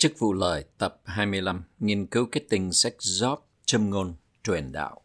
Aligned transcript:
Chức 0.00 0.18
vụ 0.18 0.32
lời 0.32 0.64
tập 0.78 1.00
25 1.04 1.62
Nghiên 1.80 2.06
cứu 2.06 2.26
kết 2.32 2.40
tinh 2.48 2.72
sách 2.72 2.94
Job 2.98 3.36
châm 3.64 3.90
ngôn, 3.90 4.14
truyền 4.44 4.72
đạo 4.72 5.00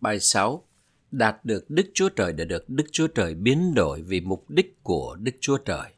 Bài 0.00 0.20
6 0.20 0.64
Đạt 1.10 1.44
được 1.44 1.70
Đức 1.70 1.86
Chúa 1.94 2.08
Trời 2.08 2.32
để 2.32 2.44
được 2.44 2.68
Đức 2.68 2.84
Chúa 2.92 3.06
Trời 3.06 3.34
biến 3.34 3.74
đổi 3.74 4.02
vì 4.02 4.20
mục 4.20 4.50
đích 4.50 4.82
của 4.82 5.16
Đức 5.20 5.32
Chúa 5.40 5.56
Trời 5.56 5.90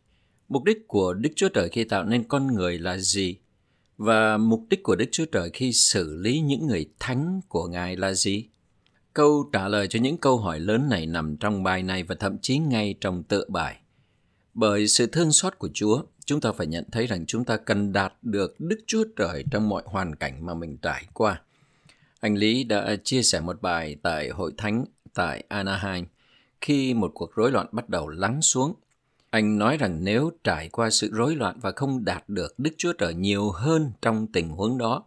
Mục 0.49 0.65
đích 0.65 0.89
của 0.89 1.15
Đức 1.15 1.29
Chúa 1.37 1.49
Trời 1.49 1.69
khi 1.69 1.85
tạo 1.85 2.05
nên 2.05 2.25
con 2.25 2.47
người 2.47 2.79
là 2.79 2.99
gì? 2.99 3.37
Và 3.97 4.37
mục 4.37 4.67
đích 4.71 4.83
của 4.83 4.97
Đức 4.97 5.09
Chúa 5.13 5.27
Trời 5.33 5.51
khi 5.53 5.73
xử 5.73 6.17
lý 6.17 6.41
những 6.41 6.67
người 6.67 6.87
thánh 6.99 7.41
của 7.49 7.67
Ngài 7.67 7.97
là 7.97 8.13
gì? 8.13 8.49
Câu 9.15 9.49
trả 9.53 9.69
lời 9.69 9.89
cho 9.89 9.99
những 10.01 10.17
câu 10.17 10.39
hỏi 10.39 10.61
lớn 10.61 10.89
này 10.89 11.07
nằm 11.07 11.37
trong 11.37 11.63
bài 11.63 11.83
này 11.83 12.03
và 12.03 12.15
thậm 12.15 12.39
chí 12.43 12.59
ngay 12.59 12.95
trong 13.01 13.23
tựa 13.23 13.45
bài. 13.49 13.81
Bởi 14.61 14.89
sự 14.89 15.07
thương 15.07 15.33
xót 15.33 15.59
của 15.59 15.69
Chúa, 15.75 16.03
chúng 16.27 16.41
ta 16.41 16.53
phải 16.53 16.67
nhận 16.67 16.85
thấy 16.93 17.07
rằng 17.07 17.27
chúng 17.27 17.45
ta 17.45 17.57
cần 17.57 17.93
đạt 17.93 18.15
được 18.23 18.61
Đức 18.61 18.79
Chúa 18.87 19.05
Trời 19.17 19.45
trong 19.51 19.69
mọi 19.69 19.83
hoàn 19.87 20.15
cảnh 20.15 20.47
mà 20.47 20.55
mình 20.55 20.77
trải 20.77 21.07
qua. 21.13 21.43
Anh 22.21 22.35
Lý 22.35 22.65
đã 22.65 22.97
chia 23.05 23.23
sẻ 23.23 23.41
một 23.41 23.63
bài 23.63 23.97
tại 24.03 24.29
hội 24.29 24.53
thánh 24.57 24.85
tại 25.15 25.45
Anaheim 25.49 26.07
khi 26.61 26.95
một 26.95 27.11
cuộc 27.15 27.35
rối 27.35 27.51
loạn 27.53 27.67
bắt 27.73 27.89
đầu 27.89 28.09
lắng 28.09 28.43
xuống. 28.43 28.75
Anh 29.31 29.59
nói 29.59 29.77
rằng 29.77 30.05
nếu 30.05 30.31
trải 30.45 30.69
qua 30.69 30.91
sự 30.91 31.11
rối 31.13 31.37
loạn 31.37 31.59
và 31.61 31.73
không 31.73 32.05
đạt 32.05 32.29
được 32.29 32.59
Đức 32.59 32.75
Chúa 32.79 32.93
Trời 32.93 33.15
nhiều 33.15 33.51
hơn 33.51 33.93
trong 34.03 34.27
tình 34.27 34.49
huống 34.49 34.79
đó, 34.79 35.05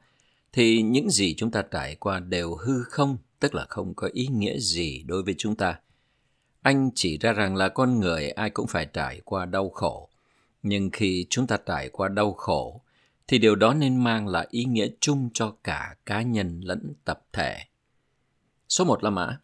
thì 0.54 0.82
những 0.82 1.10
gì 1.10 1.36
chúng 1.38 1.52
ta 1.52 1.62
trải 1.62 1.96
qua 1.96 2.20
đều 2.20 2.56
hư 2.56 2.84
không, 2.84 3.18
tức 3.40 3.56
là 3.56 3.66
không 3.70 3.94
có 3.96 4.10
ý 4.14 4.28
nghĩa 4.28 4.60
gì 4.60 5.04
đối 5.08 5.24
với 5.24 5.36
chúng 5.38 5.56
ta. 5.56 5.80
Anh 6.62 6.90
chỉ 6.96 7.18
ra 7.18 7.34
rằng 7.34 7.56
là 7.56 7.70
con 7.70 8.00
người 8.00 8.30
ai 8.30 8.50
cũng 8.50 8.68
phải 8.68 8.86
trải 8.86 9.22
qua 9.26 9.46
đau 9.46 9.70
khổ. 9.70 10.10
Nhưng 10.64 10.90
khi 10.90 11.26
chúng 11.30 11.48
ta 11.48 11.58
trải 11.66 11.90
qua 11.90 12.08
đau 12.08 12.34
khổ, 12.34 12.82
thì 13.28 13.38
điều 13.38 13.56
đó 13.56 13.74
nên 13.74 14.04
mang 14.04 14.28
lại 14.28 14.48
ý 14.50 14.64
nghĩa 14.66 14.88
chung 15.00 15.30
cho 15.34 15.56
cả 15.64 15.96
cá 16.06 16.22
nhân 16.22 16.62
lẫn 16.64 16.94
tập 17.06 17.22
thể. 17.34 17.58
Số 18.70 18.86
một 18.86 19.04
là 19.04 19.10
mã. 19.10 19.40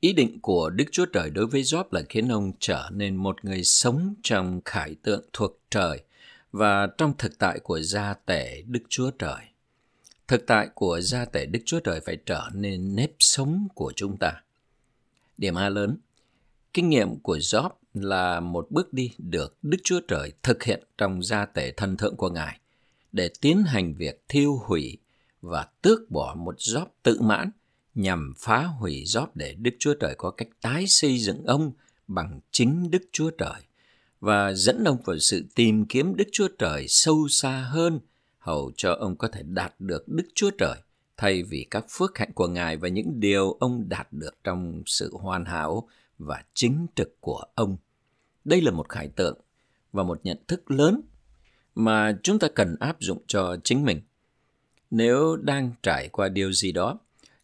Ý 0.00 0.12
định 0.12 0.40
của 0.40 0.70
Đức 0.70 0.84
Chúa 0.92 1.06
Trời 1.06 1.30
đối 1.30 1.46
với 1.46 1.62
Job 1.62 1.84
là 1.90 2.02
khiến 2.08 2.28
ông 2.28 2.52
trở 2.58 2.88
nên 2.92 3.16
một 3.16 3.44
người 3.44 3.64
sống 3.64 4.14
trong 4.22 4.60
khải 4.64 4.94
tượng 5.02 5.24
thuộc 5.32 5.58
trời 5.70 6.02
và 6.52 6.86
trong 6.98 7.12
thực 7.18 7.38
tại 7.38 7.58
của 7.58 7.80
gia 7.80 8.14
tể 8.14 8.62
Đức 8.66 8.82
Chúa 8.88 9.10
Trời. 9.10 9.40
Thực 10.28 10.46
tại 10.46 10.68
của 10.74 11.00
gia 11.00 11.24
tể 11.24 11.46
Đức 11.46 11.60
Chúa 11.64 11.80
Trời 11.80 12.00
phải 12.00 12.16
trở 12.26 12.48
nên 12.54 12.96
nếp 12.96 13.10
sống 13.18 13.68
của 13.74 13.92
chúng 13.96 14.16
ta. 14.16 14.42
Điểm 15.38 15.54
A 15.54 15.68
lớn– 15.68 15.96
Kinh 16.74 16.88
nghiệm 16.88 17.20
của 17.20 17.36
Job 17.36 17.70
là 17.94 18.40
một 18.40 18.66
bước 18.70 18.92
đi 18.92 19.12
được 19.18 19.56
Đức 19.62 19.78
Chúa 19.84 20.00
Trời 20.08 20.32
thực 20.42 20.62
hiện 20.62 20.82
trong 20.98 21.22
gia 21.22 21.46
tể 21.46 21.72
thân 21.76 21.96
thượng 21.96 22.16
của 22.16 22.30
Ngài 22.30 22.58
để 23.12 23.30
tiến 23.40 23.62
hành 23.66 23.94
việc 23.94 24.24
thiêu 24.28 24.60
hủy 24.66 24.98
và 25.40 25.66
tước 25.82 26.10
bỏ 26.10 26.34
một 26.38 26.56
Job 26.58 26.86
tự 27.02 27.20
mãn 27.20 27.50
nhằm 27.94 28.34
phá 28.38 28.64
hủy 28.64 29.04
Job 29.06 29.26
để 29.34 29.54
Đức 29.54 29.70
Chúa 29.78 29.94
Trời 29.94 30.14
có 30.14 30.30
cách 30.30 30.48
tái 30.60 30.86
xây 30.86 31.18
dựng 31.18 31.44
ông 31.44 31.72
bằng 32.06 32.40
chính 32.50 32.90
Đức 32.90 33.02
Chúa 33.12 33.30
Trời 33.30 33.62
và 34.20 34.52
dẫn 34.52 34.84
ông 34.84 34.98
vào 35.04 35.18
sự 35.18 35.44
tìm 35.54 35.86
kiếm 35.86 36.16
Đức 36.16 36.28
Chúa 36.32 36.48
Trời 36.58 36.88
sâu 36.88 37.28
xa 37.28 37.60
hơn, 37.70 38.00
hầu 38.38 38.72
cho 38.76 38.92
ông 38.92 39.16
có 39.16 39.28
thể 39.28 39.42
đạt 39.42 39.74
được 39.78 40.08
Đức 40.08 40.26
Chúa 40.34 40.50
Trời 40.50 40.76
thay 41.16 41.42
vì 41.42 41.66
các 41.70 41.84
phước 41.88 42.18
hạnh 42.18 42.32
của 42.34 42.48
Ngài 42.48 42.76
và 42.76 42.88
những 42.88 43.20
điều 43.20 43.52
ông 43.52 43.88
đạt 43.88 44.12
được 44.12 44.44
trong 44.44 44.82
sự 44.86 45.16
hoàn 45.16 45.44
hảo 45.44 45.88
và 46.24 46.44
chính 46.54 46.86
trực 46.94 47.20
của 47.20 47.44
ông. 47.54 47.76
Đây 48.44 48.60
là 48.60 48.70
một 48.70 48.88
khải 48.88 49.08
tượng 49.08 49.40
và 49.92 50.02
một 50.02 50.20
nhận 50.24 50.38
thức 50.48 50.70
lớn 50.70 51.00
mà 51.74 52.18
chúng 52.22 52.38
ta 52.38 52.48
cần 52.54 52.76
áp 52.80 52.96
dụng 53.00 53.22
cho 53.26 53.56
chính 53.64 53.84
mình. 53.84 54.00
Nếu 54.90 55.36
đang 55.36 55.72
trải 55.82 56.08
qua 56.08 56.28
điều 56.28 56.52
gì 56.52 56.72
đó, 56.72 56.98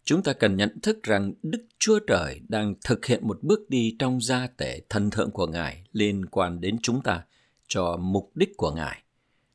chúng 0.05 0.23
ta 0.23 0.33
cần 0.33 0.57
nhận 0.57 0.81
thức 0.81 1.03
rằng 1.03 1.33
Đức 1.43 1.67
Chúa 1.79 1.99
Trời 1.99 2.41
đang 2.49 2.75
thực 2.85 3.07
hiện 3.07 3.29
một 3.29 3.39
bước 3.43 3.71
đi 3.71 3.97
trong 3.99 4.21
gia 4.21 4.47
tể 4.47 4.81
thần 4.89 5.11
thượng 5.11 5.31
của 5.31 5.47
Ngài 5.47 5.85
liên 5.93 6.27
quan 6.27 6.61
đến 6.61 6.77
chúng 6.83 7.03
ta 7.03 7.25
cho 7.69 7.97
mục 7.97 8.31
đích 8.35 8.57
của 8.57 8.73
Ngài. 8.73 9.03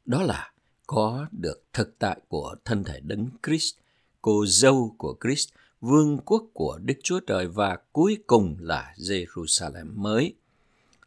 Đó 0.05 0.23
là 0.23 0.51
có 0.87 1.27
được 1.31 1.63
thực 1.73 1.99
tại 1.99 2.19
của 2.27 2.55
thân 2.65 2.83
thể 2.83 2.99
đấng 2.99 3.29
Christ, 3.47 3.75
cô 4.21 4.45
dâu 4.45 4.95
của 4.97 5.17
Christ 5.23 5.49
vương 5.83 6.17
quốc 6.25 6.43
của 6.53 6.79
Đức 6.83 6.93
Chúa 7.03 7.19
Trời 7.19 7.47
và 7.47 7.77
cuối 7.91 8.17
cùng 8.27 8.55
là 8.59 8.93
Jerusalem 8.97 9.95
mới. 9.95 10.33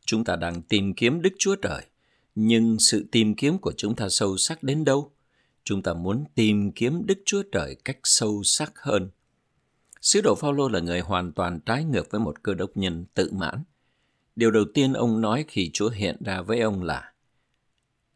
Chúng 0.07 0.25
ta 0.25 0.37
đang 0.37 0.63
tìm 0.63 0.95
kiếm 0.95 1.23
Đức 1.23 1.33
Chúa 1.39 1.57
Trời, 1.57 1.83
nhưng 2.35 2.79
sự 2.79 3.07
tìm 3.11 3.35
kiếm 3.35 3.59
của 3.59 3.73
chúng 3.77 3.97
ta 3.97 4.09
sâu 4.09 4.37
sắc 4.37 4.63
đến 4.63 4.85
đâu? 4.85 5.13
Chúng 5.65 5.83
ta 5.83 5.95
muốn 5.95 6.25
tìm 6.35 6.73
kiếm 6.73 7.07
Đức 7.07 7.19
Chúa 7.25 7.43
Trời 7.53 7.77
cách 7.85 7.99
sâu 8.05 8.43
sắc 8.43 8.73
hơn. 8.79 9.11
Sứ 10.01 10.21
đồ 10.21 10.35
Phaolô 10.35 10.69
là 10.69 10.81
người 10.81 11.01
hoàn 11.01 11.33
toàn 11.33 11.61
trái 11.67 11.85
ngược 11.85 12.11
với 12.11 12.21
một 12.21 12.43
cơ 12.43 12.55
đốc 12.55 12.77
nhân 12.77 13.05
tự 13.15 13.31
mãn. 13.33 13.63
Điều 14.37 14.51
đầu 14.51 14.65
tiên 14.75 14.93
ông 14.93 15.21
nói 15.21 15.45
khi 15.49 15.71
Chúa 15.73 15.91
hiện 15.91 16.17
ra 16.25 16.43
với 16.43 16.61
ông 16.61 16.83
là 16.83 17.13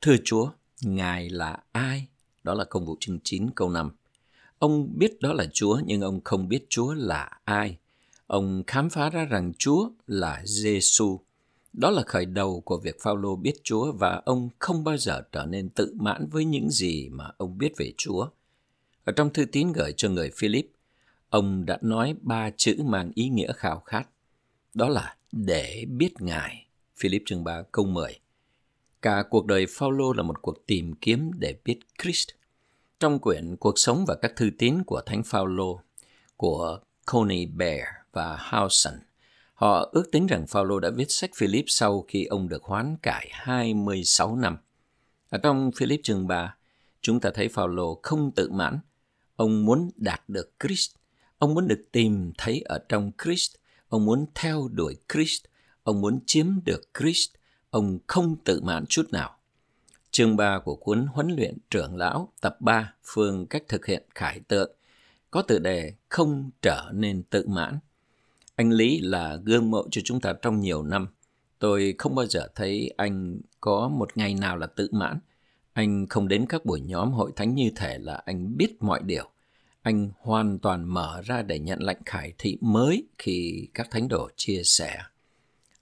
Thưa 0.00 0.16
Chúa, 0.24 0.50
Ngài 0.82 1.30
là 1.30 1.58
ai? 1.72 2.06
Đó 2.42 2.54
là 2.54 2.64
công 2.64 2.86
vụ 2.86 2.96
chương 3.00 3.18
9 3.24 3.50
câu 3.54 3.70
5. 3.70 3.90
Ông 4.60 4.98
biết 4.98 5.20
đó 5.20 5.32
là 5.32 5.46
Chúa 5.52 5.80
nhưng 5.86 6.00
ông 6.00 6.20
không 6.24 6.48
biết 6.48 6.66
Chúa 6.68 6.94
là 6.94 7.38
ai. 7.44 7.76
Ông 8.26 8.62
khám 8.66 8.90
phá 8.90 9.10
ra 9.10 9.24
rằng 9.24 9.52
Chúa 9.58 9.90
là 10.06 10.42
Giêsu. 10.44 11.20
Đó 11.72 11.90
là 11.90 12.02
khởi 12.06 12.26
đầu 12.26 12.60
của 12.60 12.78
việc 12.78 12.96
Phaolô 13.00 13.36
biết 13.36 13.54
Chúa 13.62 13.92
và 13.92 14.22
ông 14.24 14.48
không 14.58 14.84
bao 14.84 14.96
giờ 14.96 15.22
trở 15.32 15.46
nên 15.46 15.68
tự 15.68 15.94
mãn 16.00 16.28
với 16.30 16.44
những 16.44 16.70
gì 16.70 17.08
mà 17.08 17.30
ông 17.36 17.58
biết 17.58 17.72
về 17.76 17.92
Chúa. 17.96 18.28
Ở 19.04 19.12
trong 19.12 19.32
thư 19.32 19.44
tín 19.44 19.72
gửi 19.72 19.92
cho 19.96 20.08
người 20.08 20.30
Philip, 20.36 20.70
ông 21.28 21.66
đã 21.66 21.78
nói 21.82 22.14
ba 22.20 22.50
chữ 22.56 22.76
mang 22.84 23.10
ý 23.14 23.28
nghĩa 23.28 23.52
khao 23.52 23.80
khát. 23.80 24.08
Đó 24.74 24.88
là 24.88 25.16
để 25.32 25.84
biết 25.88 26.12
Ngài. 26.20 26.66
Philip 26.96 27.22
chương 27.26 27.44
3 27.44 27.62
câu 27.72 27.84
10. 27.84 28.18
Cả 29.02 29.24
cuộc 29.30 29.46
đời 29.46 29.66
Phaolô 29.68 30.12
là 30.12 30.22
một 30.22 30.42
cuộc 30.42 30.66
tìm 30.66 30.94
kiếm 30.94 31.30
để 31.38 31.58
biết 31.64 31.80
Christ. 32.02 32.28
Trong 33.00 33.18
quyển 33.18 33.56
Cuộc 33.56 33.78
sống 33.78 34.04
và 34.08 34.14
các 34.22 34.32
thư 34.36 34.50
tín 34.58 34.82
của 34.86 35.00
Thánh 35.06 35.22
Phaolô 35.22 35.80
của 36.36 36.80
Coney 37.06 37.46
Bear 37.46 37.80
và 38.12 38.36
Howson, 38.50 38.98
họ 39.54 39.88
ước 39.92 40.04
tính 40.12 40.26
rằng 40.26 40.46
Phaolô 40.46 40.80
đã 40.80 40.90
viết 40.90 41.10
sách 41.10 41.30
Philip 41.34 41.64
sau 41.68 42.04
khi 42.08 42.24
ông 42.24 42.48
được 42.48 42.62
hoán 42.62 42.96
cải 43.02 43.28
26 43.32 44.36
năm. 44.36 44.56
Ở 45.28 45.38
trong 45.38 45.70
Philip 45.76 46.00
chương 46.02 46.26
3, 46.26 46.56
chúng 47.00 47.20
ta 47.20 47.30
thấy 47.34 47.48
Phaolô 47.48 48.00
không 48.02 48.30
tự 48.34 48.50
mãn, 48.50 48.78
ông 49.36 49.64
muốn 49.64 49.90
đạt 49.96 50.28
được 50.28 50.52
Christ, 50.62 50.90
ông 51.38 51.54
muốn 51.54 51.68
được 51.68 51.84
tìm 51.92 52.32
thấy 52.38 52.60
ở 52.60 52.78
trong 52.88 53.12
Christ, 53.24 53.54
ông 53.88 54.04
muốn 54.04 54.26
theo 54.34 54.68
đuổi 54.72 54.96
Christ, 55.12 55.44
ông 55.82 56.00
muốn 56.00 56.20
chiếm 56.26 56.46
được 56.64 56.80
Christ, 56.98 57.30
ông 57.70 57.98
không 58.06 58.36
tự 58.44 58.60
mãn 58.60 58.84
chút 58.88 59.12
nào. 59.12 59.39
Chương 60.12 60.36
3 60.36 60.58
của 60.58 60.76
cuốn 60.76 61.06
huấn 61.06 61.28
luyện 61.36 61.58
trưởng 61.70 61.96
lão 61.96 62.32
tập 62.40 62.56
3 62.60 62.94
phương 63.04 63.46
cách 63.46 63.62
thực 63.68 63.86
hiện 63.86 64.02
khải 64.14 64.40
tượng, 64.48 64.72
có 65.30 65.42
tựa 65.42 65.58
đề 65.58 65.94
không 66.08 66.50
trở 66.62 66.90
nên 66.94 67.22
tự 67.22 67.46
mãn. 67.48 67.78
Anh 68.56 68.70
Lý 68.70 69.00
là 69.00 69.36
gương 69.44 69.70
mẫu 69.70 69.88
cho 69.90 70.00
chúng 70.04 70.20
ta 70.20 70.32
trong 70.42 70.60
nhiều 70.60 70.82
năm. 70.82 71.08
Tôi 71.58 71.94
không 71.98 72.14
bao 72.14 72.26
giờ 72.26 72.48
thấy 72.54 72.94
anh 72.96 73.40
có 73.60 73.88
một 73.88 74.16
ngày 74.16 74.34
nào 74.34 74.56
là 74.56 74.66
tự 74.66 74.88
mãn. 74.92 75.18
Anh 75.72 76.06
không 76.06 76.28
đến 76.28 76.46
các 76.48 76.64
buổi 76.64 76.80
nhóm 76.80 77.12
hội 77.12 77.32
thánh 77.36 77.54
như 77.54 77.70
thể 77.76 77.98
là 77.98 78.14
anh 78.14 78.56
biết 78.56 78.76
mọi 78.80 79.00
điều. 79.02 79.30
Anh 79.82 80.10
hoàn 80.20 80.58
toàn 80.58 80.84
mở 80.84 81.22
ra 81.24 81.42
để 81.42 81.58
nhận 81.58 81.82
lệnh 81.82 82.04
khải 82.06 82.32
thị 82.38 82.58
mới 82.60 83.04
khi 83.18 83.68
các 83.74 83.88
thánh 83.90 84.08
đồ 84.08 84.28
chia 84.36 84.62
sẻ. 84.64 84.98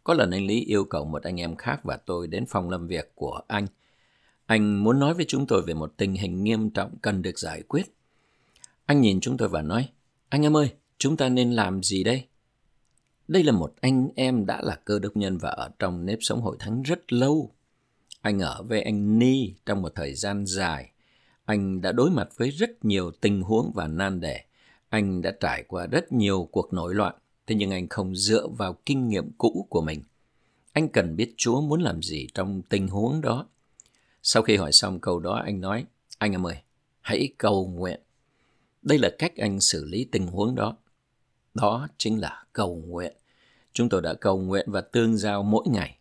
Có 0.05 0.15
lần 0.15 0.31
anh 0.31 0.47
Lý 0.47 0.61
yêu 0.61 0.85
cầu 0.85 1.05
một 1.05 1.23
anh 1.23 1.41
em 1.41 1.57
khác 1.57 1.81
và 1.85 1.97
tôi 1.97 2.27
đến 2.27 2.47
phòng 2.47 2.71
làm 2.71 2.87
việc 2.87 3.13
của 3.15 3.41
anh– 3.49 3.67
anh 4.49 4.85
muốn 4.85 4.99
nói 4.99 5.15
với 5.15 5.25
chúng 5.29 5.47
tôi 5.47 5.63
về 5.63 5.75
một 5.75 5.95
tình 5.97 6.15
hình 6.15 6.45
nghiêm 6.45 6.71
trọng 6.71 6.95
cần 7.03 7.23
được 7.23 7.39
giải 7.39 7.63
quyết. 7.63 7.95
Anh 8.87 9.01
nhìn 9.01 9.21
chúng 9.21 9.37
tôi 9.37 9.49
và 9.49 9.63
nói, 9.63 9.89
anh 10.29 10.43
em 10.43 10.57
ơi, 10.57 10.73
chúng 10.99 11.17
ta 11.17 11.29
nên 11.29 11.53
làm 11.53 11.83
gì 11.83 12.05
đây? 12.05 12.25
Đây 13.29 13.43
là 13.43 13.53
một 13.53 13.75
anh 13.81 14.09
em 14.15 14.47
đã 14.47 14.63
là 14.63 14.75
cơ 14.85 14.99
đốc 14.99 15.17
nhân 15.17 15.39
và 15.39 15.51
ở 15.51 15.71
trong 15.79 16.07
nếp 16.07 16.19
sống 16.21 16.41
hội 16.41 16.57
thánh 16.59 16.83
rất 16.83 17.13
lâu. 17.13 17.51
Anh 18.21 18.39
ở 18.39 18.63
với 18.63 18.83
anh 18.83 19.19
Ni 19.19 19.55
trong 19.67 19.83
một 19.83 19.93
thời 19.95 20.15
gian 20.15 20.47
dài. 20.47 20.91
Anh 21.45 21.81
đã 21.81 21.93
đối 21.93 22.11
mặt 22.11 22.29
với 22.37 22.51
rất 22.51 22.85
nhiều 22.85 23.11
tình 23.21 23.43
huống 23.43 23.73
và 23.75 23.87
nan 23.87 24.21
đề. 24.21 24.41
Anh 24.89 25.23
đã 25.23 25.33
trải 25.41 25.65
qua 25.69 25.87
rất 25.87 26.13
nhiều 26.13 26.49
cuộc 26.53 26.73
nổi 26.73 26.95
loạn, 26.95 27.15
thế 27.47 27.55
nhưng 27.55 27.71
anh 27.71 27.89
không 27.89 28.17
dựa 28.17 28.49
vào 28.49 28.77
kinh 28.87 29.09
nghiệm 29.09 29.31
cũ 29.39 29.67
của 29.71 29.81
mình. 29.81 30.03
Anh 30.73 30.89
cần 30.89 31.17
biết 31.17 31.35
Chúa 31.37 31.61
muốn 31.61 31.81
làm 31.81 32.03
gì 32.03 32.29
trong 32.35 32.63
tình 32.63 32.89
huống 32.89 33.21
đó. 33.21 33.47
Sau 34.23 34.43
khi 34.43 34.57
hỏi 34.57 34.73
xong 34.73 35.01
câu 35.01 35.21
đó, 35.21 35.43
anh 35.45 35.61
nói, 35.61 35.85
anh 36.19 36.33
em 36.33 36.47
ơi, 36.47 36.57
hãy 37.01 37.29
cầu 37.39 37.67
nguyện. 37.67 38.01
Đây 38.83 38.99
là 38.99 39.11
cách 39.19 39.37
anh 39.37 39.61
xử 39.61 39.85
lý 39.85 40.05
tình 40.05 40.27
huống 40.27 40.55
đó. 40.55 40.77
Đó 41.55 41.89
chính 41.99 42.21
là 42.21 42.45
cầu 42.53 42.83
nguyện. 42.87 43.13
Chúng 43.73 43.89
tôi 43.89 44.03
đã 44.03 44.15
cầu 44.15 44.39
nguyện 44.39 44.67
và 44.71 44.81
tương 44.81 45.17
giao 45.17 45.43
mỗi 45.43 45.65
ngày. 45.69 45.99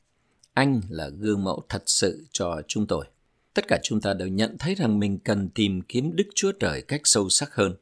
Anh 0.54 0.82
là 0.90 1.10
gương 1.10 1.44
mẫu 1.44 1.64
thật 1.70 1.84
sự 1.86 2.26
cho 2.32 2.62
chúng 2.68 2.88
tôi. 2.88 3.06
Tất 3.54 3.68
cả 3.68 3.80
chúng 3.84 4.02
ta 4.02 4.14
đều 4.14 4.28
nhận 4.28 4.58
thấy 4.58 4.76
rằng 4.76 5.00
mình 5.00 5.20
cần 5.20 5.50
tìm 5.50 5.82
kiếm 5.82 6.16
Đức 6.16 6.28
Chúa 6.36 6.52
Trời 6.52 6.82
cách 6.82 7.02
sâu 7.04 7.30
sắc 7.30 7.56
hơn. 7.56 7.76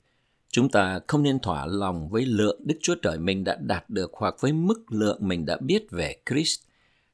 Chúng 0.49 0.69
ta 0.69 0.99
không 1.07 1.23
nên 1.23 1.39
thỏa 1.39 1.65
lòng 1.65 2.09
với 2.09 2.25
lượng 2.25 2.61
Đức 2.65 2.75
Chúa 2.81 2.95
Trời 2.95 3.19
mình 3.19 3.43
đã 3.43 3.57
đạt 3.61 3.89
được 3.89 4.11
hoặc 4.13 4.35
với 4.39 4.53
mức 4.53 4.91
lượng 4.91 5.17
mình 5.21 5.45
đã 5.45 5.57
biết 5.57 5.91
về 5.91 6.15
Christ. 6.29 6.61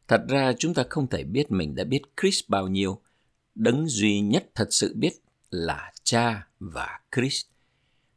Thật 0.07 0.21
ra 0.27 0.53
chúng 0.57 0.73
ta 0.73 0.83
không 0.89 1.07
thể 1.07 1.23
biết 1.23 1.51
mình 1.51 1.75
đã 1.75 1.83
biết 1.83 2.01
Christ 2.21 2.49
bao 2.49 2.67
nhiêu. 2.67 3.01
Đấng 3.55 3.87
duy 3.87 4.19
nhất 4.19 4.49
thật 4.55 4.67
sự 4.69 4.93
biết 4.95 5.13
là 5.49 5.91
Cha 6.03 6.47
và 6.59 6.99
Christ. 7.15 7.45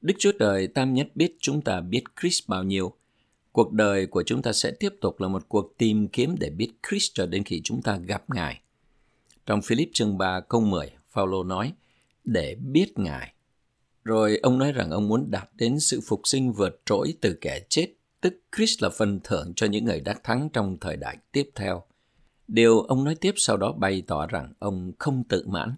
Đức 0.01 0.15
Chúa 0.19 0.33
Trời 0.39 0.67
tam 0.67 0.95
nhất 0.95 1.09
biết 1.15 1.37
chúng 1.41 1.63
ta 1.63 1.81
biết 1.81 2.05
Christ 2.21 2.49
bao 2.49 2.63
nhiêu. 2.63 2.93
Cuộc 3.53 3.73
đời 3.73 4.07
của 4.07 4.23
chúng 4.23 4.43
ta 4.43 4.53
sẽ 4.53 4.71
tiếp 4.71 4.95
tục 5.01 5.21
là 5.21 5.29
một 5.29 5.49
cuộc 5.49 5.75
tìm 5.79 6.09
kiếm 6.09 6.37
để 6.39 6.51
biết 6.51 6.73
Christ 6.89 7.11
cho 7.15 7.27
đến 7.27 7.45
khi 7.45 7.61
chúng 7.65 7.83
ta 7.83 7.97
gặp 7.97 8.31
Ngài. 8.31 8.61
Trong 9.47 9.63
Philip 9.63 9.89
chương 9.93 10.19
3 10.19 10.41
câu 10.41 10.61
10, 10.61 10.91
Phaolô 11.11 11.45
nói, 11.45 11.73
để 12.25 12.55
biết 12.55 12.99
Ngài. 12.99 13.35
Rồi 14.05 14.39
ông 14.43 14.59
nói 14.59 14.73
rằng 14.73 14.91
ông 14.91 15.09
muốn 15.09 15.31
đạt 15.31 15.49
đến 15.55 15.81
sự 15.81 16.01
phục 16.01 16.21
sinh 16.25 16.53
vượt 16.53 16.81
trội 16.87 17.15
từ 17.21 17.39
kẻ 17.41 17.61
chết, 17.69 17.89
tức 18.21 18.35
Christ 18.57 18.83
là 18.83 18.89
phần 18.89 19.21
thưởng 19.25 19.53
cho 19.57 19.67
những 19.67 19.85
người 19.85 20.01
đắc 20.01 20.21
thắng 20.25 20.49
trong 20.53 20.77
thời 20.81 20.97
đại 20.97 21.17
tiếp 21.33 21.51
theo. 21.55 21.83
Điều 22.55 22.81
ông 22.81 23.05
nói 23.05 23.15
tiếp 23.15 23.35
sau 23.37 23.57
đó 23.57 23.73
bày 23.73 24.03
tỏ 24.07 24.27
rằng 24.27 24.53
ông 24.59 24.93
không 24.99 25.25
tự 25.29 25.47
mãn. 25.47 25.75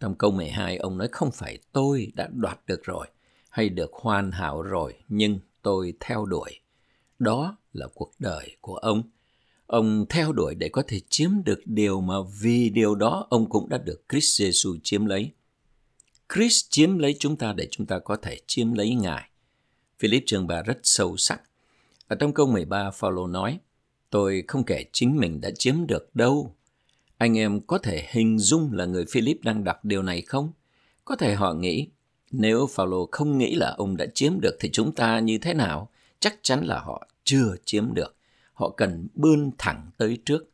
Trong 0.00 0.14
câu 0.14 0.30
12, 0.30 0.76
ông 0.76 0.98
nói 0.98 1.08
không 1.12 1.30
phải 1.30 1.58
tôi 1.72 2.12
đã 2.14 2.28
đoạt 2.32 2.58
được 2.66 2.84
rồi, 2.84 3.06
hay 3.50 3.68
được 3.68 3.90
hoàn 3.92 4.30
hảo 4.30 4.62
rồi, 4.62 4.94
nhưng 5.08 5.38
tôi 5.62 5.94
theo 6.00 6.24
đuổi. 6.24 6.60
Đó 7.18 7.56
là 7.72 7.86
cuộc 7.94 8.12
đời 8.18 8.56
của 8.60 8.74
ông. 8.74 9.02
Ông 9.66 10.06
theo 10.08 10.32
đuổi 10.32 10.54
để 10.54 10.68
có 10.68 10.82
thể 10.86 11.00
chiếm 11.10 11.30
được 11.44 11.60
điều 11.64 12.00
mà 12.00 12.14
vì 12.40 12.70
điều 12.70 12.94
đó 12.94 13.26
ông 13.30 13.48
cũng 13.48 13.68
đã 13.68 13.78
được 13.78 14.02
Christ 14.08 14.42
Jesus 14.42 14.78
chiếm 14.82 15.06
lấy. 15.06 15.30
Christ 16.34 16.70
chiếm 16.70 16.98
lấy 16.98 17.16
chúng 17.18 17.36
ta 17.36 17.52
để 17.52 17.68
chúng 17.70 17.86
ta 17.86 17.98
có 17.98 18.16
thể 18.16 18.40
chiếm 18.46 18.72
lấy 18.72 18.94
Ngài. 18.94 19.30
Philip 19.98 20.22
chương 20.26 20.46
3 20.46 20.62
rất 20.62 20.78
sâu 20.82 21.16
sắc. 21.16 21.42
Ở 22.08 22.16
trong 22.16 22.34
câu 22.34 22.46
13, 22.46 22.90
Phaolô 22.90 23.26
nói, 23.26 23.58
Tôi 24.12 24.44
không 24.48 24.64
kể 24.64 24.84
chính 24.92 25.16
mình 25.16 25.40
đã 25.40 25.50
chiếm 25.58 25.86
được 25.86 26.16
đâu. 26.16 26.54
Anh 27.18 27.38
em 27.38 27.60
có 27.60 27.78
thể 27.78 28.06
hình 28.10 28.38
dung 28.38 28.72
là 28.72 28.84
người 28.84 29.04
Philip 29.10 29.38
đang 29.42 29.64
đọc 29.64 29.84
điều 29.84 30.02
này 30.02 30.22
không? 30.22 30.52
Có 31.04 31.16
thể 31.16 31.34
họ 31.34 31.54
nghĩ, 31.54 31.88
nếu 32.30 32.66
Phaolô 32.66 33.08
không 33.12 33.38
nghĩ 33.38 33.54
là 33.54 33.74
ông 33.78 33.96
đã 33.96 34.06
chiếm 34.14 34.40
được 34.40 34.56
thì 34.60 34.70
chúng 34.72 34.94
ta 34.94 35.18
như 35.18 35.38
thế 35.38 35.54
nào? 35.54 35.90
Chắc 36.20 36.38
chắn 36.42 36.64
là 36.64 36.78
họ 36.78 37.08
chưa 37.24 37.54
chiếm 37.64 37.94
được. 37.94 38.16
Họ 38.52 38.70
cần 38.70 39.08
bươn 39.14 39.50
thẳng 39.58 39.90
tới 39.96 40.18
trước. 40.24 40.50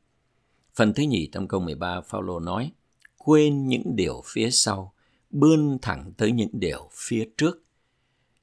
Phần 0.74 0.92
thứ 0.92 1.02
nhì 1.02 1.28
trong 1.32 1.48
câu 1.48 1.60
13, 1.60 2.00
Phaolô 2.00 2.40
nói, 2.40 2.72
quên 3.16 3.66
những 3.66 3.96
điều 3.96 4.22
phía 4.26 4.50
sau, 4.50 4.92
bươn 5.30 5.78
thẳng 5.82 6.12
tới 6.16 6.32
những 6.32 6.50
điều 6.52 6.88
phía 6.92 7.28
trước. 7.36 7.62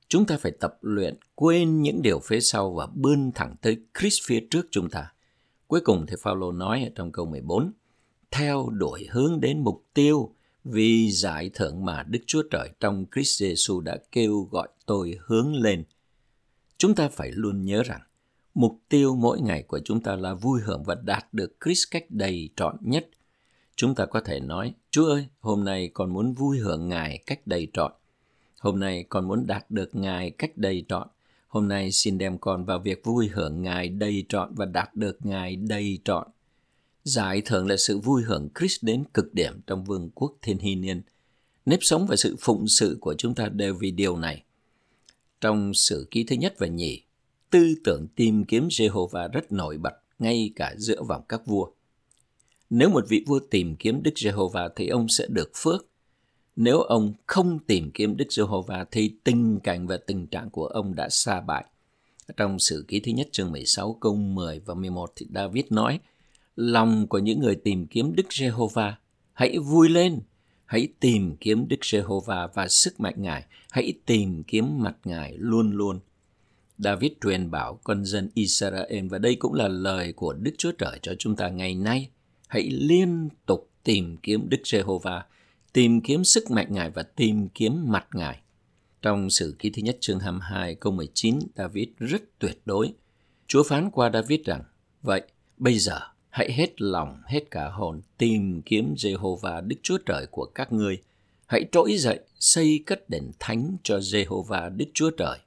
Chúng 0.07 0.25
ta 0.25 0.37
phải 0.37 0.51
tập 0.51 0.77
luyện 0.81 1.17
quên 1.35 1.81
những 1.81 2.01
điều 2.01 2.19
phía 2.19 2.39
sau 2.39 2.73
và 2.73 2.87
bươn 2.93 3.31
thẳng 3.35 3.55
tới 3.61 3.77
Christ 3.99 4.21
phía 4.23 4.39
trước 4.49 4.67
chúng 4.71 4.89
ta. 4.89 5.11
Cuối 5.67 5.81
cùng 5.81 6.05
thì 6.07 6.15
Phaolô 6.21 6.51
nói 6.51 6.83
ở 6.83 6.89
trong 6.95 7.11
câu 7.11 7.25
14, 7.25 7.71
theo 8.31 8.69
đuổi 8.69 9.07
hướng 9.11 9.41
đến 9.41 9.63
mục 9.63 9.83
tiêu 9.93 10.33
vì 10.63 11.11
giải 11.11 11.51
thưởng 11.53 11.85
mà 11.85 12.03
Đức 12.03 12.19
Chúa 12.27 12.43
Trời 12.51 12.69
trong 12.79 13.05
Christ 13.15 13.43
Jesus 13.43 13.79
đã 13.79 13.97
kêu 14.11 14.47
gọi 14.51 14.67
tôi 14.85 15.17
hướng 15.25 15.55
lên. 15.55 15.83
Chúng 16.77 16.95
ta 16.95 17.09
phải 17.09 17.31
luôn 17.31 17.65
nhớ 17.65 17.83
rằng 17.83 18.01
mục 18.53 18.79
tiêu 18.89 19.15
mỗi 19.15 19.41
ngày 19.41 19.63
của 19.63 19.79
chúng 19.85 20.01
ta 20.01 20.15
là 20.15 20.33
vui 20.33 20.61
hưởng 20.61 20.83
và 20.83 20.95
đạt 20.95 21.33
được 21.33 21.55
Christ 21.65 21.83
cách 21.91 22.05
đầy 22.09 22.49
trọn 22.55 22.77
nhất. 22.81 23.09
Chúng 23.75 23.95
ta 23.95 24.05
có 24.05 24.19
thể 24.19 24.39
nói, 24.39 24.73
Chúa 24.91 25.05
ơi, 25.05 25.27
hôm 25.39 25.63
nay 25.63 25.91
con 25.93 26.13
muốn 26.13 26.33
vui 26.33 26.57
hưởng 26.57 26.87
Ngài 26.89 27.23
cách 27.25 27.47
đầy 27.47 27.67
trọn. 27.73 27.91
Hôm 28.65 28.79
nay 28.79 29.05
con 29.09 29.27
muốn 29.27 29.47
đạt 29.47 29.71
được 29.71 29.95
Ngài 29.95 30.29
cách 30.31 30.57
đầy 30.57 30.85
trọn. 30.87 31.07
Hôm 31.47 31.67
nay 31.67 31.91
xin 31.91 32.17
đem 32.17 32.37
con 32.37 32.65
vào 32.65 32.79
việc 32.79 33.03
vui 33.03 33.27
hưởng 33.27 33.61
Ngài 33.61 33.89
đầy 33.89 34.25
trọn 34.29 34.55
và 34.55 34.65
đạt 34.65 34.95
được 34.95 35.25
Ngài 35.25 35.55
đầy 35.55 35.99
trọn. 36.05 36.27
Giải 37.03 37.41
thưởng 37.45 37.67
là 37.67 37.77
sự 37.77 37.99
vui 37.99 38.23
hưởng 38.23 38.49
Christ 38.59 38.83
đến 38.83 39.03
cực 39.13 39.33
điểm 39.33 39.61
trong 39.67 39.83
vương 39.83 40.09
quốc 40.09 40.35
thiên 40.41 40.57
hy 40.57 40.75
niên. 40.75 41.01
Nếp 41.65 41.79
sống 41.81 42.05
và 42.07 42.15
sự 42.15 42.35
phụng 42.39 42.67
sự 42.67 42.97
của 43.01 43.15
chúng 43.17 43.35
ta 43.35 43.49
đều 43.49 43.73
vì 43.73 43.91
điều 43.91 44.17
này. 44.17 44.43
Trong 45.41 45.73
sử 45.73 46.07
ký 46.11 46.23
thứ 46.23 46.35
nhất 46.35 46.55
và 46.57 46.67
nhì, 46.67 47.01
tư 47.49 47.75
tưởng 47.83 48.07
tìm 48.15 48.45
kiếm 48.45 48.67
Jehovah 48.67 49.29
rất 49.29 49.51
nổi 49.51 49.77
bật 49.77 49.93
ngay 50.19 50.51
cả 50.55 50.73
giữa 50.77 51.03
vòng 51.03 51.21
các 51.29 51.45
vua. 51.45 51.71
Nếu 52.69 52.89
một 52.89 53.05
vị 53.09 53.23
vua 53.27 53.39
tìm 53.39 53.75
kiếm 53.75 54.03
Đức 54.03 54.13
Jehovah 54.15 54.69
thì 54.75 54.87
ông 54.87 55.07
sẽ 55.09 55.27
được 55.29 55.51
phước. 55.55 55.85
Nếu 56.55 56.81
ông 56.81 57.13
không 57.25 57.59
tìm 57.59 57.91
kiếm 57.91 58.17
Đức 58.17 58.27
Jehovah 58.29 58.85
thì 58.91 59.15
tình 59.23 59.59
cảnh 59.59 59.87
và 59.87 59.97
tình 59.97 60.27
trạng 60.27 60.49
của 60.49 60.65
ông 60.65 60.95
đã 60.95 61.09
xa 61.09 61.41
bại. 61.41 61.65
Trong 62.37 62.59
sử 62.59 62.85
ký 62.87 62.99
thứ 62.99 63.11
nhất 63.11 63.27
chương 63.31 63.51
16 63.51 63.97
câu 64.01 64.15
10 64.15 64.59
và 64.59 64.73
11 64.73 65.11
thì 65.15 65.27
David 65.33 65.65
nói 65.69 65.99
Lòng 66.55 67.07
của 67.07 67.19
những 67.19 67.39
người 67.39 67.55
tìm 67.55 67.87
kiếm 67.87 68.15
Đức 68.15 68.25
Jehovah 68.29 68.93
hãy 69.33 69.57
vui 69.57 69.89
lên, 69.89 70.19
hãy 70.65 70.87
tìm 70.99 71.35
kiếm 71.39 71.67
Đức 71.67 71.79
Jehovah 71.81 72.47
và 72.53 72.67
sức 72.67 72.99
mạnh 72.99 73.13
Ngài, 73.17 73.45
hãy 73.71 73.93
tìm 74.05 74.43
kiếm 74.43 74.83
mặt 74.83 74.95
Ngài 75.03 75.35
luôn 75.37 75.71
luôn. 75.71 75.99
David 76.77 77.11
truyền 77.21 77.51
bảo 77.51 77.79
con 77.83 78.05
dân 78.05 78.29
Israel 78.33 79.07
và 79.07 79.17
đây 79.17 79.35
cũng 79.35 79.53
là 79.53 79.67
lời 79.67 80.13
của 80.13 80.33
Đức 80.33 80.51
Chúa 80.57 80.71
Trời 80.71 80.99
cho 81.01 81.15
chúng 81.19 81.35
ta 81.35 81.49
ngày 81.49 81.75
nay. 81.75 82.09
Hãy 82.47 82.69
liên 82.69 83.29
tục 83.45 83.69
tìm 83.83 84.17
kiếm 84.17 84.49
Đức 84.49 84.61
Giê-hô-va, 84.63 85.25
tìm 85.75 86.01
kiếm 86.01 86.23
sức 86.23 86.51
mạnh 86.51 86.67
Ngài 86.69 86.89
và 86.89 87.03
tìm 87.03 87.49
kiếm 87.49 87.91
mặt 87.91 88.07
Ngài. 88.13 88.41
Trong 89.01 89.29
sử 89.29 89.55
ký 89.59 89.69
thứ 89.69 89.81
nhất 89.81 89.97
chương 90.01 90.19
22 90.19 90.75
câu 90.75 90.93
19, 90.93 91.39
David 91.55 91.87
rất 91.99 92.39
tuyệt 92.39 92.61
đối. 92.65 92.93
Chúa 93.47 93.63
phán 93.63 93.91
qua 93.91 94.09
David 94.13 94.39
rằng, 94.45 94.63
Vậy, 95.01 95.21
bây 95.57 95.79
giờ, 95.79 95.99
hãy 96.29 96.51
hết 96.51 96.81
lòng, 96.81 97.21
hết 97.25 97.51
cả 97.51 97.69
hồn 97.69 98.01
tìm 98.17 98.61
kiếm 98.61 98.93
jehovah 98.97 99.67
Đức 99.67 99.75
Chúa 99.83 99.97
Trời 100.05 100.25
của 100.31 100.45
các 100.45 100.73
ngươi. 100.73 100.97
Hãy 101.45 101.65
trỗi 101.71 101.97
dậy, 101.97 102.19
xây 102.39 102.83
cất 102.85 103.09
đền 103.09 103.31
thánh 103.39 103.77
cho 103.83 103.97
jehovah 103.97 104.77
Đức 104.77 104.85
Chúa 104.93 105.09
Trời 105.09 105.37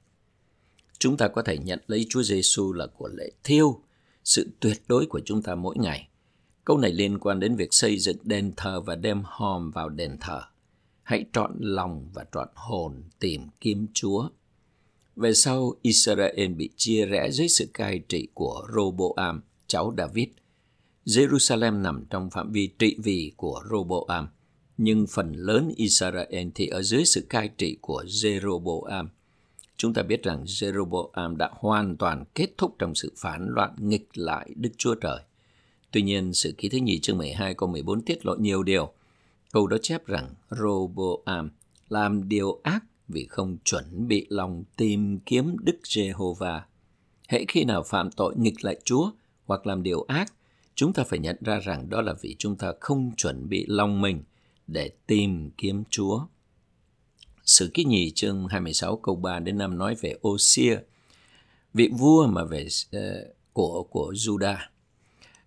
chúng 0.99 1.17
ta 1.17 1.27
có 1.27 1.41
thể 1.41 1.57
nhận 1.57 1.79
lấy 1.87 2.05
Chúa 2.09 2.23
Giêsu 2.23 2.73
là 2.73 2.87
của 2.87 3.07
lễ 3.07 3.29
thiêu, 3.43 3.81
sự 4.23 4.49
tuyệt 4.59 4.81
đối 4.87 5.05
của 5.05 5.21
chúng 5.25 5.41
ta 5.41 5.55
mỗi 5.55 5.77
ngày. 5.77 6.07
Câu 6.69 6.77
này 6.77 6.91
liên 6.91 7.19
quan 7.19 7.39
đến 7.39 7.55
việc 7.55 7.73
xây 7.73 7.99
dựng 7.99 8.17
đền 8.23 8.53
thờ 8.57 8.81
và 8.81 8.95
đem 8.95 9.21
hòm 9.25 9.71
vào 9.71 9.89
đền 9.89 10.17
thờ. 10.21 10.41
Hãy 11.03 11.25
trọn 11.33 11.51
lòng 11.59 12.09
và 12.13 12.25
trọn 12.33 12.47
hồn 12.55 13.03
tìm 13.19 13.41
kiếm 13.61 13.87
Chúa. 13.93 14.29
Về 15.15 15.33
sau, 15.33 15.73
Israel 15.81 16.47
bị 16.47 16.69
chia 16.77 17.05
rẽ 17.05 17.31
dưới 17.31 17.47
sự 17.47 17.69
cai 17.73 17.99
trị 18.09 18.27
của 18.33 18.67
Roboam, 18.75 19.41
cháu 19.67 19.93
David. 19.97 20.27
Jerusalem 21.05 21.81
nằm 21.81 22.05
trong 22.09 22.29
phạm 22.29 22.51
vi 22.51 22.67
trị 22.79 22.95
vì 23.03 23.31
của 23.37 23.61
Roboam, 23.71 24.27
nhưng 24.77 25.07
phần 25.07 25.33
lớn 25.33 25.71
Israel 25.75 26.47
thì 26.55 26.67
ở 26.67 26.81
dưới 26.81 27.05
sự 27.05 27.25
cai 27.29 27.49
trị 27.57 27.77
của 27.81 28.03
Jeroboam 28.07 29.07
chúng 29.77 29.93
ta 29.93 30.01
biết 30.01 30.23
rằng 30.23 30.43
Jeroboam 30.43 31.35
đã 31.37 31.49
hoàn 31.53 31.97
toàn 31.97 32.23
kết 32.35 32.49
thúc 32.57 32.75
trong 32.79 32.95
sự 32.95 33.13
phản 33.17 33.47
loạn 33.49 33.75
nghịch 33.77 34.07
lại 34.13 34.49
Đức 34.55 34.71
Chúa 34.77 34.95
Trời. 34.95 35.19
Tuy 35.91 36.01
nhiên, 36.01 36.33
sự 36.33 36.53
ký 36.57 36.69
thứ 36.69 36.77
nhì 36.77 36.99
chương 36.99 37.17
12 37.17 37.53
câu 37.53 37.69
14 37.69 38.01
tiết 38.01 38.25
lộ 38.25 38.35
nhiều 38.35 38.63
điều. 38.63 38.93
Câu 39.51 39.67
đó 39.67 39.77
chép 39.81 40.05
rằng 40.05 40.33
Roboam 40.49 41.49
làm 41.89 42.29
điều 42.29 42.59
ác 42.63 42.83
vì 43.07 43.25
không 43.25 43.57
chuẩn 43.63 44.07
bị 44.07 44.25
lòng 44.29 44.63
tìm 44.77 45.19
kiếm 45.19 45.55
Đức 45.63 45.77
Giê-hô-va. 45.83 46.65
Hễ 47.27 47.45
khi 47.47 47.63
nào 47.63 47.83
phạm 47.83 48.11
tội 48.11 48.35
nghịch 48.37 48.63
lại 48.63 48.77
Chúa 48.83 49.11
hoặc 49.45 49.67
làm 49.67 49.83
điều 49.83 50.01
ác, 50.01 50.33
chúng 50.75 50.93
ta 50.93 51.03
phải 51.03 51.19
nhận 51.19 51.35
ra 51.41 51.59
rằng 51.59 51.89
đó 51.89 52.01
là 52.01 52.13
vì 52.21 52.35
chúng 52.39 52.55
ta 52.55 52.73
không 52.79 53.11
chuẩn 53.17 53.49
bị 53.49 53.65
lòng 53.67 54.01
mình 54.01 54.23
để 54.67 54.91
tìm 55.07 55.51
kiếm 55.57 55.83
Chúa. 55.89 56.25
Sử 57.45 57.71
ký 57.73 57.83
nhì 57.83 58.11
chương 58.11 58.47
26 58.47 58.97
câu 58.97 59.15
3 59.15 59.39
đến 59.39 59.57
5 59.57 59.77
nói 59.77 59.95
về 59.95 60.15
Osia, 60.27 60.77
vị 61.73 61.89
vua 61.97 62.27
mà 62.27 62.43
về 62.43 62.67
uh, 62.97 63.01
của 63.53 63.83
của 63.89 64.13
Judah. 64.15 64.57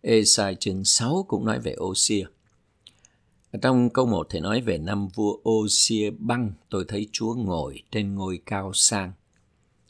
Esai 0.02 0.54
chương 0.54 0.84
6 0.84 1.24
cũng 1.28 1.44
nói 1.44 1.60
về 1.60 1.76
Osia. 1.80 2.24
Trong 3.62 3.90
câu 3.90 4.06
1 4.06 4.26
thì 4.30 4.40
nói 4.40 4.60
về 4.60 4.78
năm 4.78 5.08
vua 5.08 5.36
Osia 5.50 6.10
băng, 6.10 6.52
tôi 6.70 6.84
thấy 6.88 7.08
Chúa 7.12 7.34
ngồi 7.34 7.82
trên 7.90 8.14
ngôi 8.14 8.40
cao 8.46 8.72
sang. 8.74 9.12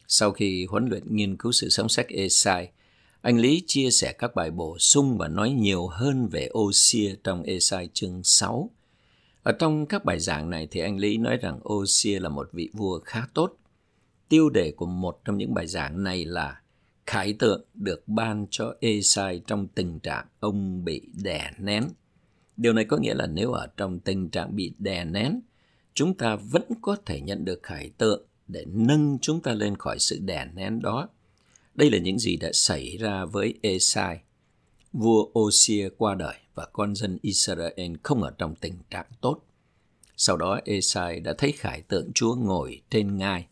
Sau 0.09 0.31
khi 0.33 0.67
huấn 0.67 0.87
luyện 0.87 1.17
nghiên 1.17 1.37
cứu 1.37 1.53
sự 1.53 1.69
sống 1.69 1.89
sách 1.89 2.07
Esai, 2.09 2.71
anh 3.21 3.39
Lý 3.39 3.63
chia 3.67 3.91
sẻ 3.91 4.13
các 4.13 4.35
bài 4.35 4.51
bổ 4.51 4.79
sung 4.79 5.19
và 5.19 5.29
nói 5.29 5.51
nhiều 5.51 5.87
hơn 5.87 6.29
về 6.29 6.49
Osia 6.59 7.15
trong 7.25 7.43
Esai 7.43 7.89
chương 7.93 8.23
6 8.25 8.71
ở 9.43 9.53
trong 9.53 9.87
các 9.87 10.05
bài 10.05 10.21
giảng 10.21 10.51
này 10.51 10.69
thì 10.71 10.81
anh 10.81 10.99
Lý 10.99 11.17
nói 11.17 11.37
rằng 11.37 11.61
Osia 11.73 12.21
là 12.21 12.29
một 12.29 12.49
vị 12.53 12.71
vua 12.73 13.01
khá 13.01 13.27
tốt. 13.35 13.57
Tiêu 14.29 14.51
đề 14.51 14.73
của 14.77 14.87
một 14.87 15.21
trong 15.25 15.39
những 15.39 15.55
bài 15.55 15.67
giảng 15.67 16.03
này 16.03 16.25
là 16.25 16.62
khải 17.07 17.33
tượng 17.33 17.65
được 17.75 18.09
ban 18.09 18.47
cho 18.51 18.75
Esai 18.81 19.43
trong 19.47 19.69
tình 19.69 20.01
trạng 20.01 20.27
ông 20.41 20.85
bị 20.85 21.01
đè 21.23 21.51
nén. 21.59 21.89
Điều 22.57 22.73
này 22.73 22.85
có 22.85 22.97
nghĩa 22.97 23.15
là 23.15 23.27
nếu 23.27 23.53
ở 23.53 23.67
trong 23.77 24.01
tình 24.01 24.31
trạng 24.31 24.57
bị 24.57 24.73
đè 24.79 25.05
nén, 25.05 25.41
chúng 25.95 26.15
ta 26.15 26.37
vẫn 26.37 26.63
có 26.83 26.97
thể 27.07 27.21
nhận 27.21 27.45
được 27.45 27.63
khải 27.63 27.91
tượng 27.99 28.27
để 28.49 28.65
nâng 28.69 29.19
chúng 29.23 29.41
ta 29.41 29.53
lên 29.53 29.77
khỏi 29.77 29.99
sự 29.99 30.19
đè 30.19 30.47
nén 30.55 30.83
đó. 30.83 31.09
Đây 31.75 31.91
là 31.91 31.99
những 31.99 32.19
gì 32.19 32.37
đã 32.37 32.51
xảy 32.53 32.97
ra 32.97 33.25
với 33.25 33.55
Esai. 33.63 34.21
Vua 34.93 35.31
Osia 35.39 35.89
qua 35.99 36.15
đời 36.15 36.35
và 36.55 36.67
con 36.73 36.95
dân 36.95 37.19
Israel 37.23 37.93
không 38.03 38.23
ở 38.23 38.31
trong 38.39 38.55
tình 38.55 38.75
trạng 38.91 39.07
tốt. 39.21 39.41
Sau 40.17 40.37
đó 40.37 40.61
Esai 40.65 41.21
đã 41.21 41.35
thấy 41.39 41.53
khải 41.53 41.83
tượng 41.83 42.13
Chúa 42.15 42.35
ngồi 42.35 42.83
trên 42.91 43.17
ngai 43.17 43.47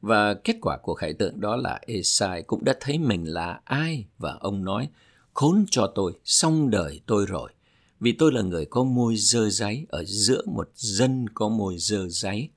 và 0.00 0.34
kết 0.34 0.56
quả 0.60 0.78
của 0.82 0.94
khải 0.94 1.12
tượng 1.12 1.40
đó 1.40 1.56
là 1.56 1.80
Esai 1.86 2.42
cũng 2.42 2.64
đã 2.64 2.74
thấy 2.80 2.98
mình 2.98 3.24
là 3.24 3.60
ai 3.64 4.06
và 4.18 4.32
ông 4.40 4.64
nói 4.64 4.88
khốn 5.34 5.64
cho 5.70 5.92
tôi, 5.94 6.12
xong 6.24 6.70
đời 6.70 7.00
tôi 7.06 7.26
rồi 7.26 7.52
vì 8.00 8.12
tôi 8.12 8.32
là 8.32 8.42
người 8.42 8.64
có 8.64 8.84
môi 8.84 9.16
dơ 9.16 9.50
giấy 9.50 9.86
ở 9.88 10.04
giữa 10.04 10.42
một 10.46 10.70
dân 10.74 11.28
có 11.34 11.48
môi 11.48 11.78
dơ 11.78 12.08
giấy. 12.08 12.48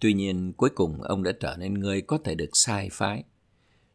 Tuy 0.00 0.12
nhiên, 0.12 0.52
cuối 0.52 0.70
cùng 0.74 1.02
ông 1.02 1.22
đã 1.22 1.32
trở 1.40 1.56
nên 1.56 1.74
người 1.74 2.00
có 2.00 2.18
thể 2.24 2.34
được 2.34 2.50
sai 2.56 2.88
phái. 2.92 3.24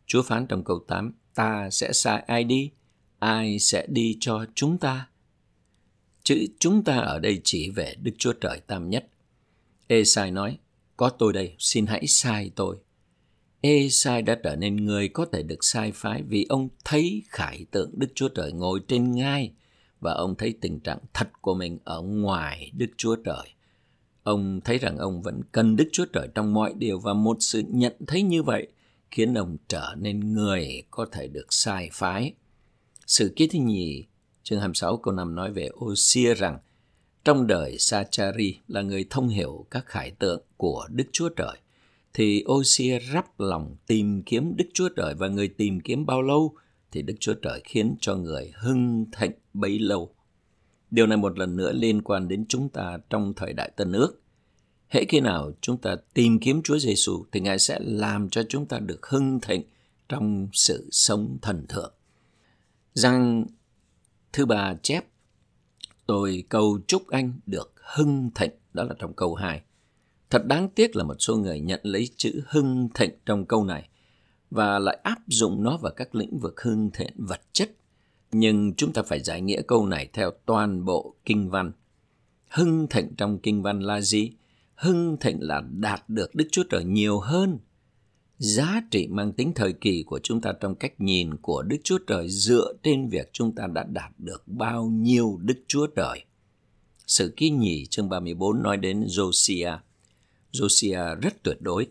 Chúa 0.06 0.22
phán 0.22 0.48
trong 0.48 0.64
câu 0.64 0.80
8, 0.88 1.14
ta 1.36 1.70
sẽ 1.70 1.94
sai 1.94 2.24
ai 2.28 2.44
đi? 2.44 2.72
Ai 3.20 3.60
sẽ 3.60 3.86
đi 3.90 4.18
cho 4.20 4.46
chúng 4.56 4.78
ta? 4.78 5.08
Chữ 6.24 6.46
chúng 6.60 6.84
ta 6.84 6.98
ở 6.98 7.20
đây 7.20 7.42
chỉ 7.44 7.70
về 7.70 7.96
Đức 8.02 8.12
Chúa 8.18 8.34
Trời 8.34 8.62
Tam 8.68 8.90
Nhất. 8.90 9.08
Esai 9.88 10.32
nói, 10.32 10.58
có 10.98 11.10
tôi 11.10 11.34
đây, 11.34 11.56
xin 11.60 11.86
hãy 11.86 12.08
sai 12.08 12.52
tôi. 12.56 12.78
Esai 13.62 14.22
đã 14.22 14.38
trở 14.44 14.56
nên 14.56 14.76
người 14.76 15.10
có 15.10 15.26
thể 15.26 15.44
được 15.44 15.64
sai 15.64 15.92
phái 15.92 16.24
vì 16.24 16.46
ông 16.50 16.70
thấy 16.86 17.24
khải 17.30 17.66
tượng 17.72 17.92
Đức 17.94 18.08
Chúa 18.16 18.30
Trời 18.30 18.52
ngồi 18.52 18.80
trên 18.88 19.12
ngai 19.12 19.52
và 20.00 20.14
ông 20.14 20.36
thấy 20.36 20.54
tình 20.62 20.80
trạng 20.80 21.00
thật 21.14 21.42
của 21.42 21.54
mình 21.54 21.78
ở 21.84 22.02
ngoài 22.02 22.72
Đức 22.74 22.88
Chúa 22.98 23.16
Trời. 23.16 23.48
Ông 24.24 24.62
thấy 24.62 24.78
rằng 24.78 24.98
ông 24.98 25.22
vẫn 25.22 25.42
cần 25.52 25.76
Đức 25.76 25.90
Chúa 25.92 26.06
Trời 26.14 26.28
trong 26.36 26.54
mọi 26.54 26.74
điều 26.78 27.00
và 27.00 27.14
một 27.14 27.38
sự 27.40 27.64
nhận 27.68 27.94
thấy 28.08 28.22
như 28.22 28.44
vậy 28.44 28.68
khiến 29.12 29.34
ông 29.34 29.58
trở 29.68 29.96
nên 29.98 30.34
người 30.34 30.84
có 30.92 31.06
thể 31.12 31.28
được 31.28 31.54
sai 31.54 31.90
phái. 31.94 32.34
Sự 33.08 33.34
ký 33.36 33.48
thứ 33.48 33.60
nhì, 33.60 34.06
chương 34.44 34.60
26 34.60 34.98
câu 34.98 35.14
5 35.14 35.36
nói 35.36 35.52
về 35.52 35.70
Osia 35.86 36.34
rằng 36.34 36.60
trong 37.28 37.48
đời 37.48 37.78
Sachari 37.80 38.60
là 38.68 38.82
người 38.82 39.06
thông 39.10 39.28
hiểu 39.28 39.66
các 39.72 39.86
khải 39.86 40.12
tượng 40.12 40.42
của 40.58 40.88
Đức 40.92 41.04
Chúa 41.12 41.30
Trời, 41.30 41.58
thì 42.14 42.44
Osia 42.52 43.00
rắp 43.14 43.40
lòng 43.40 43.76
tìm 43.88 44.24
kiếm 44.24 44.56
Đức 44.56 44.66
Chúa 44.74 44.90
Trời 44.90 45.14
và 45.16 45.28
người 45.28 45.48
tìm 45.48 45.80
kiếm 45.80 46.06
bao 46.06 46.22
lâu 46.22 46.56
thì 46.92 47.02
Đức 47.02 47.14
Chúa 47.20 47.34
Trời 47.34 47.62
khiến 47.64 47.96
cho 48.02 48.16
người 48.16 48.52
hưng 48.56 49.06
thịnh 49.18 49.32
bấy 49.54 49.80
lâu. 49.80 50.16
Điều 50.92 51.08
này 51.08 51.18
một 51.18 51.40
lần 51.40 51.56
nữa 51.56 51.72
liên 51.74 52.02
quan 52.02 52.28
đến 52.28 52.46
chúng 52.50 52.70
ta 52.70 52.98
trong 53.10 53.34
thời 53.34 53.54
đại 53.54 53.72
Tân 53.76 53.92
ước. 53.92 54.22
Hễ 54.88 55.06
khi 55.10 55.20
nào 55.20 55.52
chúng 55.62 55.78
ta 55.78 55.96
tìm 56.14 56.40
kiếm 56.40 56.62
Chúa 56.64 56.78
Giêsu 56.80 57.26
thì 57.32 57.40
Ngài 57.40 57.60
sẽ 57.60 57.80
làm 57.82 58.30
cho 58.30 58.44
chúng 58.50 58.66
ta 58.66 58.80
được 58.80 59.06
hưng 59.06 59.40
thịnh 59.40 59.64
trong 60.10 60.48
sự 60.54 60.90
sống 60.92 61.38
thần 61.42 61.66
thượng. 61.68 61.94
Rằng 62.94 63.46
thứ 64.34 64.46
ba 64.46 64.76
chép, 64.84 65.06
tôi 66.08 66.44
cầu 66.50 66.80
chúc 66.88 67.08
anh 67.08 67.34
được 67.46 67.74
hưng 67.96 68.30
thịnh, 68.36 68.52
đó 68.74 68.84
là 68.84 68.96
trong 69.00 69.14
câu 69.14 69.36
2. 69.36 69.62
Thật 70.30 70.46
đáng 70.46 70.70
tiếc 70.70 70.96
là 70.96 71.04
một 71.04 71.16
số 71.20 71.36
người 71.38 71.60
nhận 71.60 71.80
lấy 71.84 72.10
chữ 72.18 72.42
hưng 72.48 72.90
thịnh 72.94 73.12
trong 73.26 73.46
câu 73.46 73.64
này 73.64 73.90
và 74.52 74.80
lại 74.80 75.00
áp 75.04 75.20
dụng 75.28 75.64
nó 75.64 75.78
vào 75.78 75.92
các 75.96 76.16
lĩnh 76.16 76.40
vực 76.40 76.62
hưng 76.62 76.92
thịnh 76.92 77.14
vật 77.16 77.42
chất. 77.52 77.72
Nhưng 78.32 78.74
chúng 78.74 78.94
ta 78.94 79.02
phải 79.02 79.20
giải 79.20 79.42
nghĩa 79.42 79.62
câu 79.62 79.86
này 79.86 80.10
theo 80.14 80.32
toàn 80.46 80.86
bộ 80.86 81.16
kinh 81.26 81.50
văn. 81.50 81.72
Hưng 82.50 82.88
thịnh 82.88 83.16
trong 83.18 83.40
kinh 83.40 83.64
văn 83.64 83.80
là 83.80 84.02
gì? 84.02 84.32
Hưng 84.76 85.18
thịnh 85.18 85.38
là 85.42 85.62
đạt 85.72 86.10
được 86.10 86.36
Đức 86.36 86.48
Chúa 86.52 86.64
Trời 86.70 86.84
nhiều 86.84 87.20
hơn. 87.20 87.60
Giá 88.38 88.82
trị 88.92 89.08
mang 89.08 89.34
tính 89.34 89.54
thời 89.56 89.74
kỳ 89.74 90.04
của 90.04 90.20
chúng 90.24 90.42
ta 90.42 90.54
trong 90.62 90.76
cách 90.76 90.94
nhìn 91.02 91.38
của 91.42 91.62
Đức 91.62 91.78
Chúa 91.84 91.98
Trời 92.08 92.30
dựa 92.30 92.74
trên 92.84 93.10
việc 93.10 93.30
chúng 93.34 93.56
ta 93.56 93.68
đã 93.68 93.84
đạt 93.84 94.12
được 94.18 94.44
bao 94.48 94.86
nhiêu 94.86 95.40
Đức 95.42 95.58
Chúa 95.68 95.88
Trời. 95.88 96.24
Sự 97.08 97.34
ký 97.38 97.50
nhì 97.50 97.86
chương 97.86 98.10
34 98.10 98.64
nói 98.64 98.78
đến 98.78 99.04
Josiah. 99.04 99.78
Josiah 100.52 101.16
rất 101.16 101.44
tuyệt 101.44 101.58
đối 101.60 101.88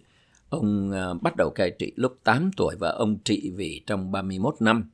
Ông 0.48 0.90
à, 0.92 1.14
bắt 1.14 1.34
đầu 1.36 1.50
cai 1.50 1.70
trị 1.78 1.92
lúc 1.96 2.18
8 2.24 2.50
tuổi 2.56 2.76
và 2.78 2.90
ông 2.90 3.18
trị 3.24 3.50
vì 3.56 3.82
trong 3.86 4.12
31 4.12 4.56
năm. 4.60 4.90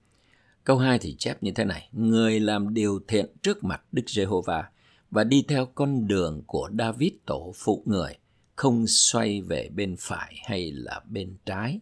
Câu 0.64 0.78
2 0.78 0.98
thì 0.98 1.14
chép 1.18 1.42
như 1.42 1.52
thế 1.54 1.64
này. 1.64 1.88
Người 1.92 2.40
làm 2.40 2.74
điều 2.74 3.00
thiện 3.08 3.26
trước 3.42 3.64
mặt 3.64 3.82
Đức 3.92 4.02
Giê-hô-va 4.06 4.64
và 5.10 5.24
đi 5.24 5.44
theo 5.48 5.66
con 5.66 6.06
đường 6.06 6.42
của 6.46 6.70
David 6.78 7.12
tổ 7.26 7.52
phụ 7.56 7.82
người, 7.86 8.16
không 8.56 8.86
xoay 8.86 9.40
về 9.40 9.68
bên 9.74 9.96
phải 9.98 10.34
hay 10.44 10.72
là 10.72 11.00
bên 11.10 11.36
trái. 11.46 11.80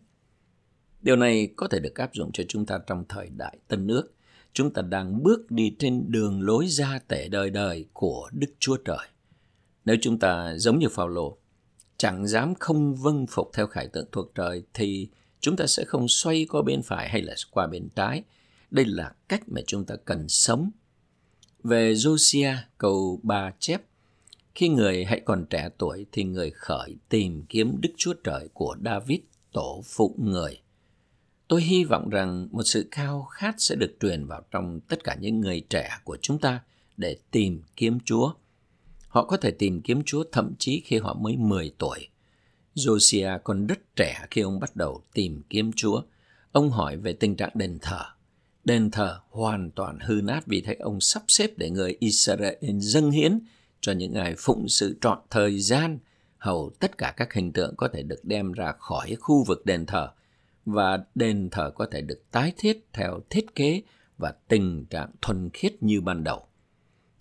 Điều 1.03 1.17
này 1.17 1.53
có 1.57 1.69
thể 1.69 1.79
được 1.81 1.95
áp 1.95 2.11
dụng 2.15 2.33
cho 2.33 2.45
chúng 2.49 2.67
ta 2.67 2.79
trong 2.87 3.05
thời 3.09 3.29
đại 3.29 3.59
Tân 3.69 3.87
nước. 3.87 4.15
Chúng 4.53 4.73
ta 4.73 4.83
đang 4.83 5.23
bước 5.23 5.51
đi 5.51 5.77
trên 5.79 6.05
đường 6.09 6.43
lối 6.43 6.67
ra 6.67 6.99
tể 7.09 7.29
đời 7.29 7.51
đời 7.51 7.87
của 7.93 8.31
Đức 8.33 8.51
Chúa 8.59 8.77
Trời. 8.77 9.09
Nếu 9.85 9.97
chúng 10.01 10.19
ta 10.19 10.55
giống 10.57 10.79
như 10.79 10.89
Phaolô, 10.89 11.39
chẳng 11.97 12.27
dám 12.27 12.55
không 12.55 12.95
vâng 12.97 13.27
phục 13.27 13.51
theo 13.55 13.67
khải 13.67 13.89
tượng 13.89 14.09
thuộc 14.13 14.35
trời 14.35 14.63
thì 14.75 15.09
chúng 15.41 15.57
ta 15.57 15.67
sẽ 15.67 15.85
không 15.85 16.09
xoay 16.09 16.47
qua 16.51 16.63
bên 16.63 16.83
phải 16.83 17.09
hay 17.09 17.23
là 17.23 17.35
qua 17.51 17.67
bên 17.67 17.89
trái. 17.95 18.23
Đây 18.71 18.85
là 18.85 19.13
cách 19.29 19.43
mà 19.47 19.61
chúng 19.67 19.85
ta 19.85 19.97
cần 20.05 20.29
sống. 20.29 20.71
Về 21.65 21.93
Josiah, 21.93 22.57
câu 22.79 23.21
3 23.23 23.53
chép, 23.59 23.83
khi 24.55 24.69
người 24.69 25.05
hãy 25.05 25.21
còn 25.25 25.47
trẻ 25.51 25.69
tuổi 25.79 26.07
thì 26.13 26.25
người 26.25 26.51
khởi 26.51 26.97
tìm 27.09 27.43
kiếm 27.49 27.81
Đức 27.81 27.91
Chúa 27.97 28.15
Trời 28.25 28.49
của 28.55 28.77
David, 28.85 29.19
tổ 29.53 29.83
phụ 29.85 30.15
người. 30.19 30.61
Tôi 31.49 31.63
hy 31.63 31.85
vọng 31.85 32.09
rằng 32.11 32.49
một 32.51 32.63
sự 32.63 32.89
khao 32.91 33.23
khát 33.23 33.55
sẽ 33.59 33.75
được 33.75 33.97
truyền 34.01 34.27
vào 34.27 34.43
trong 34.51 34.81
tất 34.81 35.05
cả 35.05 35.17
những 35.21 35.41
người 35.41 35.63
trẻ 35.71 35.91
của 36.05 36.19
chúng 36.23 36.39
ta 36.39 36.61
để 36.97 37.17
tìm 37.31 37.63
kiếm 37.77 37.99
Chúa. 38.05 38.33
Họ 39.09 39.25
có 39.25 39.37
thể 39.37 39.51
tìm 39.51 39.83
kiếm 39.83 40.03
Chúa 40.07 40.25
thậm 40.33 40.55
chí 40.59 40.83
khi 40.85 40.99
họ 40.99 41.15
mới 41.15 41.37
10 41.37 41.73
tuổi. 41.79 42.09
Josiah 42.75 43.39
còn 43.45 43.67
rất 43.67 43.97
trẻ 43.97 44.27
khi 44.31 44.41
ông 44.41 44.61
bắt 44.61 44.77
đầu 44.77 45.03
tìm 45.15 45.43
kiếm 45.51 45.71
Chúa. 45.77 46.03
Ông 46.53 46.71
hỏi 46.71 46.97
về 46.97 47.13
tình 47.13 47.37
trạng 47.37 47.51
đền 47.55 47.79
thờ. 47.83 48.03
Đền 48.65 48.91
thờ 48.91 49.21
hoàn 49.31 49.71
toàn 49.71 49.99
hư 50.01 50.21
nát 50.25 50.47
vì 50.47 50.61
thế 50.61 50.75
ông 50.75 51.01
sắp 51.01 51.23
xếp 51.29 51.51
để 51.57 51.71
người 51.71 51.97
Israel 52.01 52.55
dâng 52.79 53.11
hiến 53.11 53.41
cho 53.81 53.93
những 53.93 54.15
ai 54.15 54.35
phụng 54.39 54.69
sự 54.69 54.99
trọn 55.01 55.19
thời 55.31 55.61
gian 55.61 55.99
hầu 56.39 56.71
tất 56.79 56.99
cả 56.99 57.15
các 57.17 57.33
hình 57.33 57.53
tượng 57.53 57.77
có 57.77 57.89
thể 57.89 58.03
được 58.03 58.21
đem 58.25 58.53
ra 58.53 58.73
khỏi 58.73 59.17
khu 59.21 59.45
vực 59.45 59.67
đền 59.67 59.87
thờ 59.87 60.09
và 60.67 61.05
đền 61.15 61.49
thờ 61.51 61.73
có 61.75 61.87
thể 61.91 62.01
được 62.01 62.23
tái 62.31 62.53
thiết 62.59 62.87
theo 62.93 63.21
thiết 63.31 63.55
kế 63.55 63.83
và 64.19 64.35
tình 64.49 64.85
trạng 64.91 65.11
thuần 65.23 65.51
khiết 65.51 65.83
như 65.83 66.01
ban 66.01 66.25
đầu. 66.25 66.47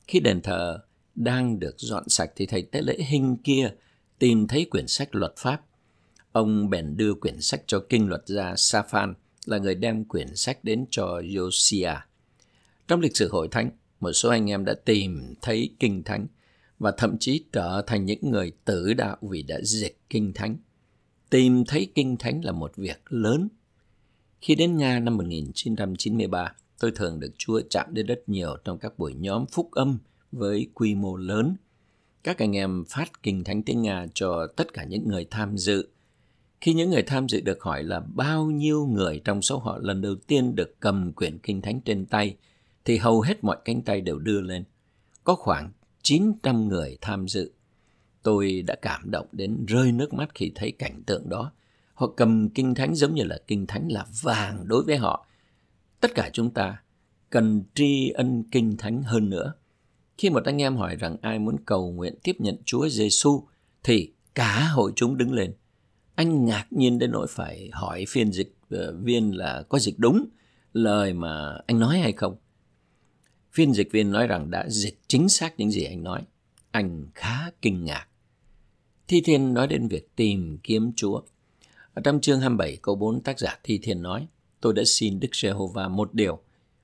Khi 0.07 0.19
đền 0.19 0.41
thờ 0.41 0.79
đang 1.15 1.59
được 1.59 1.75
dọn 1.77 2.09
sạch 2.09 2.31
thì 2.35 2.45
thầy 2.45 2.61
tế 2.61 2.81
lễ 2.81 2.97
hình 2.97 3.37
kia 3.43 3.71
tìm 4.19 4.47
thấy 4.47 4.65
quyển 4.65 4.87
sách 4.87 5.15
luật 5.15 5.33
pháp. 5.37 5.61
Ông 6.31 6.69
bèn 6.69 6.97
đưa 6.97 7.13
quyển 7.13 7.41
sách 7.41 7.61
cho 7.67 7.85
kinh 7.89 8.09
luật 8.09 8.21
gia 8.25 8.53
Safan 8.53 9.13
là 9.45 9.57
người 9.57 9.75
đem 9.75 10.05
quyển 10.05 10.35
sách 10.35 10.63
đến 10.63 10.85
cho 10.89 11.05
Josiah. 11.05 11.99
Trong 12.87 12.99
lịch 12.99 13.17
sử 13.17 13.29
hội 13.31 13.47
thánh, 13.47 13.71
một 13.99 14.11
số 14.11 14.29
anh 14.29 14.49
em 14.49 14.65
đã 14.65 14.73
tìm 14.73 15.33
thấy 15.41 15.69
kinh 15.79 16.03
thánh 16.03 16.27
và 16.79 16.91
thậm 16.97 17.17
chí 17.19 17.43
trở 17.51 17.83
thành 17.87 18.05
những 18.05 18.31
người 18.31 18.51
tử 18.65 18.93
đạo 18.93 19.17
vì 19.21 19.43
đã 19.43 19.61
dịch 19.61 19.99
kinh 20.09 20.33
thánh. 20.33 20.57
Tìm 21.29 21.65
thấy 21.65 21.91
kinh 21.95 22.17
thánh 22.17 22.45
là 22.45 22.51
một 22.51 22.75
việc 22.75 23.01
lớn. 23.09 23.47
Khi 24.41 24.55
đến 24.55 24.77
Nga 24.77 24.99
năm 24.99 25.17
1993, 25.17 26.53
tôi 26.79 26.91
thường 26.91 27.19
được 27.19 27.31
Chúa 27.37 27.61
chạm 27.69 27.85
đến 27.93 28.05
rất 28.05 28.29
nhiều 28.29 28.57
trong 28.63 28.77
các 28.77 28.99
buổi 28.99 29.13
nhóm 29.13 29.45
phúc 29.45 29.71
âm 29.71 29.97
với 30.31 30.67
quy 30.73 30.95
mô 30.95 31.15
lớn. 31.15 31.55
Các 32.23 32.37
anh 32.37 32.55
em 32.55 32.83
phát 32.89 33.23
kinh 33.23 33.43
thánh 33.43 33.63
tiếng 33.63 33.81
Nga 33.81 34.07
cho 34.13 34.47
tất 34.47 34.73
cả 34.73 34.83
những 34.83 35.07
người 35.07 35.27
tham 35.31 35.57
dự. 35.57 35.87
Khi 36.61 36.73
những 36.73 36.89
người 36.89 37.03
tham 37.03 37.29
dự 37.29 37.41
được 37.41 37.63
hỏi 37.63 37.83
là 37.83 37.99
bao 37.99 38.45
nhiêu 38.45 38.85
người 38.85 39.21
trong 39.25 39.41
số 39.41 39.57
họ 39.57 39.79
lần 39.81 40.01
đầu 40.01 40.15
tiên 40.15 40.55
được 40.55 40.79
cầm 40.79 41.13
quyển 41.13 41.37
kinh 41.37 41.61
thánh 41.61 41.81
trên 41.81 42.05
tay, 42.05 42.35
thì 42.85 42.97
hầu 42.97 43.21
hết 43.21 43.43
mọi 43.43 43.57
cánh 43.65 43.81
tay 43.81 44.01
đều 44.01 44.19
đưa 44.19 44.41
lên. 44.41 44.63
Có 45.23 45.35
khoảng 45.35 45.71
900 46.09 46.67
người 46.67 46.97
tham 47.01 47.27
dự. 47.27 47.51
Tôi 48.23 48.63
đã 48.67 48.75
cảm 48.81 49.11
động 49.11 49.27
đến 49.31 49.65
rơi 49.65 49.91
nước 49.91 50.13
mắt 50.13 50.29
khi 50.35 50.51
thấy 50.55 50.71
cảnh 50.71 51.03
tượng 51.05 51.29
đó. 51.29 51.51
Họ 51.93 52.07
cầm 52.17 52.49
kinh 52.49 52.75
thánh 52.75 52.95
giống 52.95 53.13
như 53.15 53.23
là 53.23 53.37
kinh 53.47 53.67
thánh 53.67 53.91
là 53.91 54.05
vàng 54.21 54.67
đối 54.67 54.83
với 54.83 54.97
họ. 54.97 55.25
Tất 55.99 56.11
cả 56.15 56.29
chúng 56.33 56.53
ta 56.53 56.77
cần 57.29 57.63
tri 57.75 58.09
ân 58.09 58.43
kinh 58.51 58.77
thánh 58.77 59.03
hơn 59.03 59.29
nữa. 59.29 59.53
Khi 60.17 60.29
một 60.29 60.45
anh 60.45 60.61
em 60.61 60.75
hỏi 60.75 60.95
rằng 60.95 61.17
ai 61.21 61.39
muốn 61.39 61.55
cầu 61.65 61.91
nguyện 61.91 62.15
tiếp 62.23 62.35
nhận 62.39 62.55
Chúa 62.65 62.89
Giêsu 62.89 63.43
thì 63.83 64.13
cả 64.35 64.67
hội 64.73 64.91
chúng 64.95 65.17
đứng 65.17 65.33
lên. 65.33 65.53
Anh 66.15 66.45
ngạc 66.45 66.65
nhiên 66.71 66.99
đến 66.99 67.11
nỗi 67.11 67.27
phải 67.29 67.69
hỏi 67.73 68.05
phiên 68.07 68.31
dịch 68.31 68.55
ờ, 68.69 68.95
viên 69.03 69.37
là 69.37 69.63
có 69.69 69.79
dịch 69.79 69.95
đúng, 69.99 70.25
lời 70.73 71.13
mà 71.13 71.57
anh 71.67 71.79
nói 71.79 71.99
hay 71.99 72.11
không. 72.11 72.35
Phiên 73.51 73.73
dịch 73.73 73.91
viên 73.91 74.11
nói 74.11 74.27
rằng 74.27 74.51
đã 74.51 74.65
dịch 74.69 74.99
chính 75.07 75.29
xác 75.29 75.59
những 75.59 75.71
gì 75.71 75.83
anh 75.83 76.03
nói. 76.03 76.21
Anh 76.71 77.07
khá 77.15 77.51
kinh 77.61 77.85
ngạc. 77.85 78.07
Thi 79.07 79.21
Thiên 79.21 79.53
nói 79.53 79.67
đến 79.67 79.87
việc 79.87 80.15
tìm 80.15 80.57
kiếm 80.63 80.91
Chúa. 80.95 81.21
Ở 81.93 82.01
trong 82.01 82.21
chương 82.21 82.39
27 82.39 82.77
câu 82.81 82.95
4 82.95 83.21
tác 83.21 83.39
giả 83.39 83.59
Thi 83.63 83.79
Thiên 83.83 84.01
nói, 84.01 84.27
tôi 84.61 84.73
đã 84.73 84.83
xin 84.85 85.19
Đức 85.19 85.35
Giê-hô-va 85.35 85.87
một 85.87 86.13
điều 86.13 86.39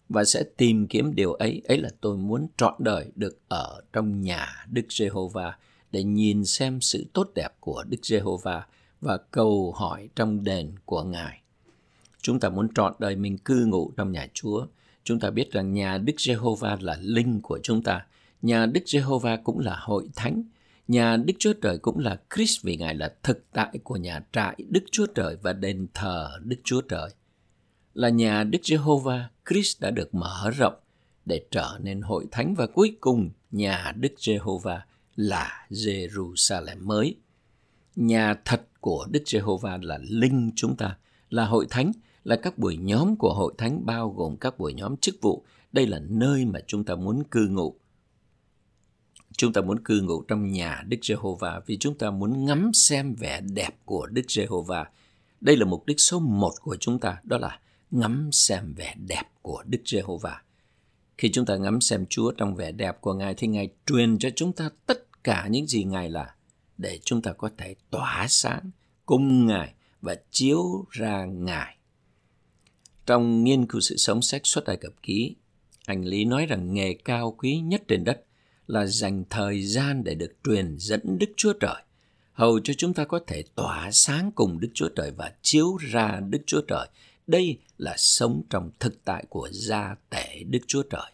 và 0.10 0.24
sẽ 0.25 0.43
tìm 0.57 0.88
kiếm 0.88 1.15
điều 1.15 1.34
ấy. 1.34 1.62
Ấy 1.67 1.77
là 1.77 1.89
tôi 2.01 2.17
muốn 2.17 2.48
trọn 2.57 2.74
đời 2.79 3.12
được 3.15 3.39
ở 3.48 3.81
trong 3.93 4.22
nhà 4.22 4.65
Đức 4.72 4.86
Giê-hô-va 4.89 5.57
để 5.91 6.03
nhìn 6.03 6.45
xem 6.45 6.81
sự 6.81 7.05
tốt 7.13 7.31
đẹp 7.36 7.50
của 7.60 7.84
Đức 7.89 8.05
Giê-hô-va 8.05 8.65
và 9.01 9.17
cầu 9.17 9.74
hỏi 9.77 10.10
trong 10.15 10.43
đền 10.43 10.72
của 10.86 11.03
Ngài. 11.03 11.41
Chúng 12.22 12.39
ta 12.39 12.50
muốn 12.50 12.67
trọn 12.75 12.93
đời 13.00 13.15
mình 13.15 13.38
cư 13.38 13.65
ngụ 13.65 13.91
trong 13.98 14.12
nhà 14.12 14.27
Chúa. 14.34 14.65
Chúng 15.05 15.19
ta 15.19 15.29
biết 15.29 15.51
rằng 15.51 15.74
nhà 15.74 15.97
Đức 15.97 16.13
Giê-hô-va 16.21 16.77
là 16.81 16.97
linh 17.01 17.41
của 17.41 17.59
chúng 17.63 17.81
ta. 17.81 18.05
Nhà 18.41 18.65
Đức 18.65 18.81
Giê-hô-va 18.85 19.38
cũng 19.38 19.59
là 19.59 19.77
hội 19.79 20.09
thánh. 20.15 20.43
Nhà 20.88 21.17
Đức 21.17 21.33
Chúa 21.39 21.53
Trời 21.53 21.77
cũng 21.77 22.00
là 22.00 22.19
Christ 22.35 22.63
vì 22.63 22.77
Ngài 22.77 22.95
là 22.95 23.13
thực 23.24 23.45
tại 23.53 23.79
của 23.83 23.95
nhà 23.95 24.24
trại 24.31 24.55
Đức 24.69 24.83
Chúa 24.91 25.05
Trời 25.05 25.38
và 25.41 25.53
đền 25.53 25.88
thờ 25.93 26.29
Đức 26.43 26.55
Chúa 26.63 26.81
Trời. 26.81 27.09
Là 27.93 28.09
nhà 28.09 28.43
Đức 28.43 28.59
Giê-hô-va, 28.63 29.29
Christ 29.50 29.81
đã 29.81 29.91
được 29.91 30.15
mở 30.15 30.51
rộng 30.57 30.75
để 31.25 31.45
trở 31.51 31.79
nên 31.81 32.01
hội 32.01 32.25
thánh 32.31 32.55
và 32.55 32.67
cuối 32.67 32.97
cùng 33.00 33.29
nhà 33.51 33.93
Đức 33.95 34.13
Giê-hô-va 34.17 34.85
là 35.15 35.67
Jerusalem 35.69 36.85
mới. 36.85 37.15
Nhà 37.95 38.35
thật 38.45 38.62
của 38.79 39.07
Đức 39.12 39.24
Giê-hô-va 39.25 39.79
là 39.81 40.00
linh 40.01 40.51
chúng 40.55 40.75
ta, 40.75 40.97
là 41.29 41.45
hội 41.45 41.67
thánh, 41.69 41.91
là 42.25 42.36
các 42.36 42.58
buổi 42.58 42.77
nhóm 42.77 43.15
của 43.15 43.34
hội 43.34 43.53
thánh 43.58 43.86
bao 43.86 44.10
gồm 44.10 44.38
các 44.38 44.60
buổi 44.60 44.74
nhóm 44.74 44.98
chức 44.98 45.15
vụ. 45.22 45.44
Đây 45.72 45.88
là 45.88 46.00
nơi 46.10 46.46
mà 46.46 46.60
chúng 46.67 46.84
ta 46.84 46.96
muốn 46.96 47.24
cư 47.24 47.48
ngụ. 47.48 47.75
Chúng 49.38 49.53
ta 49.53 49.62
muốn 49.62 49.79
cư 49.79 50.01
ngụ 50.01 50.22
trong 50.22 50.51
nhà 50.51 50.84
Đức 50.88 50.98
Giê-hô-va 51.01 51.62
vì 51.65 51.77
chúng 51.77 51.98
ta 51.98 52.12
muốn 52.12 52.46
ngắm 52.46 52.72
xem 52.74 53.15
vẻ 53.15 53.41
đẹp 53.41 53.70
của 53.86 54.08
Đức 54.08 54.32
Giê-hô-va. 54.32 54.89
Đây 55.41 55.58
là 55.58 55.65
mục 55.65 55.86
đích 55.86 56.00
số 56.00 56.20
một 56.20 56.51
của 56.62 56.77
chúng 56.79 57.00
ta, 57.00 57.17
đó 57.24 57.38
là 57.38 57.60
ngắm 57.91 58.29
xem 58.32 58.74
vẻ 58.74 58.96
đẹp 59.08 59.24
của 59.41 59.63
Đức 59.67 59.82
Giê-hô-va. 59.86 60.41
Khi 61.17 61.32
chúng 61.32 61.46
ta 61.46 61.58
ngắm 61.58 61.82
xem 61.82 62.05
Chúa 62.10 62.32
trong 62.32 62.55
vẻ 62.55 62.72
đẹp 62.72 63.01
của 63.01 63.13
Ngài 63.13 63.34
thì 63.34 63.48
Ngài 63.48 63.70
truyền 63.86 64.17
cho 64.17 64.29
chúng 64.36 64.53
ta 64.53 64.70
tất 64.86 65.24
cả 65.24 65.48
những 65.48 65.67
gì 65.67 65.84
Ngài 65.84 66.10
là 66.10 66.36
để 66.77 67.00
chúng 67.03 67.22
ta 67.22 67.34
có 67.34 67.50
thể 67.58 67.75
tỏa 67.89 68.25
sáng 68.29 68.72
cùng 69.05 69.46
Ngài 69.46 69.74
và 70.01 70.15
chiếu 70.32 70.86
ra 70.89 71.25
Ngài. 71.25 71.77
Trong 73.05 73.43
nghiên 73.43 73.65
cứu 73.65 73.81
sự 73.81 73.97
sống 73.97 74.21
sách 74.21 74.41
xuất 74.43 74.65
Ai 74.65 74.77
Cập 74.77 74.93
Ký, 75.03 75.35
anh 75.85 76.05
Lý 76.05 76.25
nói 76.25 76.45
rằng 76.45 76.74
nghề 76.74 76.93
cao 76.93 77.35
quý 77.38 77.57
nhất 77.57 77.81
trên 77.88 78.03
đất 78.03 78.21
là 78.67 78.85
dành 78.85 79.24
thời 79.29 79.62
gian 79.62 80.03
để 80.03 80.15
được 80.15 80.33
truyền 80.43 80.75
dẫn 80.77 81.19
Đức 81.19 81.29
Chúa 81.38 81.53
Trời, 81.53 81.83
hầu 82.33 82.59
cho 82.59 82.74
chúng 82.77 82.93
ta 82.93 83.05
có 83.05 83.19
thể 83.27 83.43
tỏa 83.55 83.89
sáng 83.91 84.31
cùng 84.35 84.59
Đức 84.59 84.69
Chúa 84.74 84.89
Trời 84.89 85.12
và 85.12 85.31
chiếu 85.41 85.77
ra 85.77 86.21
Đức 86.29 86.41
Chúa 86.45 86.62
Trời. 86.62 86.88
Đây 87.27 87.57
là 87.77 87.93
sống 87.97 88.41
trong 88.50 88.71
thực 88.79 89.05
tại 89.05 89.25
của 89.29 89.50
gia 89.51 89.95
tể 90.09 90.43
Đức 90.43 90.59
Chúa 90.67 90.83
Trời. 90.83 91.12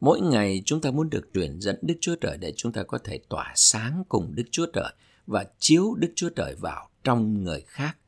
Mỗi 0.00 0.20
ngày 0.20 0.62
chúng 0.64 0.80
ta 0.80 0.90
muốn 0.90 1.10
được 1.10 1.30
truyền 1.34 1.60
dẫn 1.60 1.76
Đức 1.82 1.94
Chúa 2.00 2.16
Trời 2.16 2.36
để 2.40 2.52
chúng 2.56 2.72
ta 2.72 2.82
có 2.82 2.98
thể 2.98 3.20
tỏa 3.28 3.52
sáng 3.56 4.02
cùng 4.08 4.34
Đức 4.34 4.44
Chúa 4.50 4.66
Trời 4.66 4.92
và 5.26 5.44
chiếu 5.58 5.94
Đức 5.94 6.12
Chúa 6.16 6.28
Trời 6.28 6.54
vào 6.54 6.88
trong 7.04 7.44
người 7.44 7.60
khác. 7.66 7.98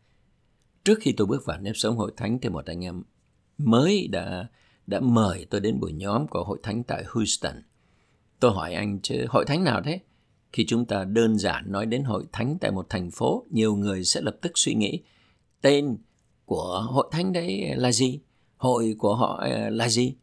Trước 0.84 0.98
khi 1.00 1.12
tôi 1.12 1.26
bước 1.26 1.44
vào 1.46 1.60
nếp 1.60 1.76
sống 1.76 1.96
hội 1.96 2.12
thánh 2.16 2.38
thì 2.42 2.48
một 2.48 2.66
anh 2.66 2.84
em 2.84 3.02
mới 3.58 4.08
đã 4.08 4.48
đã 4.86 5.00
mời 5.00 5.46
tôi 5.50 5.60
đến 5.60 5.80
buổi 5.80 5.92
nhóm 5.92 6.28
của 6.28 6.44
hội 6.44 6.58
thánh 6.62 6.82
tại 6.82 7.04
Houston. 7.08 7.54
Tôi 8.40 8.52
hỏi 8.52 8.74
anh 8.74 9.00
chứ 9.02 9.26
hội 9.28 9.44
thánh 9.44 9.64
nào 9.64 9.82
thế? 9.84 10.00
Khi 10.52 10.64
chúng 10.66 10.84
ta 10.84 11.04
đơn 11.04 11.38
giản 11.38 11.72
nói 11.72 11.86
đến 11.86 12.04
hội 12.04 12.24
thánh 12.32 12.58
tại 12.60 12.70
một 12.70 12.86
thành 12.88 13.10
phố, 13.10 13.44
nhiều 13.50 13.76
người 13.76 14.04
sẽ 14.04 14.20
lập 14.20 14.36
tức 14.42 14.52
suy 14.54 14.74
nghĩ 14.74 15.02
tên 15.60 15.96
của 16.44 16.86
hội 16.90 17.08
thánh 17.10 17.32
đấy 17.32 17.74
là 17.76 17.92
gì? 17.92 18.20
Hội 18.56 18.94
của 18.98 19.16
họ 19.16 19.40
ờ, 19.42 19.70
là 19.70 19.88
gì? 19.88 20.14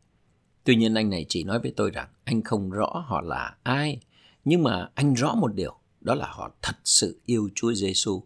Tuy 0.63 0.75
nhiên 0.75 0.93
anh 0.93 1.09
này 1.09 1.25
chỉ 1.29 1.43
nói 1.43 1.59
với 1.59 1.73
tôi 1.75 1.91
rằng 1.91 2.07
anh 2.23 2.41
không 2.41 2.69
rõ 2.69 3.05
họ 3.07 3.21
là 3.21 3.55
ai, 3.63 3.99
nhưng 4.45 4.63
mà 4.63 4.89
anh 4.95 5.13
rõ 5.13 5.35
một 5.35 5.53
điều, 5.53 5.75
đó 6.01 6.15
là 6.15 6.27
họ 6.29 6.51
thật 6.61 6.75
sự 6.83 7.21
yêu 7.25 7.49
Chúa 7.55 7.73
Giêsu. 7.73 8.23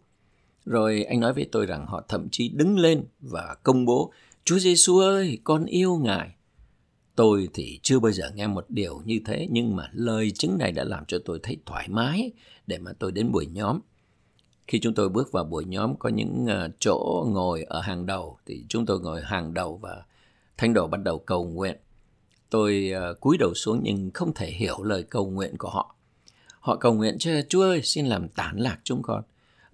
Rồi 0.65 1.03
anh 1.03 1.19
nói 1.19 1.33
với 1.33 1.49
tôi 1.51 1.65
rằng 1.65 1.85
họ 1.85 2.03
thậm 2.07 2.27
chí 2.31 2.49
đứng 2.49 2.79
lên 2.79 3.03
và 3.19 3.55
công 3.63 3.85
bố, 3.85 4.11
Chúa 4.43 4.59
Giêsu 4.59 4.97
ơi, 4.97 5.39
con 5.43 5.65
yêu 5.65 5.97
Ngài. 5.97 6.35
Tôi 7.15 7.49
thì 7.53 7.79
chưa 7.83 7.99
bao 7.99 8.11
giờ 8.11 8.31
nghe 8.35 8.47
một 8.47 8.65
điều 8.69 9.01
như 9.05 9.19
thế, 9.25 9.47
nhưng 9.51 9.75
mà 9.75 9.89
lời 9.93 10.31
chứng 10.31 10.57
này 10.57 10.71
đã 10.71 10.83
làm 10.83 11.05
cho 11.05 11.17
tôi 11.25 11.39
thấy 11.43 11.57
thoải 11.65 11.87
mái 11.89 12.31
để 12.67 12.77
mà 12.77 12.91
tôi 12.99 13.11
đến 13.11 13.31
buổi 13.31 13.45
nhóm. 13.45 13.79
Khi 14.67 14.79
chúng 14.79 14.93
tôi 14.93 15.09
bước 15.09 15.31
vào 15.31 15.43
buổi 15.43 15.65
nhóm 15.65 15.95
có 15.95 16.09
những 16.09 16.45
ờ, 16.47 16.69
chỗ 16.79 17.25
ngồi 17.29 17.63
ở 17.63 17.81
hàng 17.81 18.05
đầu 18.05 18.37
thì 18.45 18.65
chúng 18.69 18.85
tôi 18.85 18.99
ngồi 18.99 19.21
hàng 19.21 19.53
đầu 19.53 19.77
và 19.77 20.03
thánh 20.57 20.73
đồ 20.73 20.87
bắt 20.87 21.03
đầu 21.03 21.19
cầu 21.19 21.45
nguyện. 21.45 21.77
Tôi 22.49 22.91
ờ, 22.95 23.13
cúi 23.13 23.37
đầu 23.37 23.53
xuống 23.53 23.79
nhưng 23.83 24.11
không 24.13 24.33
thể 24.33 24.51
hiểu 24.51 24.83
lời 24.83 25.03
cầu 25.03 25.29
nguyện 25.29 25.57
của 25.57 25.69
họ. 25.69 25.95
Họ 26.59 26.75
cầu 26.75 26.93
nguyện 26.93 27.17
cho 27.19 27.31
Chúa 27.49 27.61
ơi 27.61 27.81
xin 27.83 28.05
làm 28.05 28.29
tản 28.29 28.57
lạc 28.57 28.79
chúng 28.83 29.01
con. 29.01 29.23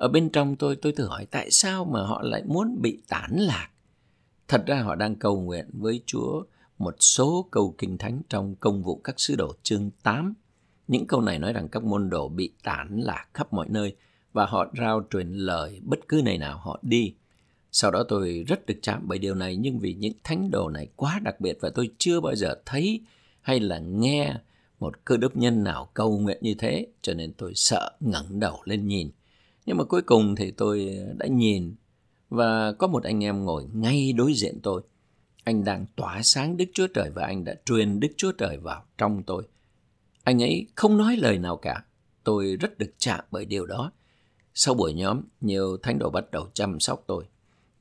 Ở 0.01 0.07
bên 0.07 0.29
trong 0.29 0.55
tôi 0.55 0.75
tôi 0.75 0.91
thử 0.91 1.07
hỏi 1.07 1.25
tại 1.31 1.51
sao 1.51 1.85
mà 1.85 2.05
họ 2.05 2.21
lại 2.21 2.43
muốn 2.45 2.81
bị 2.81 3.01
tán 3.07 3.35
lạc. 3.39 3.69
Thật 4.47 4.63
ra 4.67 4.81
họ 4.81 4.95
đang 4.95 5.15
cầu 5.15 5.41
nguyện 5.41 5.69
với 5.73 6.01
Chúa 6.05 6.43
một 6.77 6.95
số 6.99 7.47
câu 7.51 7.75
kinh 7.77 7.97
thánh 7.97 8.21
trong 8.29 8.55
công 8.55 8.83
vụ 8.83 9.01
các 9.03 9.19
sứ 9.19 9.35
đồ 9.35 9.53
chương 9.63 9.89
8. 10.03 10.33
Những 10.87 11.07
câu 11.07 11.21
này 11.21 11.39
nói 11.39 11.53
rằng 11.53 11.67
các 11.67 11.83
môn 11.83 12.09
đồ 12.09 12.29
bị 12.29 12.53
tản 12.63 13.01
lạc 13.01 13.25
khắp 13.33 13.53
mọi 13.53 13.67
nơi 13.69 13.95
và 14.33 14.45
họ 14.45 14.65
rao 14.77 15.03
truyền 15.09 15.33
lời 15.33 15.81
bất 15.83 15.99
cứ 16.07 16.21
nơi 16.25 16.37
nào 16.37 16.57
họ 16.57 16.79
đi. 16.81 17.13
Sau 17.71 17.91
đó 17.91 18.03
tôi 18.07 18.43
rất 18.47 18.65
được 18.65 18.79
chạm 18.81 19.01
bởi 19.07 19.19
điều 19.19 19.35
này, 19.35 19.55
nhưng 19.55 19.79
vì 19.79 19.93
những 19.93 20.13
thánh 20.23 20.51
đồ 20.51 20.69
này 20.69 20.87
quá 20.95 21.19
đặc 21.23 21.41
biệt 21.41 21.57
và 21.61 21.69
tôi 21.69 21.89
chưa 21.97 22.19
bao 22.19 22.35
giờ 22.35 22.55
thấy 22.65 23.01
hay 23.41 23.59
là 23.59 23.79
nghe 23.79 24.35
một 24.79 25.05
cơ 25.05 25.17
đốc 25.17 25.37
nhân 25.37 25.63
nào 25.63 25.89
cầu 25.93 26.19
nguyện 26.19 26.37
như 26.41 26.53
thế, 26.53 26.87
cho 27.01 27.13
nên 27.13 27.33
tôi 27.33 27.51
sợ 27.55 27.91
ngẩng 27.99 28.39
đầu 28.39 28.61
lên 28.65 28.87
nhìn. 28.87 29.11
Nhưng 29.71 29.77
mà 29.77 29.83
cuối 29.83 30.01
cùng 30.01 30.35
thì 30.35 30.51
tôi 30.51 30.97
đã 31.17 31.27
nhìn 31.27 31.75
và 32.29 32.71
có 32.71 32.87
một 32.87 33.03
anh 33.03 33.23
em 33.23 33.45
ngồi 33.45 33.65
ngay 33.73 34.13
đối 34.13 34.33
diện 34.33 34.59
tôi. 34.63 34.81
Anh 35.43 35.63
đang 35.63 35.85
tỏa 35.95 36.21
sáng 36.23 36.57
Đức 36.57 36.65
Chúa 36.73 36.87
Trời 36.87 37.11
và 37.15 37.25
anh 37.25 37.43
đã 37.43 37.55
truyền 37.65 37.99
Đức 37.99 38.07
Chúa 38.17 38.31
Trời 38.31 38.57
vào 38.57 38.85
trong 38.97 39.23
tôi. 39.23 39.43
Anh 40.23 40.43
ấy 40.43 40.67
không 40.75 40.97
nói 40.97 41.17
lời 41.17 41.37
nào 41.37 41.57
cả. 41.57 41.83
Tôi 42.23 42.57
rất 42.59 42.77
được 42.77 42.93
chạm 42.97 43.19
bởi 43.31 43.45
điều 43.45 43.65
đó. 43.65 43.91
Sau 44.53 44.73
buổi 44.73 44.93
nhóm, 44.93 45.21
nhiều 45.41 45.77
thánh 45.77 45.99
đồ 45.99 46.09
bắt 46.09 46.31
đầu 46.31 46.47
chăm 46.53 46.79
sóc 46.79 47.03
tôi. 47.07 47.25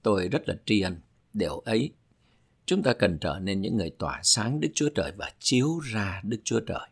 Tôi 0.02 0.28
rất 0.28 0.48
là 0.48 0.54
tri 0.66 0.80
ân 0.80 0.96
điều 1.32 1.58
ấy. 1.58 1.92
Chúng 2.66 2.82
ta 2.82 2.92
cần 2.92 3.18
trở 3.18 3.38
nên 3.38 3.60
những 3.60 3.76
người 3.76 3.90
tỏa 3.90 4.20
sáng 4.22 4.60
Đức 4.60 4.68
Chúa 4.74 4.88
Trời 4.94 5.12
và 5.16 5.30
chiếu 5.38 5.78
ra 5.78 6.20
Đức 6.24 6.40
Chúa 6.44 6.60
Trời. 6.60 6.88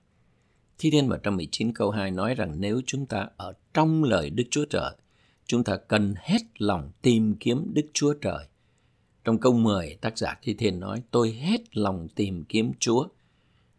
Thi 0.79 0.91
Thiên 0.91 1.09
119 1.09 1.73
câu 1.73 1.91
2 1.91 2.11
nói 2.11 2.35
rằng 2.35 2.61
nếu 2.61 2.81
chúng 2.87 3.07
ta 3.07 3.29
ở 3.37 3.53
trong 3.75 4.05
lời 4.05 4.31
Đức 4.31 4.45
Chúa 4.51 4.65
Trời, 4.65 4.93
chúng 5.47 5.65
ta 5.65 5.77
cần 5.77 6.15
hết 6.19 6.39
lòng 6.59 6.91
tìm 7.03 7.35
kiếm 7.41 7.71
Đức 7.75 7.87
Chúa 7.93 8.15
Trời. 8.15 8.47
Trong 9.25 9.39
câu 9.39 9.53
10, 9.53 9.97
tác 10.01 10.19
giả 10.19 10.39
Thi 10.43 10.55
Thiên 10.55 10.81
nói, 10.81 11.03
tôi 11.11 11.33
hết 11.33 11.77
lòng 11.77 12.09
tìm 12.15 12.45
kiếm 12.45 12.73
Chúa. 12.81 13.07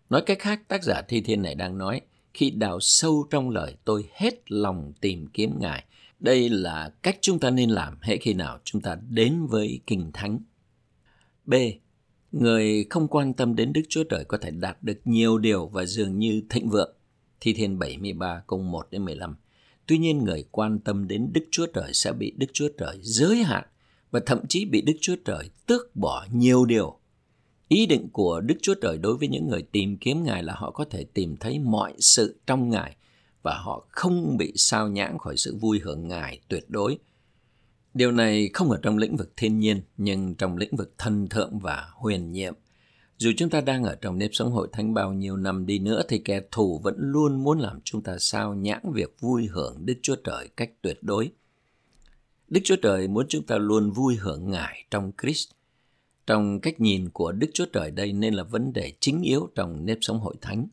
Nói 0.09 0.23
cách 0.25 0.39
khác, 0.39 0.62
tác 0.67 0.83
giả 0.83 1.01
Thi 1.07 1.21
Thiên 1.21 1.41
này 1.41 1.55
đang 1.55 1.77
nói, 1.77 2.01
khi 2.33 2.49
đào 2.49 2.79
sâu 2.79 3.27
trong 3.29 3.49
lời 3.49 3.77
tôi 3.85 4.05
hết 4.13 4.51
lòng 4.51 4.93
tìm 5.01 5.27
kiếm 5.27 5.59
Ngài. 5.59 5.83
Đây 6.19 6.49
là 6.49 6.93
cách 7.03 7.17
chúng 7.21 7.39
ta 7.39 7.49
nên 7.49 7.69
làm 7.69 7.97
hệ 8.01 8.17
khi 8.17 8.33
nào 8.33 8.59
chúng 8.63 8.81
ta 8.81 8.97
đến 9.09 9.45
với 9.45 9.79
Kinh 9.88 10.12
Thánh. 10.13 10.39
B. 11.45 11.53
Người 12.31 12.85
không 12.89 13.07
quan 13.07 13.33
tâm 13.33 13.55
đến 13.55 13.73
Đức 13.73 13.81
Chúa 13.89 14.03
Trời 14.03 14.25
có 14.25 14.37
thể 14.37 14.51
đạt 14.51 14.83
được 14.83 14.99
nhiều 15.05 15.37
điều 15.37 15.67
và 15.67 15.85
dường 15.85 16.19
như 16.19 16.41
thịnh 16.49 16.69
vượng. 16.69 16.95
Thi 17.39 17.53
Thiên 17.53 17.79
73 17.79 18.43
câu 18.47 18.59
1 18.59 18.87
đến 18.91 19.05
15. 19.05 19.35
Tuy 19.87 19.97
nhiên, 19.97 20.23
người 20.23 20.45
quan 20.51 20.79
tâm 20.79 21.07
đến 21.07 21.29
Đức 21.33 21.41
Chúa 21.51 21.65
Trời 21.65 21.93
sẽ 21.93 22.11
bị 22.11 22.33
Đức 22.37 22.47
Chúa 22.53 22.69
Trời 22.77 22.99
giới 23.01 23.43
hạn 23.43 23.63
và 24.11 24.19
thậm 24.25 24.39
chí 24.49 24.65
bị 24.65 24.81
Đức 24.81 24.93
Chúa 25.01 25.15
Trời 25.25 25.49
tước 25.65 25.95
bỏ 25.95 26.25
nhiều 26.31 26.65
điều. 26.65 26.99
Ý 27.67 27.85
định 27.85 28.09
của 28.13 28.41
Đức 28.41 28.55
Chúa 28.61 28.73
Trời 28.81 28.97
đối 28.97 29.17
với 29.17 29.27
những 29.27 29.47
người 29.47 29.61
tìm 29.61 29.97
kiếm 29.97 30.23
Ngài 30.23 30.43
là 30.43 30.53
họ 30.57 30.71
có 30.71 30.85
thể 30.85 31.05
tìm 31.13 31.37
thấy 31.37 31.59
mọi 31.59 31.93
sự 31.99 32.39
trong 32.47 32.69
Ngài 32.69 32.95
và 33.43 33.57
họ 33.57 33.87
không 33.89 34.37
bị 34.37 34.53
sao 34.55 34.87
nhãng 34.87 35.17
khỏi 35.17 35.37
sự 35.37 35.55
vui 35.55 35.79
hưởng 35.79 36.07
Ngài 36.07 36.39
tuyệt 36.47 36.69
đối. 36.69 36.97
Điều 37.99 38.12
này 38.12 38.49
không 38.53 38.71
ở 38.71 38.79
trong 38.81 38.97
lĩnh 38.97 39.17
vực 39.17 39.33
thiên 39.38 39.59
nhiên, 39.59 39.81
nhưng 39.97 40.35
trong 40.35 40.57
lĩnh 40.57 40.75
vực 40.75 40.93
thân 40.97 41.27
thượng 41.27 41.59
và 41.59 41.88
huyền 41.93 42.31
nhiệm. 42.31 42.53
Dù 43.17 43.31
chúng 43.38 43.49
ta 43.49 43.62
đang 43.62 43.83
ở 43.83 43.95
trong 43.95 44.17
nếp 44.17 44.29
sống 44.33 44.51
hội 44.51 44.67
thánh 44.71 44.93
bao 44.93 45.13
nhiêu 45.13 45.38
năm 45.38 45.65
đi 45.65 45.79
nữa 45.79 46.01
thì 46.07 46.19
kẻ 46.19 46.41
thù 46.51 46.79
vẫn 46.83 46.95
luôn 46.97 47.43
muốn 47.43 47.59
làm 47.59 47.79
chúng 47.83 48.01
ta 48.01 48.17
sao 48.19 48.53
nhãng 48.53 48.91
việc 48.93 49.15
vui 49.19 49.47
hưởng 49.47 49.85
Đức 49.85 49.93
Chúa 50.01 50.15
Trời 50.15 50.49
cách 50.57 50.71
tuyệt 50.81 50.97
đối. 51.01 51.31
Đức 52.47 52.62
Chúa 52.63 52.75
Trời 52.75 53.07
muốn 53.07 53.25
chúng 53.29 53.45
ta 53.45 53.57
luôn 53.57 53.91
vui 53.91 54.15
hưởng 54.15 54.51
Ngài 54.51 54.85
trong 54.91 55.12
Christ. 55.21 55.49
trong 56.27 56.59
cách 56.59 56.79
nhìn 56.79 57.09
của 57.09 57.31
Đức 57.31 57.47
Chúa 57.53 57.65
Trời 57.73 57.91
đây 57.91 58.13
nên 58.13 58.33
là 58.33 58.43
vấn 58.43 58.73
đề 58.73 58.93
chính 58.99 59.21
yếu 59.21 59.49
trong 59.55 59.85
nếp 59.85 59.97
sống 60.01 60.19
hội 60.19 60.35
thánh. 60.41 60.67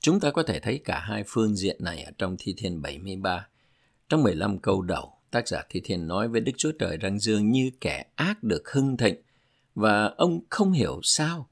Chúng 0.00 0.20
ta 0.20 0.30
có 0.30 0.42
thể 0.42 0.60
thấy 0.60 0.80
cả 0.84 1.00
hai 1.00 1.24
phương 1.26 1.56
diện 1.56 1.76
này 1.80 2.02
ở 2.02 2.12
trong 2.18 2.36
Thi 2.38 2.54
Thiên 2.56 2.82
73. 2.82 3.48
Trong 4.08 4.22
15 4.22 4.58
câu 4.58 4.82
đầu, 4.82 5.14
tác 5.34 5.48
giả 5.48 5.62
Thi 5.68 5.80
Thiên 5.84 6.06
nói 6.06 6.28
với 6.28 6.40
Đức 6.40 6.52
Chúa 6.56 6.72
Trời 6.72 6.96
rằng 6.96 7.18
dường 7.18 7.50
như 7.50 7.70
kẻ 7.80 8.04
ác 8.14 8.42
được 8.42 8.70
hưng 8.70 8.96
thịnh 8.96 9.16
và 9.74 10.04
ông 10.04 10.40
không 10.50 10.72
hiểu 10.72 11.00
sao. 11.02 11.48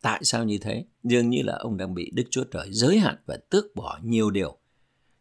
Tại 0.00 0.20
sao 0.24 0.44
như 0.44 0.58
thế? 0.58 0.84
Dường 1.04 1.30
như 1.30 1.42
là 1.42 1.56
ông 1.56 1.76
đang 1.76 1.94
bị 1.94 2.10
Đức 2.14 2.24
Chúa 2.30 2.44
Trời 2.44 2.68
giới 2.70 2.98
hạn 2.98 3.16
và 3.26 3.36
tước 3.50 3.76
bỏ 3.76 3.98
nhiều 4.02 4.30
điều. 4.30 4.56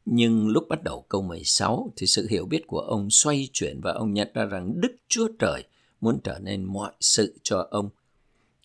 Nhưng 0.05 0.47
lúc 0.47 0.65
bắt 0.69 0.83
đầu 0.83 1.05
câu 1.09 1.21
16 1.21 1.93
thì 1.95 2.07
sự 2.07 2.27
hiểu 2.29 2.45
biết 2.45 2.67
của 2.67 2.79
ông 2.79 3.09
xoay 3.09 3.49
chuyển 3.53 3.81
và 3.81 3.91
ông 3.91 4.13
nhận 4.13 4.27
ra 4.33 4.45
rằng 4.45 4.81
Đức 4.81 4.95
Chúa 5.07 5.27
Trời 5.39 5.63
muốn 6.01 6.19
trở 6.23 6.39
nên 6.39 6.63
mọi 6.63 6.91
sự 6.99 7.39
cho 7.43 7.67
ông. 7.71 7.89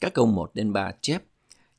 Các 0.01 0.15
câu 0.15 0.27
1 0.27 0.51
đến 0.55 0.73
3 0.73 0.93
chép, 1.01 1.23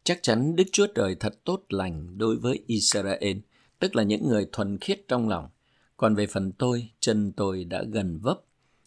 chắc 0.04 0.20
chắn 0.22 0.56
Đức 0.56 0.66
Chúa 0.72 0.88
Trời 0.88 1.16
thật 1.16 1.44
tốt 1.44 1.64
lành 1.70 2.18
đối 2.18 2.36
với 2.36 2.64
Israel, 2.68 3.38
tức 3.80 3.96
là 3.96 4.04
những 4.04 4.30
người 4.30 4.48
thuần 4.52 4.78
khiết 4.78 5.08
trong 5.08 5.30
lòng. 5.30 5.50
Còn 5.98 6.16
về 6.16 6.28
phần 6.28 6.52
tôi, 6.52 6.90
chân 7.00 7.32
tôi 7.32 7.64
đã 7.64 7.84
gần 7.84 8.20
vấp. 8.20 8.40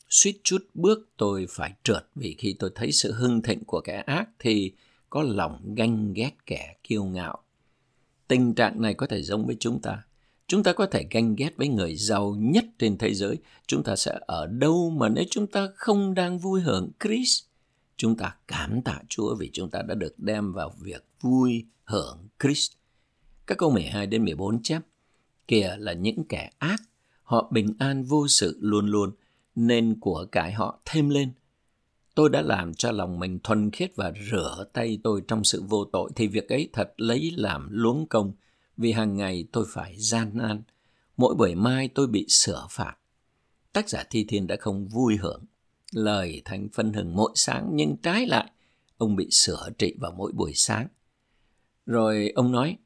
Suýt 0.09 0.41
chút 0.45 0.67
bước 0.75 1.09
tôi 1.17 1.47
phải 1.51 1.73
trượt 1.83 2.09
vì 2.15 2.35
khi 2.39 2.57
tôi 2.59 2.71
thấy 2.75 2.93
sự 2.93 3.13
hưng 3.13 3.43
thịnh 3.43 3.65
của 3.65 3.81
kẻ 3.81 3.97
ác 3.97 4.29
thì 4.39 4.73
có 5.11 5.23
lòng 5.23 5.75
ganh 5.75 6.13
ghét 6.13 6.33
kẻ 6.47 6.77
kiêu 6.83 7.05
ngạo. 7.05 7.39
Tình 8.29 8.55
trạng 8.55 8.83
này 8.83 8.95
có 8.95 9.07
thể 9.07 9.23
giống 9.23 9.47
với 9.47 9.57
chúng 9.61 9.81
ta. 9.83 10.03
Chúng 10.47 10.63
ta 10.63 10.73
có 10.73 10.87
thể 10.87 11.07
ganh 11.11 11.37
ghét 11.37 11.57
với 11.57 11.69
người 11.69 11.97
giàu 11.97 12.37
nhất 12.39 12.65
trên 12.79 12.99
thế 12.99 13.15
giới. 13.15 13.39
Chúng 13.67 13.83
ta 13.83 13.97
sẽ 13.97 14.19
ở 14.21 14.47
đâu 14.47 14.91
mà 14.91 15.09
nếu 15.09 15.25
chúng 15.31 15.47
ta 15.47 15.69
không 15.75 16.15
đang 16.15 16.39
vui 16.39 16.61
hưởng 16.61 16.91
Christ? 17.05 17.45
Chúng 17.97 18.17
ta 18.17 18.37
cảm 18.49 18.83
tạ 18.83 19.01
Chúa 19.09 19.35
vì 19.35 19.51
chúng 19.53 19.71
ta 19.71 19.83
đã 19.83 19.95
được 19.95 20.19
đem 20.19 20.53
vào 20.53 20.75
việc 20.81 21.05
vui 21.21 21.67
hưởng 21.85 22.29
Christ. 22.43 22.73
Các 23.47 23.59
câu 23.59 23.71
12 23.71 24.07
đến 24.07 24.25
14 24.25 24.63
chép, 24.63 24.83
kìa 25.49 25.77
là 25.79 25.93
những 25.93 26.25
kẻ 26.29 26.51
ác, 26.59 26.83
họ 27.29 27.49
bình 27.51 27.75
an 27.79 28.05
vô 28.05 28.29
sự 28.29 28.59
luôn 28.61 28.87
luôn, 28.87 29.11
nên 29.55 30.01
của 30.01 30.27
cải 30.33 30.53
họ 30.53 30.81
thêm 30.85 31.09
lên. 31.09 31.33
Tôi 32.15 32.31
đã 32.31 32.43
làm 32.43 32.75
cho 32.75 32.91
lòng 32.91 33.19
mình 33.19 33.39
thuần 33.43 33.71
khiết 33.71 33.97
và 33.97 34.13
rửa 34.31 34.65
tay 34.73 34.99
tôi 35.05 35.23
trong 35.29 35.45
sự 35.45 35.63
vô 35.69 35.85
tội, 35.85 36.11
thì 36.17 36.27
việc 36.27 36.49
ấy 36.49 36.69
thật 36.73 36.93
lấy 36.97 37.33
làm 37.37 37.69
luống 37.71 38.07
công, 38.07 38.33
vì 38.77 38.93
hàng 38.93 39.17
ngày 39.17 39.45
tôi 39.53 39.65
phải 39.69 39.95
gian 39.99 40.31
nan. 40.35 40.63
Mỗi 41.17 41.35
buổi 41.35 41.55
mai 41.55 41.89
tôi 41.89 42.07
bị 42.07 42.27
sửa 42.29 42.67
phạt. 42.71 42.95
Tác 43.73 43.89
giả 43.89 44.05
Thi 44.11 44.25
Thiên 44.29 44.47
đã 44.47 44.57
không 44.61 44.89
vui 44.89 45.17
hưởng. 45.17 45.45
Lời 45.93 46.43
thánh 46.45 46.69
phân 46.73 46.93
hừng 46.93 47.17
mỗi 47.17 47.33
sáng 47.35 47.71
nhưng 47.73 47.97
trái 47.97 48.27
lại, 48.27 48.51
ông 48.99 49.17
bị 49.17 49.29
sửa 49.31 49.69
trị 49.79 49.95
vào 50.01 50.13
mỗi 50.13 50.33
buổi 50.33 50.53
sáng. 50.55 50.89
Rồi 51.87 52.33
ông 52.35 52.53
nói, 52.53 52.77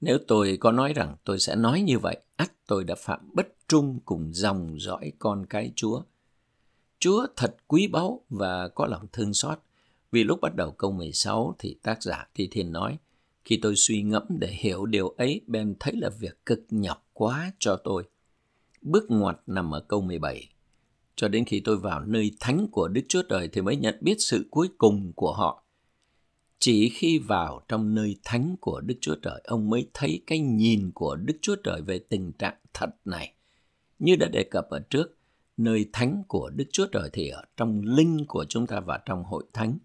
nếu 0.00 0.18
tôi 0.28 0.56
có 0.60 0.72
nói 0.72 0.92
rằng 0.92 1.16
tôi 1.24 1.38
sẽ 1.38 1.56
nói 1.56 1.80
như 1.80 1.98
vậy, 1.98 2.16
ắt 2.36 2.52
tôi 2.66 2.84
đã 2.84 2.94
phạm 2.94 3.20
bất 3.32 3.57
trung 3.68 3.98
cùng 4.04 4.30
dòng 4.34 4.80
dõi 4.80 5.12
con 5.18 5.46
cái 5.46 5.72
Chúa. 5.76 6.02
Chúa 6.98 7.26
thật 7.36 7.56
quý 7.66 7.86
báu 7.86 8.24
và 8.28 8.68
có 8.68 8.86
lòng 8.86 9.06
thương 9.12 9.34
xót. 9.34 9.58
Vì 10.12 10.24
lúc 10.24 10.40
bắt 10.40 10.54
đầu 10.56 10.70
câu 10.70 10.92
16 10.92 11.54
thì 11.58 11.76
tác 11.82 12.02
giả 12.02 12.28
Thi 12.34 12.48
Thiên 12.50 12.72
nói, 12.72 12.98
khi 13.44 13.58
tôi 13.62 13.76
suy 13.76 14.02
ngẫm 14.02 14.22
để 14.28 14.48
hiểu 14.48 14.86
điều 14.86 15.08
ấy, 15.08 15.40
Ben 15.46 15.74
thấy 15.80 15.92
là 15.96 16.10
việc 16.10 16.46
cực 16.46 16.66
nhọc 16.70 17.06
quá 17.12 17.52
cho 17.58 17.76
tôi. 17.84 18.04
Bước 18.82 19.04
ngoặt 19.08 19.36
nằm 19.46 19.74
ở 19.74 19.80
câu 19.80 20.00
17. 20.00 20.48
Cho 21.16 21.28
đến 21.28 21.44
khi 21.44 21.60
tôi 21.60 21.76
vào 21.76 22.00
nơi 22.00 22.36
thánh 22.40 22.66
của 22.72 22.88
Đức 22.88 23.02
Chúa 23.08 23.22
Trời 23.28 23.48
thì 23.48 23.60
mới 23.60 23.76
nhận 23.76 23.98
biết 24.00 24.16
sự 24.18 24.46
cuối 24.50 24.68
cùng 24.78 25.12
của 25.16 25.32
họ. 25.32 25.64
Chỉ 26.58 26.88
khi 26.88 27.18
vào 27.18 27.62
trong 27.68 27.94
nơi 27.94 28.16
thánh 28.24 28.56
của 28.60 28.80
Đức 28.80 28.94
Chúa 29.00 29.14
Trời, 29.22 29.40
ông 29.44 29.70
mới 29.70 29.88
thấy 29.94 30.22
cái 30.26 30.38
nhìn 30.38 30.90
của 30.94 31.16
Đức 31.16 31.34
Chúa 31.42 31.56
Trời 31.64 31.82
về 31.82 31.98
tình 31.98 32.32
trạng 32.32 32.56
thật 32.74 32.90
này. 33.04 33.34
Như 33.98 34.16
đã 34.16 34.28
đề 34.28 34.44
cập 34.44 34.70
ở 34.70 34.78
trước, 34.90 35.16
nơi 35.56 35.88
thánh 35.92 36.22
của 36.28 36.50
Đức 36.50 36.64
Chúa 36.72 36.86
Trời 36.92 37.10
thì 37.12 37.28
ở 37.28 37.42
trong 37.56 37.80
linh 37.84 38.24
của 38.28 38.44
chúng 38.48 38.66
ta 38.66 38.80
và 38.80 38.98
trong 39.06 39.24
hội 39.24 39.44
thánh 39.52 39.78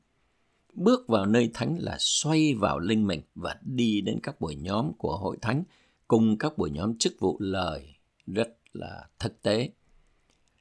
bước 0.74 1.08
vào 1.08 1.26
nơi 1.26 1.52
thánh 1.54 1.78
là 1.80 1.96
xoay 2.00 2.54
vào 2.54 2.80
linh 2.80 3.08
mình 3.08 3.22
và 3.36 3.56
đi 3.62 4.02
đến 4.02 4.20
các 4.24 4.42
buổi 4.42 4.56
nhóm 4.56 4.94
của 4.98 5.18
hội 5.18 5.38
thánh 5.42 5.64
cùng 6.08 6.38
các 6.38 6.58
buổi 6.58 6.72
nhóm 6.72 6.98
chức 6.98 7.14
vụ 7.20 7.38
lời 7.40 7.96
rất 8.28 8.58
là 8.74 9.08
thực 9.20 9.42
tế. 9.42 9.70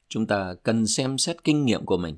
Chúng 0.08 0.26
ta 0.26 0.54
cần 0.62 0.86
xem 0.86 1.18
xét 1.18 1.44
kinh 1.44 1.64
nghiệm 1.64 1.86
của 1.86 1.96
mình. 1.96 2.16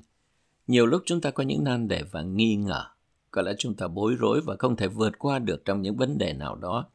Nhiều 0.67 0.85
lúc 0.85 1.01
chúng 1.05 1.21
ta 1.21 1.31
có 1.31 1.43
những 1.43 1.63
nan 1.63 1.87
đề 1.87 2.03
và 2.11 2.21
nghi 2.21 2.55
ngờ, 2.55 2.85
có 3.31 3.41
lẽ 3.41 3.53
chúng 3.57 3.73
ta 3.73 3.87
bối 3.87 4.15
rối 4.19 4.41
và 4.41 4.55
không 4.59 4.75
thể 4.75 4.87
vượt 4.87 5.19
qua 5.19 5.39
được 5.39 5.65
trong 5.65 5.81
những 5.81 5.95
vấn 5.95 6.17
đề 6.17 6.33
nào 6.33 6.55
đó. 6.55 6.85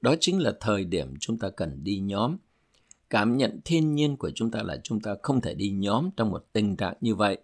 Đó 0.00 0.14
chính 0.20 0.38
là 0.38 0.52
thời 0.60 0.84
điểm 0.84 1.14
chúng 1.20 1.38
ta 1.38 1.50
cần 1.50 1.84
đi 1.84 1.98
nhóm. 1.98 2.36
Cảm 3.10 3.36
nhận 3.36 3.60
thiên 3.64 3.94
nhiên 3.94 4.16
của 4.16 4.30
chúng 4.34 4.50
ta 4.50 4.62
là 4.62 4.80
chúng 4.84 5.00
ta 5.00 5.14
không 5.22 5.40
thể 5.40 5.54
đi 5.54 5.70
nhóm 5.70 6.10
trong 6.16 6.30
một 6.30 6.46
tình 6.52 6.76
trạng 6.76 6.94
như 7.00 7.14
vậy 7.14 7.38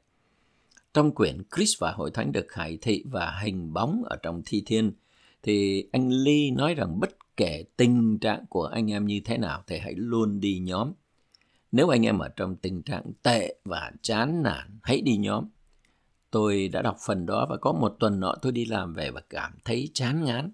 trong 0.97 1.15
quyển 1.15 1.43
Chris 1.57 1.79
và 1.79 1.93
Hội 1.93 2.11
Thánh 2.11 2.33
được 2.33 2.47
khải 2.49 2.79
thị 2.81 3.05
và 3.07 3.39
hình 3.43 3.73
bóng 3.73 4.03
ở 4.05 4.17
trong 4.17 4.43
thi 4.47 4.63
thiên, 4.67 4.93
thì 5.43 5.89
anh 5.93 6.11
Lee 6.11 6.51
nói 6.51 6.75
rằng 6.75 7.01
bất 7.01 7.37
kể 7.37 7.65
tình 7.77 8.19
trạng 8.19 8.47
của 8.49 8.65
anh 8.65 8.91
em 8.91 9.07
như 9.07 9.21
thế 9.25 9.39
nào 9.39 9.63
thì 9.67 9.79
hãy 9.79 9.95
luôn 9.97 10.41
đi 10.41 10.59
nhóm. 10.59 10.93
Nếu 11.73 11.89
anh 11.89 12.07
em 12.07 12.19
ở 12.19 12.29
trong 12.29 12.57
tình 12.57 12.83
trạng 12.83 13.05
tệ 13.23 13.55
và 13.65 13.93
chán 14.03 14.43
nản, 14.43 14.79
hãy 14.83 15.01
đi 15.01 15.17
nhóm. 15.17 15.45
Tôi 16.31 16.69
đã 16.69 16.83
đọc 16.83 16.97
phần 17.07 17.27
đó 17.27 17.47
và 17.51 17.57
có 17.57 17.73
một 17.73 17.97
tuần 18.01 18.21
nọ 18.21 18.35
tôi 18.43 18.53
đi 18.53 18.65
làm 18.65 18.95
về 18.95 19.11
và 19.11 19.21
cảm 19.31 19.53
thấy 19.65 19.91
chán 19.95 20.25
ngán. 20.25 20.51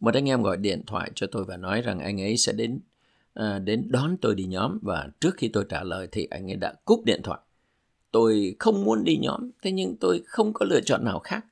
Một 0.00 0.14
anh 0.14 0.28
em 0.28 0.42
gọi 0.42 0.56
điện 0.56 0.82
thoại 0.86 1.10
cho 1.14 1.26
tôi 1.32 1.44
và 1.44 1.56
nói 1.56 1.82
rằng 1.82 1.98
anh 1.98 2.20
ấy 2.20 2.36
sẽ 2.36 2.52
đến 2.52 2.80
à, 3.38 3.58
đến 3.58 3.86
đón 3.90 4.16
tôi 4.20 4.34
đi 4.34 4.44
nhóm 4.44 4.78
và 4.82 5.08
trước 5.20 5.34
khi 5.36 5.48
tôi 5.48 5.64
trả 5.68 5.82
lời 5.82 6.08
thì 6.12 6.26
anh 6.30 6.50
ấy 6.50 6.56
đã 6.56 6.74
cúp 6.84 7.04
điện 7.04 7.20
thoại. 7.24 7.40
Tôi 8.10 8.56
không 8.58 8.84
muốn 8.84 9.04
đi 9.04 9.16
nhóm, 9.16 9.50
thế 9.62 9.72
nhưng 9.72 9.96
tôi 10.00 10.22
không 10.26 10.52
có 10.52 10.66
lựa 10.66 10.80
chọn 10.80 11.04
nào 11.04 11.18
khác. 11.18 11.44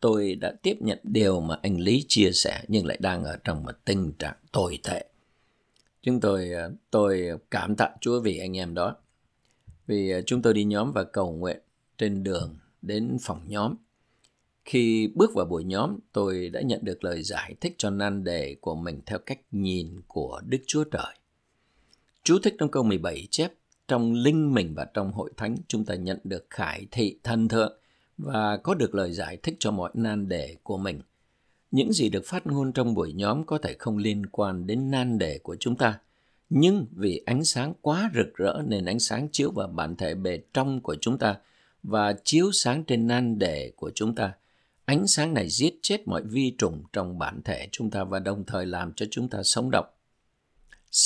Tôi 0.00 0.34
đã 0.34 0.52
tiếp 0.62 0.76
nhận 0.80 0.98
điều 1.02 1.40
mà 1.40 1.58
anh 1.62 1.80
Lý 1.80 2.04
chia 2.08 2.30
sẻ 2.32 2.64
nhưng 2.68 2.86
lại 2.86 2.98
đang 3.00 3.24
ở 3.24 3.36
trong 3.44 3.64
một 3.64 3.72
tình 3.84 4.12
trạng 4.12 4.34
tồi 4.52 4.78
tệ. 4.84 5.04
Chúng 6.02 6.20
tôi 6.20 6.50
ờ, 6.50 6.72
tôi 6.90 7.28
cảm 7.50 7.76
tạ 7.76 7.90
Chúa 8.00 8.20
vì 8.20 8.38
anh 8.38 8.56
em 8.56 8.74
đó. 8.74 8.96
Vì 9.86 10.10
ờ, 10.10 10.22
chúng 10.26 10.42
tôi 10.42 10.54
đi 10.54 10.64
nhóm 10.64 10.92
và 10.92 11.04
cầu 11.04 11.32
nguyện 11.32 11.58
trên 11.98 12.22
đường 12.22 12.56
đến 12.82 13.16
phòng 13.22 13.40
nhóm. 13.46 13.74
Khi 14.64 15.08
bước 15.14 15.34
vào 15.34 15.46
buổi 15.46 15.64
nhóm, 15.64 15.98
tôi 16.12 16.48
đã 16.48 16.60
nhận 16.60 16.80
được 16.84 17.04
lời 17.04 17.22
giải 17.22 17.54
thích 17.60 17.74
cho 17.78 17.90
nan 17.90 18.24
đề 18.24 18.56
của 18.60 18.74
mình 18.74 19.00
theo 19.06 19.18
cách 19.18 19.40
nhìn 19.50 20.00
của 20.06 20.40
Đức 20.46 20.58
Chúa 20.66 20.84
Trời. 20.84 21.14
Chú 22.28 22.38
thích 22.38 22.54
trong 22.58 22.70
câu 22.70 22.82
17 22.82 23.28
chép 23.30 23.52
trong 23.88 24.12
linh 24.12 24.54
mình 24.54 24.74
và 24.74 24.84
trong 24.94 25.12
hội 25.12 25.30
thánh 25.36 25.56
chúng 25.68 25.84
ta 25.84 25.94
nhận 25.94 26.18
được 26.24 26.46
khải 26.50 26.86
thị 26.90 27.18
thần 27.22 27.48
thượng 27.48 27.78
và 28.18 28.56
có 28.56 28.74
được 28.74 28.94
lời 28.94 29.12
giải 29.12 29.36
thích 29.36 29.56
cho 29.58 29.70
mọi 29.70 29.90
nan 29.94 30.28
đề 30.28 30.56
của 30.62 30.78
mình. 30.78 31.00
Những 31.70 31.92
gì 31.92 32.08
được 32.08 32.24
phát 32.26 32.46
ngôn 32.46 32.72
trong 32.72 32.94
buổi 32.94 33.12
nhóm 33.12 33.46
có 33.46 33.58
thể 33.58 33.76
không 33.78 33.96
liên 33.96 34.26
quan 34.26 34.66
đến 34.66 34.90
nan 34.90 35.18
đề 35.18 35.38
của 35.38 35.56
chúng 35.60 35.76
ta, 35.76 35.98
nhưng 36.50 36.86
vì 36.90 37.22
ánh 37.26 37.44
sáng 37.44 37.72
quá 37.80 38.10
rực 38.14 38.34
rỡ 38.34 38.62
nên 38.66 38.84
ánh 38.84 39.00
sáng 39.00 39.28
chiếu 39.32 39.50
vào 39.50 39.68
bản 39.68 39.96
thể 39.96 40.14
bề 40.14 40.40
trong 40.52 40.80
của 40.80 40.96
chúng 41.00 41.18
ta 41.18 41.36
và 41.82 42.14
chiếu 42.24 42.52
sáng 42.52 42.84
trên 42.84 43.06
nan 43.06 43.38
đề 43.38 43.72
của 43.76 43.90
chúng 43.94 44.14
ta. 44.14 44.32
Ánh 44.84 45.06
sáng 45.06 45.34
này 45.34 45.48
giết 45.48 45.78
chết 45.82 46.08
mọi 46.08 46.22
vi 46.22 46.54
trùng 46.58 46.82
trong 46.92 47.18
bản 47.18 47.40
thể 47.44 47.68
chúng 47.72 47.90
ta 47.90 48.04
và 48.04 48.18
đồng 48.18 48.44
thời 48.44 48.66
làm 48.66 48.92
cho 48.92 49.06
chúng 49.10 49.28
ta 49.28 49.42
sống 49.42 49.70
động. 49.70 49.86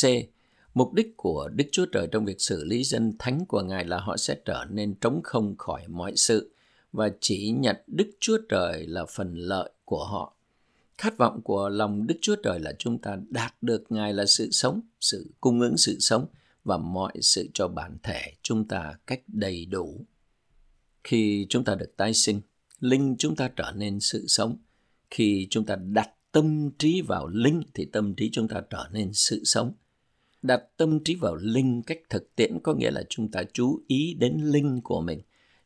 C 0.03 0.32
Mục 0.75 0.93
đích 0.93 1.17
của 1.17 1.49
Đức 1.49 1.65
Chúa 1.73 1.87
Trời 1.87 2.09
trong 2.13 2.25
việc 2.25 2.41
xử 2.41 2.65
lý 2.65 2.85
dân 2.85 3.13
thánh 3.19 3.47
của 3.47 3.63
Ngài 3.63 3.85
là 3.85 4.01
họ 4.01 4.17
sẽ 4.17 4.37
trở 4.45 4.65
nên 4.71 4.95
trống 4.95 5.21
không 5.25 5.57
khỏi 5.59 5.89
mọi 5.89 6.17
sự 6.17 6.55
và 6.93 7.11
chỉ 7.21 7.51
nhận 7.51 7.77
Đức 7.87 8.11
Chúa 8.21 8.39
Trời 8.49 8.87
là 8.87 9.05
phần 9.05 9.35
lợi 9.35 9.71
của 9.85 10.05
họ. 10.05 10.37
Khát 10.99 11.19
vọng 11.19 11.41
của 11.45 11.69
lòng 11.69 12.07
Đức 12.07 12.15
Chúa 12.21 12.37
Trời 12.37 12.61
là 12.61 12.73
chúng 12.79 12.99
ta 12.99 13.19
đạt 13.31 13.55
được 13.63 13.85
Ngài 13.89 14.15
là 14.15 14.27
sự 14.27 14.51
sống, 14.51 14.81
sự 15.01 15.31
cung 15.41 15.61
ứng 15.61 15.77
sự 15.77 15.97
sống 16.01 16.27
và 16.65 16.77
mọi 16.77 17.13
sự 17.21 17.49
cho 17.55 17.69
bản 17.69 17.97
thể 18.03 18.21
chúng 18.43 18.69
ta 18.69 18.95
cách 19.07 19.23
đầy 19.27 19.67
đủ. 19.67 20.01
Khi 21.05 21.47
chúng 21.49 21.65
ta 21.65 21.75
được 21.75 21.97
tái 21.97 22.15
sinh, 22.15 22.41
linh 22.81 23.17
chúng 23.19 23.37
ta 23.37 23.49
trở 23.57 23.73
nên 23.77 24.01
sự 24.01 24.27
sống. 24.27 24.57
Khi 25.11 25.47
chúng 25.51 25.65
ta 25.65 25.77
đặt 25.77 26.11
tâm 26.33 26.71
trí 26.79 27.03
vào 27.03 27.27
linh 27.27 27.63
thì 27.75 27.85
tâm 27.85 28.15
trí 28.15 28.31
chúng 28.33 28.49
ta 28.49 28.63
trở 28.71 28.89
nên 28.93 29.13
sự 29.13 29.45
sống 29.45 29.73
đặt 30.43 30.63
tâm 30.77 31.05
trí 31.05 31.15
vào 31.15 31.35
linh 31.35 31.83
cách 31.83 31.99
thực 32.11 32.37
tiễn, 32.37 32.59
có 32.63 32.75
nghĩa 32.75 32.91
là 32.91 33.03
chúng 33.09 33.31
ta 33.31 33.43
chú 33.53 33.81
ý 33.87 34.15
đến 34.15 34.41
linh 34.45 34.81
của 34.81 35.01
mình. 35.01 35.21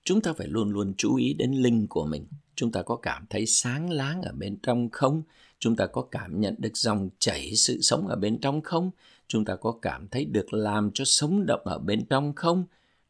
Chúng 0.05 0.21
ta 0.21 0.33
phải 0.33 0.47
luôn 0.47 0.71
luôn 0.71 0.95
chú 0.99 1.17
ý 1.17 1.35
đến 1.35 1.53
linh 1.53 1.87
của 1.87 2.07
mình. 2.07 2.27
Chúng 2.55 2.73
ta 2.73 2.83
có 2.83 2.97
cảm 2.97 3.27
thấy 3.31 3.47
sáng 3.47 3.91
láng 3.91 4.23
ở 4.23 4.33
bên 4.33 4.59
trong 4.63 4.91
không? 4.91 5.23
Chúng 5.59 5.77
ta 5.77 5.87
có 5.87 6.03
cảm 6.03 6.41
nhận 6.41 6.55
được 6.59 6.77
dòng 6.77 7.09
chảy 7.19 7.55
sự 7.55 7.81
sống 7.81 8.09
ở 8.09 8.17
bên 8.17 8.41
trong 8.41 8.61
không? 8.61 8.91
Chúng 9.29 9.45
ta 9.45 9.57
có 9.57 9.79
cảm 9.83 10.09
thấy 10.09 10.25
được 10.25 10.55
làm 10.55 10.91
cho 10.95 11.05
sống 11.05 11.47
động 11.47 11.61
ở 11.65 11.79
bên 11.79 12.07
trong 12.07 12.33
không? 12.35 12.65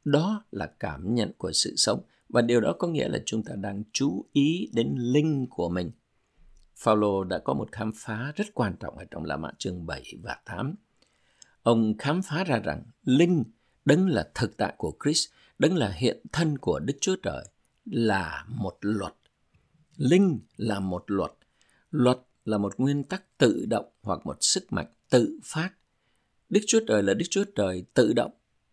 Đó 0.04 0.44
là 0.50 0.66
cảm 0.66 1.14
nhận 1.14 1.32
của 1.38 1.52
sự 1.52 1.74
sống. 1.76 2.02
Và 2.28 2.42
điều 2.42 2.60
đó 2.60 2.72
có 2.78 2.88
nghĩa 2.88 3.08
là 3.08 3.22
chúng 3.26 3.42
ta 3.42 3.54
đang 3.56 3.82
chú 3.92 4.24
ý 4.32 4.70
đến 4.72 4.94
linh 4.98 5.46
của 5.50 5.68
mình. 5.68 5.90
Phaolô 6.76 7.24
đã 7.24 7.38
có 7.38 7.54
một 7.54 7.72
khám 7.72 7.92
phá 7.96 8.32
rất 8.36 8.46
quan 8.54 8.76
trọng 8.80 8.98
ở 8.98 9.04
trong 9.10 9.24
La 9.24 9.36
Mã 9.36 9.50
chương 9.58 9.86
7 9.86 10.02
và 10.22 10.36
8. 10.44 10.74
Ông 11.66 11.94
khám 11.98 12.22
phá 12.22 12.44
ra 12.44 12.58
rằng 12.58 12.82
linh 13.04 13.44
đấng 13.84 14.08
là 14.08 14.30
thực 14.34 14.56
tại 14.56 14.74
của 14.76 14.96
Christ, 15.04 15.28
đấng 15.58 15.76
là 15.76 15.90
hiện 15.90 16.20
thân 16.32 16.58
của 16.58 16.78
Đức 16.78 16.94
Chúa 17.00 17.16
Trời 17.22 17.44
là 17.84 18.44
một 18.48 18.76
luật. 18.80 19.12
Linh 19.96 20.40
là 20.56 20.80
một 20.80 21.04
luật. 21.06 21.32
Luật 21.90 22.18
là 22.44 22.58
một 22.58 22.74
nguyên 22.80 23.04
tắc 23.04 23.38
tự 23.38 23.66
động 23.68 23.84
hoặc 24.02 24.26
một 24.26 24.36
sức 24.40 24.72
mạnh 24.72 24.86
tự 25.10 25.38
phát. 25.44 25.70
Đức 26.48 26.60
Chúa 26.66 26.80
Trời 26.88 27.02
là 27.02 27.14
Đức 27.14 27.26
Chúa 27.30 27.44
Trời 27.56 27.84
tự 27.94 28.12
động. 28.12 28.32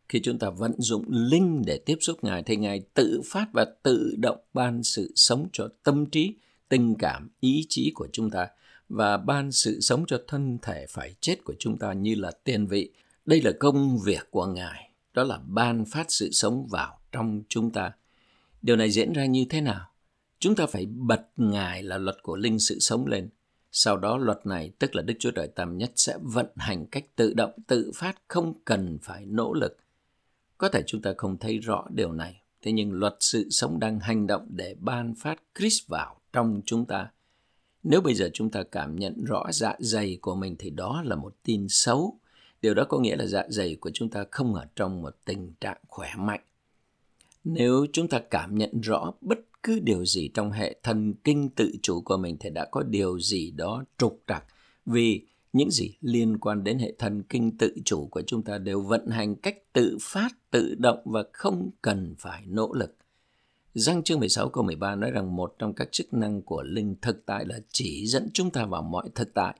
Khi 0.10 0.22
chúng 0.24 0.40
ta 0.40 0.50
vận 0.50 0.74
dụng 0.78 1.06
linh 1.10 1.62
để 1.66 1.78
tiếp 1.78 1.98
xúc 2.02 2.24
Ngài 2.24 2.44
thì 2.44 2.56
Ngài 2.56 2.84
tự 2.94 3.22
phát 3.26 3.48
và 3.54 3.66
tự 3.84 4.16
động 4.18 4.40
ban 4.54 4.84
sự 4.84 5.12
sống 5.16 5.48
cho 5.54 5.70
tâm 5.84 6.06
trí, 6.06 6.36
tình 6.70 6.96
cảm, 7.00 7.30
ý 7.40 7.66
chí 7.70 7.92
của 7.96 8.08
chúng 8.14 8.30
ta 8.30 8.48
và 8.94 9.18
ban 9.18 9.52
sự 9.52 9.82
sống 9.82 10.06
cho 10.08 10.22
thân 10.28 10.58
thể 10.62 10.86
phải 10.90 11.16
chết 11.22 11.44
của 11.44 11.54
chúng 11.60 11.78
ta 11.78 11.94
như 11.94 12.16
là 12.16 12.32
tiền 12.44 12.68
vị. 12.68 12.92
Đây 13.26 13.42
là 13.42 13.52
công 13.60 14.00
việc 14.00 14.28
của 14.32 14.46
Ngài, 14.46 14.90
đó 15.14 15.24
là 15.24 15.40
ban 15.48 15.86
phát 15.86 16.06
sự 16.12 16.30
sống 16.32 16.68
vào 16.68 17.00
trong 17.12 17.42
chúng 17.50 17.72
ta. 17.72 17.92
Điều 18.62 18.76
này 18.76 18.92
diễn 18.92 19.14
ra 19.14 19.26
như 19.26 19.46
thế 19.50 19.62
nào? 19.62 19.90
Chúng 20.40 20.56
ta 20.56 20.66
phải 20.66 20.86
bật 20.86 21.22
Ngài 21.38 21.84
là 21.84 21.98
luật 21.98 22.24
của 22.24 22.36
linh 22.36 22.60
sự 22.60 22.80
sống 22.80 23.08
lên. 23.08 23.30
Sau 23.72 23.98
đó 23.98 24.18
luật 24.18 24.46
này, 24.46 24.72
tức 24.80 24.96
là 24.96 25.02
Đức 25.02 25.14
Chúa 25.20 25.32
Trời 25.32 25.48
Tam 25.48 25.78
Nhất 25.78 25.92
sẽ 25.96 26.18
vận 26.22 26.48
hành 26.56 26.86
cách 26.86 27.06
tự 27.16 27.34
động, 27.34 27.52
tự 27.68 27.92
phát, 27.96 28.16
không 28.28 28.54
cần 28.66 28.98
phải 29.02 29.26
nỗ 29.26 29.54
lực. 29.54 29.78
Có 30.58 30.70
thể 30.70 30.84
chúng 30.88 31.02
ta 31.02 31.14
không 31.18 31.38
thấy 31.38 31.58
rõ 31.58 31.86
điều 31.90 32.12
này, 32.12 32.42
thế 32.62 32.72
nhưng 32.72 32.92
luật 32.92 33.16
sự 33.20 33.50
sống 33.50 33.80
đang 33.80 34.00
hành 34.00 34.28
động 34.28 34.48
để 34.50 34.76
ban 34.80 35.16
phát 35.16 35.42
Christ 35.60 35.88
vào 35.88 36.16
trong 36.34 36.62
chúng 36.66 36.86
ta. 36.86 37.12
Nếu 37.84 38.02
bây 38.02 38.14
giờ 38.14 38.30
chúng 38.34 38.50
ta 38.50 38.64
cảm 38.64 38.96
nhận 38.96 39.24
rõ 39.24 39.44
dạ 39.52 39.76
dày 39.80 40.18
của 40.22 40.36
mình 40.36 40.56
thì 40.60 40.70
đó 40.70 41.02
là 41.06 41.16
một 41.16 41.36
tin 41.44 41.68
xấu. 41.70 42.20
Điều 42.62 42.74
đó 42.74 42.86
có 42.90 43.00
nghĩa 43.00 43.16
là 43.16 43.26
dạ 43.26 43.44
dày 43.50 43.76
của 43.76 43.92
chúng 43.94 44.10
ta 44.10 44.26
không 44.32 44.56
ở 44.56 44.66
trong 44.76 45.02
một 45.02 45.16
tình 45.26 45.54
trạng 45.62 45.78
khỏe 45.88 46.10
mạnh. 46.18 46.42
Nếu 47.44 47.86
chúng 47.94 48.08
ta 48.08 48.20
cảm 48.30 48.58
nhận 48.58 48.82
rõ 48.82 49.14
bất 49.22 49.40
cứ 49.64 49.80
điều 49.80 50.06
gì 50.06 50.30
trong 50.34 50.52
hệ 50.52 50.76
thần 50.84 51.14
kinh 51.24 51.50
tự 51.50 51.72
chủ 51.82 52.02
của 52.02 52.18
mình 52.18 52.38
thì 52.40 52.50
đã 52.50 52.66
có 52.66 52.84
điều 52.84 53.20
gì 53.20 53.52
đó 53.52 53.84
trục 53.98 54.24
trặc 54.28 54.44
vì 54.86 55.26
những 55.54 55.72
gì 55.72 55.94
liên 56.02 56.38
quan 56.38 56.64
đến 56.64 56.80
hệ 56.80 56.94
thần 57.00 57.24
kinh 57.24 57.58
tự 57.58 57.76
chủ 57.86 58.08
của 58.12 58.22
chúng 58.22 58.44
ta 58.44 58.58
đều 58.58 58.82
vận 58.82 59.08
hành 59.08 59.36
cách 59.36 59.74
tự 59.74 59.98
phát, 60.02 60.30
tự 60.52 60.76
động 60.80 61.02
và 61.06 61.24
không 61.34 61.70
cần 61.82 62.16
phải 62.20 62.44
nỗ 62.48 62.74
lực. 62.74 62.96
Giăng 63.74 64.04
chương 64.04 64.20
16 64.20 64.50
câu 64.50 64.64
13 64.64 64.96
nói 64.96 65.12
rằng 65.12 65.36
một 65.36 65.56
trong 65.60 65.74
các 65.74 65.92
chức 65.92 66.14
năng 66.14 66.42
của 66.42 66.64
linh 66.64 66.96
thực 67.02 67.26
tại 67.26 67.46
là 67.46 67.60
chỉ 67.72 68.08
dẫn 68.08 68.30
chúng 68.34 68.52
ta 68.52 68.66
vào 68.66 68.82
mọi 68.82 69.10
thực 69.16 69.34
tại. 69.34 69.56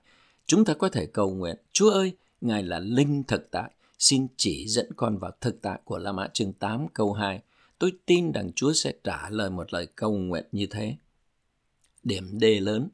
Chúng 0.46 0.64
ta 0.64 0.74
có 0.74 0.88
thể 0.88 1.06
cầu 1.06 1.30
nguyện, 1.30 1.56
Chúa 1.72 1.90
ơi, 1.90 2.12
Ngài 2.40 2.62
là 2.62 2.78
linh 2.78 3.22
thực 3.24 3.50
tại, 3.50 3.70
xin 3.98 4.26
chỉ 4.36 4.68
dẫn 4.68 4.86
con 4.96 5.18
vào 5.18 5.30
thực 5.40 5.62
tại 5.62 5.80
của 5.84 5.98
La 5.98 6.12
Mã 6.12 6.28
chương 6.32 6.52
8 6.52 6.86
câu 6.94 7.12
2. 7.12 7.40
Tôi 7.78 7.92
tin 8.06 8.32
rằng 8.32 8.50
Chúa 8.56 8.72
sẽ 8.72 8.92
trả 9.04 9.30
lời 9.30 9.50
một 9.50 9.72
lời 9.72 9.86
cầu 9.96 10.12
nguyện 10.12 10.44
như 10.52 10.66
thế. 10.66 10.96
Điểm 12.02 12.38
D 12.40 12.44
lớn, 12.60 12.88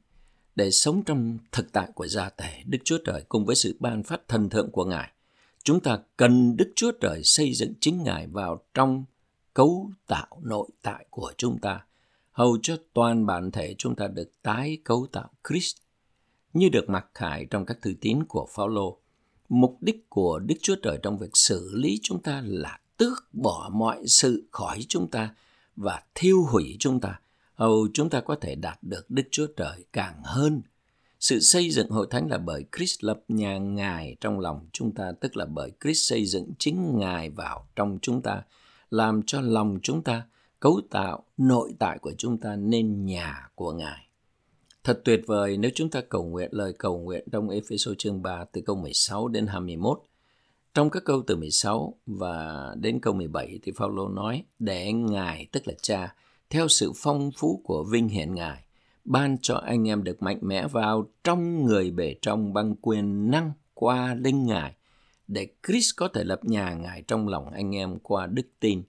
để 0.54 0.70
sống 0.70 1.02
trong 1.06 1.38
thực 1.52 1.72
tại 1.72 1.88
của 1.94 2.06
gia 2.06 2.30
tể 2.30 2.62
Đức 2.66 2.78
Chúa 2.84 2.98
Trời 3.04 3.22
cùng 3.28 3.44
với 3.44 3.56
sự 3.56 3.76
ban 3.80 4.02
phát 4.02 4.28
thần 4.28 4.50
thượng 4.50 4.70
của 4.70 4.84
Ngài, 4.84 5.10
chúng 5.64 5.80
ta 5.80 5.98
cần 6.16 6.56
Đức 6.56 6.72
Chúa 6.76 6.92
Trời 7.00 7.20
xây 7.24 7.54
dựng 7.54 7.72
chính 7.80 8.02
Ngài 8.02 8.26
vào 8.26 8.64
trong 8.74 9.04
cấu 9.54 9.90
tạo 10.06 10.40
nội 10.42 10.68
tại 10.82 11.06
của 11.10 11.32
chúng 11.38 11.58
ta, 11.58 11.84
hầu 12.32 12.58
cho 12.62 12.76
toàn 12.92 13.26
bản 13.26 13.50
thể 13.50 13.74
chúng 13.78 13.96
ta 13.96 14.06
được 14.06 14.42
tái 14.42 14.78
cấu 14.84 15.06
tạo 15.12 15.30
Christ. 15.48 15.76
Như 16.52 16.68
được 16.68 16.88
mặc 16.88 17.06
khải 17.14 17.46
trong 17.50 17.66
các 17.66 17.78
thư 17.82 17.94
tín 18.00 18.24
của 18.28 18.48
Phaolô, 18.54 18.98
mục 19.48 19.78
đích 19.80 20.10
của 20.10 20.38
Đức 20.38 20.54
Chúa 20.62 20.76
Trời 20.82 20.98
trong 21.02 21.18
việc 21.18 21.30
xử 21.34 21.70
lý 21.74 21.98
chúng 22.02 22.22
ta 22.22 22.42
là 22.46 22.78
tước 22.96 23.28
bỏ 23.32 23.70
mọi 23.72 24.06
sự 24.06 24.48
khỏi 24.50 24.78
chúng 24.88 25.10
ta 25.10 25.34
và 25.76 26.02
thiêu 26.14 26.44
hủy 26.44 26.76
chúng 26.78 27.00
ta, 27.00 27.20
hầu 27.54 27.88
chúng 27.94 28.10
ta 28.10 28.20
có 28.20 28.36
thể 28.40 28.54
đạt 28.54 28.78
được 28.82 29.10
Đức 29.10 29.22
Chúa 29.30 29.46
Trời 29.56 29.84
càng 29.92 30.22
hơn. 30.24 30.62
Sự 31.20 31.40
xây 31.40 31.70
dựng 31.70 31.90
hội 31.90 32.06
thánh 32.10 32.30
là 32.30 32.38
bởi 32.38 32.64
Christ 32.76 33.04
lập 33.04 33.20
nhà 33.28 33.58
Ngài 33.58 34.16
trong 34.20 34.40
lòng 34.40 34.66
chúng 34.72 34.94
ta, 34.94 35.12
tức 35.20 35.36
là 35.36 35.46
bởi 35.46 35.72
Christ 35.82 36.10
xây 36.10 36.26
dựng 36.26 36.52
chính 36.58 36.98
Ngài 36.98 37.30
vào 37.30 37.68
trong 37.76 37.98
chúng 38.02 38.22
ta, 38.22 38.42
làm 38.90 39.22
cho 39.26 39.40
lòng 39.40 39.78
chúng 39.82 40.02
ta, 40.02 40.22
cấu 40.60 40.80
tạo 40.90 41.24
nội 41.36 41.74
tại 41.78 41.98
của 41.98 42.12
chúng 42.18 42.38
ta 42.38 42.56
nên 42.56 43.04
nhà 43.06 43.48
của 43.54 43.72
Ngài. 43.72 44.06
Thật 44.84 45.00
tuyệt 45.04 45.20
vời 45.26 45.56
nếu 45.56 45.70
chúng 45.74 45.90
ta 45.90 46.00
cầu 46.08 46.24
nguyện 46.24 46.48
lời 46.52 46.72
cầu 46.78 46.98
nguyện 46.98 47.24
trong 47.32 47.48
Ephesos 47.48 47.98
chương 47.98 48.22
3 48.22 48.44
từ 48.52 48.60
câu 48.60 48.76
16 48.76 49.28
đến 49.28 49.46
21. 49.46 50.02
Trong 50.74 50.90
các 50.90 51.04
câu 51.04 51.22
từ 51.26 51.36
16 51.36 51.94
và 52.06 52.68
đến 52.80 53.00
câu 53.00 53.14
17 53.14 53.58
thì 53.62 53.72
Phaolô 53.72 54.08
nói 54.08 54.44
để 54.58 54.92
Ngài 54.92 55.46
tức 55.52 55.68
là 55.68 55.74
Cha 55.82 56.14
theo 56.50 56.68
sự 56.68 56.92
phong 56.96 57.30
phú 57.36 57.62
của 57.64 57.84
vinh 57.84 58.08
hiển 58.08 58.34
Ngài 58.34 58.64
ban 59.04 59.38
cho 59.42 59.54
anh 59.54 59.88
em 59.88 60.04
được 60.04 60.22
mạnh 60.22 60.38
mẽ 60.42 60.66
vào 60.66 61.06
trong 61.24 61.64
người 61.64 61.90
bề 61.90 62.14
trong 62.22 62.52
bằng 62.52 62.74
quyền 62.80 63.30
năng 63.30 63.52
qua 63.74 64.14
linh 64.14 64.46
Ngài 64.46 64.74
để 65.30 65.48
Chris 65.66 65.90
có 65.96 66.08
thể 66.08 66.24
lập 66.24 66.44
nhà 66.44 66.74
Ngài 66.74 67.02
trong 67.02 67.28
lòng 67.28 67.50
anh 67.50 67.74
em 67.74 67.98
qua 68.02 68.26
đức 68.26 68.46
tin. 68.60 68.82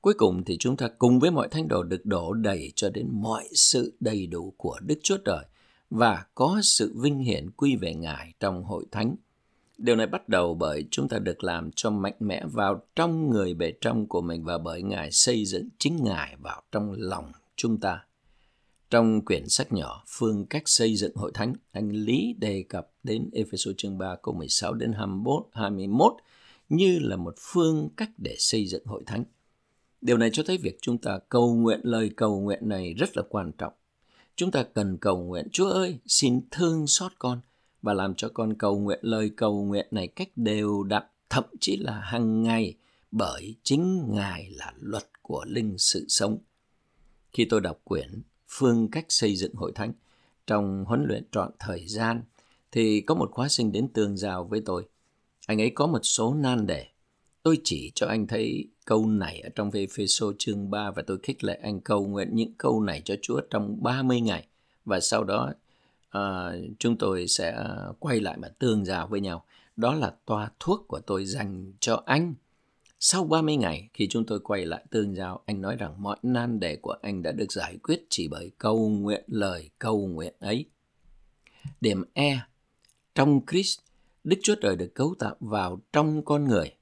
Cuối 0.00 0.14
cùng 0.14 0.44
thì 0.44 0.56
chúng 0.56 0.76
ta 0.76 0.88
cùng 0.98 1.18
với 1.20 1.30
mọi 1.30 1.48
thánh 1.48 1.68
đồ 1.68 1.82
được 1.82 2.06
đổ 2.06 2.32
đầy 2.32 2.72
cho 2.76 2.90
đến 2.90 3.08
mọi 3.12 3.48
sự 3.54 3.96
đầy 4.00 4.26
đủ 4.26 4.54
của 4.56 4.78
Đức 4.80 4.98
Chúa 5.02 5.18
Trời 5.24 5.44
và 5.90 6.24
có 6.34 6.60
sự 6.62 6.92
vinh 6.96 7.18
hiển 7.18 7.50
quy 7.50 7.76
về 7.76 7.94
Ngài 7.94 8.32
trong 8.40 8.64
hội 8.64 8.84
thánh 8.90 9.16
Điều 9.78 9.96
này 9.96 10.06
bắt 10.06 10.28
đầu 10.28 10.54
bởi 10.54 10.84
chúng 10.90 11.08
ta 11.08 11.18
được 11.18 11.44
làm 11.44 11.70
cho 11.76 11.90
mạnh 11.90 12.16
mẽ 12.20 12.42
vào 12.52 12.82
trong 12.96 13.30
người 13.30 13.54
bề 13.54 13.72
trong 13.80 14.06
của 14.06 14.20
mình 14.20 14.44
và 14.44 14.58
bởi 14.58 14.82
Ngài 14.82 15.10
xây 15.12 15.44
dựng 15.44 15.68
chính 15.78 16.04
Ngài 16.04 16.36
vào 16.38 16.62
trong 16.72 16.92
lòng 16.98 17.32
chúng 17.56 17.80
ta. 17.80 18.04
Trong 18.90 19.24
quyển 19.24 19.48
sách 19.48 19.72
nhỏ 19.72 20.04
Phương 20.08 20.46
cách 20.46 20.62
xây 20.66 20.96
dựng 20.96 21.14
hội 21.14 21.30
thánh, 21.34 21.54
anh 21.72 21.90
Lý 21.90 22.34
đề 22.38 22.64
cập 22.68 22.90
đến 23.02 23.30
Ephesos 23.32 23.74
chương 23.76 23.98
3 23.98 24.16
câu 24.22 24.34
16 24.34 24.74
đến 24.74 24.92
21, 24.92 25.46
21 25.52 26.12
như 26.68 26.98
là 26.98 27.16
một 27.16 27.34
phương 27.38 27.88
cách 27.96 28.10
để 28.18 28.34
xây 28.38 28.66
dựng 28.66 28.84
hội 28.86 29.02
thánh. 29.06 29.24
Điều 30.00 30.16
này 30.16 30.30
cho 30.32 30.42
thấy 30.46 30.58
việc 30.58 30.78
chúng 30.82 30.98
ta 30.98 31.18
cầu 31.28 31.54
nguyện 31.54 31.80
lời 31.82 32.10
cầu 32.16 32.40
nguyện 32.40 32.68
này 32.68 32.94
rất 32.94 33.16
là 33.16 33.22
quan 33.28 33.52
trọng. 33.58 33.72
Chúng 34.36 34.50
ta 34.50 34.62
cần 34.62 34.98
cầu 35.00 35.18
nguyện, 35.18 35.48
Chúa 35.52 35.70
ơi, 35.70 35.98
xin 36.06 36.40
thương 36.50 36.86
xót 36.86 37.12
con, 37.18 37.40
và 37.82 37.94
làm 37.94 38.14
cho 38.14 38.28
con 38.28 38.54
cầu 38.54 38.78
nguyện 38.78 38.98
lời 39.02 39.30
cầu 39.36 39.64
nguyện 39.64 39.86
này 39.90 40.08
cách 40.08 40.28
đều 40.36 40.82
đặn, 40.82 41.02
thậm 41.30 41.44
chí 41.60 41.76
là 41.76 42.00
hàng 42.00 42.42
ngày, 42.42 42.76
bởi 43.10 43.54
chính 43.62 44.06
Ngài 44.14 44.50
là 44.50 44.72
luật 44.80 45.04
của 45.22 45.44
linh 45.48 45.74
sự 45.78 46.04
sống. 46.08 46.38
Khi 47.32 47.44
tôi 47.44 47.60
đọc 47.60 47.80
quyển 47.84 48.22
Phương 48.48 48.88
cách 48.90 49.06
xây 49.08 49.36
dựng 49.36 49.54
hội 49.54 49.72
thánh 49.74 49.92
trong 50.46 50.84
huấn 50.84 51.04
luyện 51.08 51.24
trọn 51.32 51.50
thời 51.58 51.86
gian, 51.86 52.22
thì 52.72 53.00
có 53.00 53.14
một 53.14 53.30
khóa 53.32 53.48
sinh 53.48 53.72
đến 53.72 53.88
tường 53.88 54.16
rào 54.16 54.44
với 54.44 54.62
tôi. 54.64 54.88
Anh 55.46 55.60
ấy 55.60 55.70
có 55.70 55.86
một 55.86 56.00
số 56.02 56.34
nan 56.34 56.66
đề. 56.66 56.86
Tôi 57.42 57.60
chỉ 57.64 57.92
cho 57.94 58.06
anh 58.06 58.26
thấy 58.26 58.68
câu 58.84 59.06
này 59.06 59.40
ở 59.40 59.48
trong 59.54 59.70
Ephesos 59.70 60.34
chương 60.38 60.70
3 60.70 60.90
và 60.90 61.02
tôi 61.06 61.18
khích 61.22 61.44
lệ 61.44 61.58
anh 61.62 61.80
cầu 61.80 62.06
nguyện 62.06 62.28
những 62.32 62.52
câu 62.58 62.82
này 62.82 63.02
cho 63.04 63.14
Chúa 63.22 63.40
trong 63.50 63.82
30 63.82 64.20
ngày. 64.20 64.46
Và 64.84 65.00
sau 65.00 65.24
đó 65.24 65.52
à, 66.10 66.52
chúng 66.78 66.96
tôi 66.96 67.26
sẽ 67.28 67.64
quay 67.98 68.20
lại 68.20 68.36
mà 68.36 68.48
tương 68.48 68.84
giao 68.84 69.06
với 69.06 69.20
nhau. 69.20 69.44
Đó 69.76 69.94
là 69.94 70.14
toa 70.26 70.50
thuốc 70.60 70.84
của 70.88 71.00
tôi 71.00 71.24
dành 71.24 71.72
cho 71.80 72.02
anh. 72.06 72.34
Sau 73.00 73.24
30 73.24 73.56
ngày, 73.56 73.88
khi 73.92 74.08
chúng 74.08 74.26
tôi 74.26 74.40
quay 74.40 74.66
lại 74.66 74.84
tương 74.90 75.14
giao, 75.14 75.42
anh 75.46 75.60
nói 75.60 75.76
rằng 75.76 76.02
mọi 76.02 76.16
nan 76.22 76.60
đề 76.60 76.76
của 76.76 76.94
anh 77.02 77.22
đã 77.22 77.32
được 77.32 77.52
giải 77.52 77.78
quyết 77.82 78.06
chỉ 78.08 78.28
bởi 78.28 78.50
câu 78.58 78.88
nguyện 78.88 79.24
lời 79.26 79.70
câu 79.78 80.06
nguyện 80.06 80.32
ấy. 80.40 80.64
Điểm 81.80 82.04
E. 82.14 82.40
Trong 83.14 83.40
Christ, 83.50 83.78
Đức 84.24 84.36
Chúa 84.42 84.54
Trời 84.54 84.76
được 84.76 84.94
cấu 84.94 85.14
tạo 85.18 85.36
vào 85.40 85.80
trong 85.92 86.24
con 86.24 86.44
người. 86.44 86.72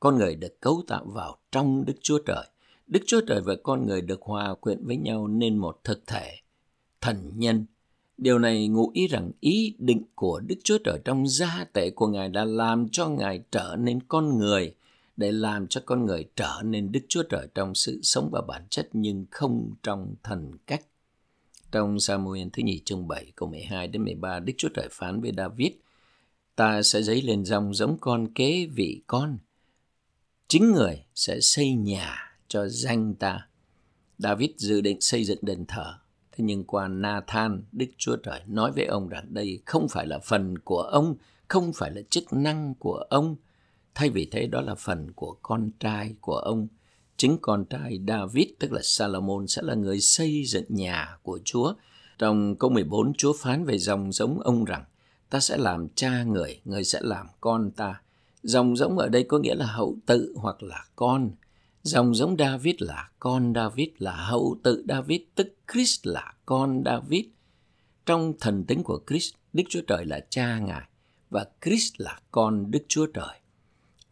Con 0.00 0.18
người 0.18 0.34
được 0.34 0.60
cấu 0.60 0.82
tạo 0.86 1.04
vào 1.04 1.36
trong 1.52 1.84
Đức 1.84 1.96
Chúa 2.00 2.18
Trời. 2.18 2.46
Đức 2.86 3.00
Chúa 3.06 3.20
Trời 3.20 3.40
và 3.40 3.54
con 3.62 3.86
người 3.86 4.00
được 4.00 4.22
hòa 4.22 4.54
quyện 4.54 4.86
với 4.86 4.96
nhau 4.96 5.28
nên 5.28 5.56
một 5.56 5.84
thực 5.84 6.06
thể. 6.06 6.36
Thần 7.00 7.32
nhân 7.34 7.66
Điều 8.18 8.38
này 8.38 8.68
ngụ 8.68 8.90
ý 8.94 9.06
rằng 9.06 9.30
ý 9.40 9.74
định 9.78 10.02
của 10.14 10.40
Đức 10.40 10.54
Chúa 10.64 10.78
Trời 10.84 10.98
trong 11.04 11.28
gia 11.28 11.64
tệ 11.72 11.90
của 11.90 12.06
Ngài 12.06 12.28
đã 12.28 12.44
làm 12.44 12.88
cho 12.88 13.08
Ngài 13.08 13.42
trở 13.52 13.76
nên 13.78 14.00
con 14.08 14.38
người, 14.38 14.74
để 15.16 15.32
làm 15.32 15.66
cho 15.66 15.80
con 15.86 16.06
người 16.06 16.24
trở 16.36 16.60
nên 16.64 16.92
Đức 16.92 17.00
Chúa 17.08 17.22
Trời 17.22 17.48
trong 17.54 17.74
sự 17.74 18.00
sống 18.02 18.28
và 18.32 18.42
bản 18.48 18.66
chất 18.70 18.88
nhưng 18.92 19.26
không 19.30 19.74
trong 19.82 20.14
thần 20.22 20.52
cách. 20.66 20.86
Trong 21.72 22.00
Samuel 22.00 22.48
thứ 22.52 22.62
nhì 22.62 22.80
chương 22.84 23.08
7 23.08 23.32
câu 23.36 23.48
12 23.48 23.88
đến 23.88 24.04
13, 24.04 24.38
Đức 24.38 24.52
Chúa 24.56 24.68
Trời 24.74 24.88
phán 24.90 25.20
với 25.20 25.32
David, 25.36 25.72
ta 26.56 26.82
sẽ 26.82 27.02
dấy 27.02 27.22
lên 27.22 27.44
dòng 27.44 27.74
giống 27.74 27.98
con 28.00 28.34
kế 28.34 28.66
vị 28.66 29.02
con. 29.06 29.38
Chính 30.48 30.72
người 30.72 31.04
sẽ 31.14 31.40
xây 31.40 31.74
nhà 31.74 32.36
cho 32.48 32.68
danh 32.68 33.14
ta. 33.14 33.48
David 34.18 34.50
dự 34.56 34.80
định 34.80 35.00
xây 35.00 35.24
dựng 35.24 35.38
đền 35.42 35.64
thờ. 35.66 35.94
Thế 36.32 36.44
nhưng 36.44 36.64
qua 36.64 36.88
Nathan, 36.88 37.64
Đức 37.72 37.86
Chúa 37.96 38.16
Trời 38.16 38.40
nói 38.46 38.72
với 38.72 38.84
ông 38.84 39.08
rằng 39.08 39.26
đây 39.34 39.62
không 39.66 39.88
phải 39.88 40.06
là 40.06 40.18
phần 40.18 40.58
của 40.58 40.82
ông, 40.82 41.16
không 41.48 41.72
phải 41.72 41.90
là 41.90 42.02
chức 42.10 42.32
năng 42.32 42.74
của 42.74 43.04
ông. 43.10 43.36
Thay 43.94 44.10
vì 44.10 44.28
thế 44.30 44.46
đó 44.46 44.60
là 44.60 44.74
phần 44.74 45.12
của 45.12 45.36
con 45.42 45.70
trai 45.80 46.14
của 46.20 46.36
ông. 46.36 46.68
Chính 47.16 47.38
con 47.42 47.64
trai 47.64 48.00
David, 48.08 48.46
tức 48.58 48.72
là 48.72 48.80
Salomon, 48.82 49.46
sẽ 49.46 49.62
là 49.62 49.74
người 49.74 50.00
xây 50.00 50.44
dựng 50.44 50.64
nhà 50.68 51.16
của 51.22 51.38
Chúa. 51.44 51.74
Trong 52.18 52.56
câu 52.56 52.70
14, 52.70 53.14
Chúa 53.14 53.32
phán 53.38 53.64
về 53.64 53.78
dòng 53.78 54.12
giống 54.12 54.40
ông 54.40 54.64
rằng, 54.64 54.84
ta 55.30 55.40
sẽ 55.40 55.56
làm 55.56 55.88
cha 55.88 56.22
người, 56.22 56.60
người 56.64 56.84
sẽ 56.84 57.00
làm 57.02 57.26
con 57.40 57.70
ta. 57.70 58.02
Dòng 58.42 58.76
giống 58.76 58.98
ở 58.98 59.08
đây 59.08 59.24
có 59.24 59.38
nghĩa 59.38 59.54
là 59.54 59.66
hậu 59.66 59.96
tự 60.06 60.34
hoặc 60.36 60.62
là 60.62 60.84
con. 60.96 61.30
Dòng 61.82 62.14
giống 62.14 62.36
David 62.38 62.74
là 62.78 63.10
con 63.18 63.52
David, 63.54 63.88
là 63.98 64.12
hậu 64.12 64.56
tự 64.62 64.84
David, 64.88 65.20
tức 65.34 65.54
Christ 65.72 66.06
là 66.06 66.34
con 66.46 66.82
David. 66.84 67.24
Trong 68.06 68.32
thần 68.40 68.64
tính 68.64 68.82
của 68.82 69.00
Christ, 69.06 69.34
Đức 69.52 69.62
Chúa 69.68 69.80
Trời 69.86 70.04
là 70.04 70.26
cha 70.30 70.58
Ngài 70.58 70.88
và 71.30 71.46
Christ 71.64 71.94
là 71.98 72.20
con 72.30 72.70
Đức 72.70 72.82
Chúa 72.88 73.06
Trời. 73.06 73.41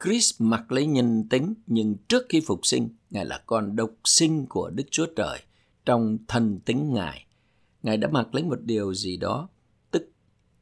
Chris 0.04 0.34
mặc 0.38 0.72
lấy 0.72 0.86
nhân 0.86 1.28
tính 1.28 1.54
nhưng 1.66 1.96
trước 2.08 2.26
khi 2.28 2.40
phục 2.40 2.66
sinh, 2.66 2.88
Ngài 3.10 3.24
là 3.24 3.42
con 3.46 3.76
độc 3.76 3.90
sinh 4.04 4.46
của 4.46 4.70
Đức 4.70 4.84
Chúa 4.90 5.06
Trời 5.16 5.38
trong 5.84 6.18
thần 6.28 6.60
tính 6.64 6.94
Ngài. 6.94 7.26
Ngài 7.82 7.96
đã 7.96 8.08
mặc 8.08 8.34
lấy 8.34 8.44
một 8.44 8.60
điều 8.62 8.94
gì 8.94 9.16
đó, 9.16 9.48
tức 9.90 10.10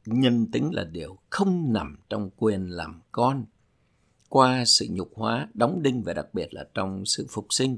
nhân 0.05 0.51
tính 0.51 0.73
là 0.73 0.83
điều 0.83 1.17
không 1.29 1.73
nằm 1.73 1.97
trong 2.09 2.29
quyền 2.37 2.69
làm 2.69 3.01
con 3.11 3.45
qua 4.29 4.65
sự 4.65 4.87
nhục 4.89 5.11
hóa, 5.15 5.47
đóng 5.53 5.83
đinh 5.83 6.03
và 6.03 6.13
đặc 6.13 6.33
biệt 6.33 6.53
là 6.53 6.67
trong 6.73 7.05
sự 7.05 7.27
phục 7.29 7.47
sinh. 7.49 7.77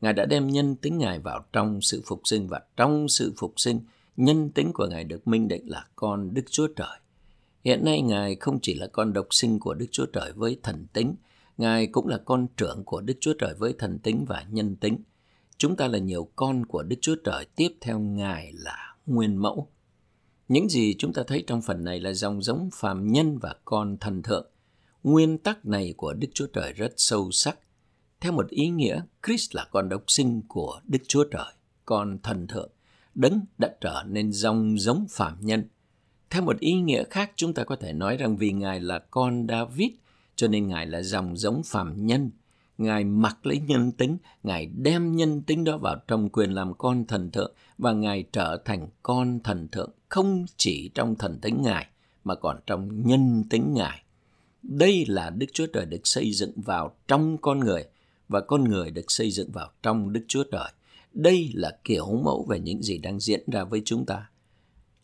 Ngài 0.00 0.12
đã 0.12 0.24
đem 0.24 0.48
nhân 0.48 0.76
tính 0.76 0.98
Ngài 0.98 1.18
vào 1.18 1.44
trong 1.52 1.80
sự 1.82 2.02
phục 2.06 2.20
sinh 2.24 2.48
và 2.48 2.60
trong 2.76 3.08
sự 3.08 3.32
phục 3.36 3.54
sinh, 3.56 3.80
nhân 4.16 4.50
tính 4.50 4.72
của 4.74 4.86
Ngài 4.86 5.04
được 5.04 5.28
minh 5.28 5.48
định 5.48 5.70
là 5.70 5.86
con 5.96 6.34
Đức 6.34 6.44
Chúa 6.50 6.66
Trời. 6.66 6.98
Hiện 7.64 7.84
nay 7.84 8.02
Ngài 8.02 8.36
không 8.36 8.58
chỉ 8.62 8.74
là 8.74 8.86
con 8.86 9.12
độc 9.12 9.26
sinh 9.30 9.58
của 9.60 9.74
Đức 9.74 9.86
Chúa 9.92 10.06
Trời 10.06 10.32
với 10.32 10.58
thần 10.62 10.86
tính, 10.92 11.14
Ngài 11.58 11.86
cũng 11.86 12.06
là 12.06 12.18
con 12.18 12.46
trưởng 12.56 12.84
của 12.84 13.00
Đức 13.00 13.14
Chúa 13.20 13.32
Trời 13.38 13.54
với 13.54 13.74
thần 13.78 13.98
tính 13.98 14.24
và 14.28 14.44
nhân 14.50 14.76
tính. 14.76 14.98
Chúng 15.56 15.76
ta 15.76 15.88
là 15.88 15.98
nhiều 15.98 16.28
con 16.36 16.66
của 16.66 16.82
Đức 16.82 16.96
Chúa 17.00 17.16
Trời 17.24 17.46
tiếp 17.56 17.68
theo 17.80 17.98
Ngài 17.98 18.52
là 18.52 18.94
nguyên 19.06 19.36
mẫu. 19.36 19.68
Những 20.48 20.68
gì 20.68 20.94
chúng 20.98 21.12
ta 21.12 21.22
thấy 21.26 21.44
trong 21.46 21.62
phần 21.62 21.84
này 21.84 22.00
là 22.00 22.12
dòng 22.12 22.42
giống 22.42 22.70
phàm 22.72 23.12
nhân 23.12 23.38
và 23.38 23.54
con 23.64 23.96
thần 23.96 24.22
thượng– 24.22 24.46
Nguyên 25.02 25.38
tắc 25.38 25.66
này 25.66 25.94
của 25.96 26.12
Đức 26.12 26.28
Chúa 26.34 26.46
Trời 26.46 26.72
rất 26.72 26.92
sâu 26.96 27.30
sắc. 27.30 27.58
Theo 28.20 28.32
một 28.32 28.48
ý 28.48 28.68
nghĩa, 28.68 29.02
Christ 29.26 29.54
là 29.54 29.66
con 29.70 29.88
độc 29.88 30.04
sinh 30.06 30.42
của 30.48 30.80
Đức 30.84 30.98
Chúa 31.08 31.24
Trời, 31.24 31.52
con 31.84 32.18
thần 32.22 32.46
thượng, 32.46 32.70
đấng 33.14 33.40
đã 33.58 33.74
trở 33.80 34.02
nên 34.06 34.32
dòng 34.32 34.78
giống 34.78 35.06
phàm 35.10 35.36
nhân. 35.40 35.64
Theo 36.30 36.42
một 36.42 36.60
ý 36.60 36.72
nghĩa 36.72 37.04
khác, 37.04 37.32
chúng 37.36 37.54
ta 37.54 37.64
có 37.64 37.76
thể 37.76 37.92
nói 37.92 38.16
rằng 38.16 38.36
vì 38.36 38.52
Ngài 38.52 38.80
là 38.80 38.98
con 38.98 39.46
David, 39.48 39.90
cho 40.36 40.48
nên 40.48 40.68
Ngài 40.68 40.86
là 40.86 41.02
dòng 41.02 41.36
giống 41.36 41.62
phàm 41.66 42.06
nhân. 42.06 42.30
Ngài 42.78 43.04
mặc 43.04 43.46
lấy 43.46 43.60
nhân 43.66 43.92
tính, 43.92 44.16
Ngài 44.42 44.66
đem 44.66 45.16
nhân 45.16 45.42
tính 45.42 45.64
đó 45.64 45.78
vào 45.78 45.96
trong 46.08 46.28
quyền 46.28 46.50
làm 46.50 46.74
con 46.74 47.04
thần 47.04 47.30
thượng 47.30 47.52
và 47.78 47.92
Ngài 47.92 48.24
trở 48.32 48.62
thành 48.64 48.88
con 49.02 49.40
thần 49.40 49.68
thượng 49.68 49.90
không 50.08 50.46
chỉ 50.56 50.90
trong 50.94 51.14
thần 51.14 51.38
tính 51.40 51.62
Ngài 51.62 51.86
mà 52.24 52.34
còn 52.34 52.56
trong 52.66 53.06
nhân 53.06 53.44
tính 53.50 53.74
Ngài. 53.74 54.02
Đây 54.62 55.04
là 55.08 55.30
Đức 55.30 55.46
Chúa 55.52 55.66
Trời 55.66 55.86
được 55.86 56.06
xây 56.06 56.32
dựng 56.32 56.52
vào 56.56 56.96
trong 57.08 57.38
con 57.38 57.60
người 57.60 57.84
và 58.28 58.40
con 58.40 58.64
người 58.64 58.90
được 58.90 59.10
xây 59.10 59.30
dựng 59.30 59.50
vào 59.52 59.70
trong 59.82 60.12
Đức 60.12 60.24
Chúa 60.28 60.44
Trời. 60.52 60.70
Đây 61.12 61.50
là 61.54 61.78
kiểu 61.84 62.20
mẫu 62.24 62.46
về 62.48 62.60
những 62.60 62.82
gì 62.82 62.98
đang 62.98 63.20
diễn 63.20 63.40
ra 63.50 63.64
với 63.64 63.82
chúng 63.84 64.06
ta. 64.06 64.29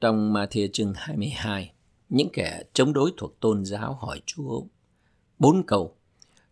Trong 0.01 0.33
Matthew 0.33 0.69
chương 0.73 0.93
22, 0.97 1.73
những 2.09 2.29
kẻ 2.33 2.63
chống 2.73 2.93
đối 2.93 3.13
thuộc 3.17 3.41
tôn 3.41 3.65
giáo 3.65 3.95
hỏi 3.95 4.21
Chúa 4.27 4.63
bốn 5.39 5.63
câu. 5.67 5.97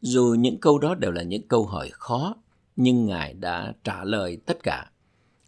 Dù 0.01 0.37
những 0.39 0.61
câu 0.61 0.79
đó 0.79 0.95
đều 0.95 1.11
là 1.11 1.23
những 1.23 1.49
câu 1.49 1.67
hỏi 1.67 1.91
khó, 1.93 2.37
nhưng 2.77 3.07
Ngài 3.07 3.35
đã 3.35 3.73
trả 3.85 4.05
lời 4.05 4.39
tất 4.47 4.63
cả. 4.63 4.91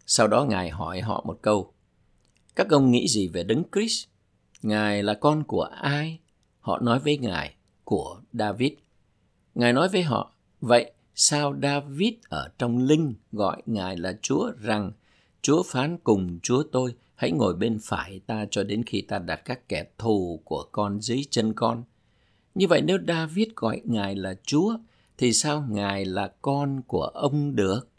Sau 0.05 0.27
đó 0.27 0.45
Ngài 0.45 0.69
hỏi 0.69 1.01
họ 1.01 1.23
một 1.27 1.39
câu. 1.41 1.73
Các 2.55 2.69
ông 2.69 2.91
nghĩ 2.91 3.07
gì 3.07 3.27
về 3.27 3.43
Đấng 3.43 3.63
Christ? 3.73 4.07
Ngài 4.61 5.03
là 5.03 5.13
con 5.13 5.43
của 5.43 5.69
ai? 5.81 6.19
Họ 6.59 6.79
nói 6.79 6.99
với 6.99 7.17
Ngài 7.17 7.55
của 7.83 8.21
David. 8.33 8.71
Ngài 9.55 9.73
nói 9.73 9.89
với 9.89 10.03
họ, 10.03 10.33
vậy 10.61 10.91
sao 11.15 11.55
David 11.61 12.13
ở 12.29 12.49
trong 12.57 12.77
linh 12.77 13.13
gọi 13.31 13.61
Ngài 13.65 13.97
là 13.97 14.17
Chúa 14.21 14.51
rằng 14.61 14.91
Chúa 15.41 15.63
phán 15.63 15.97
cùng 16.03 16.39
Chúa 16.43 16.63
tôi 16.71 16.95
hãy 17.17 17.31
ngồi 17.31 17.53
bên 17.55 17.79
phải 17.81 18.19
ta 18.27 18.45
cho 18.51 18.63
đến 18.63 18.83
khi 18.83 19.01
ta 19.01 19.19
đặt 19.19 19.41
các 19.45 19.69
kẻ 19.69 19.85
thù 19.97 20.41
của 20.45 20.65
con 20.71 21.01
dưới 21.01 21.25
chân 21.29 21.53
con. 21.53 21.83
Như 22.55 22.67
vậy 22.67 22.81
nếu 22.81 22.97
David 23.07 23.47
gọi 23.55 23.81
Ngài 23.85 24.15
là 24.15 24.35
Chúa 24.43 24.77
thì 25.17 25.33
sao 25.33 25.65
Ngài 25.69 26.05
là 26.05 26.33
con 26.41 26.81
của 26.87 27.03
ông 27.03 27.55
được? 27.55 27.89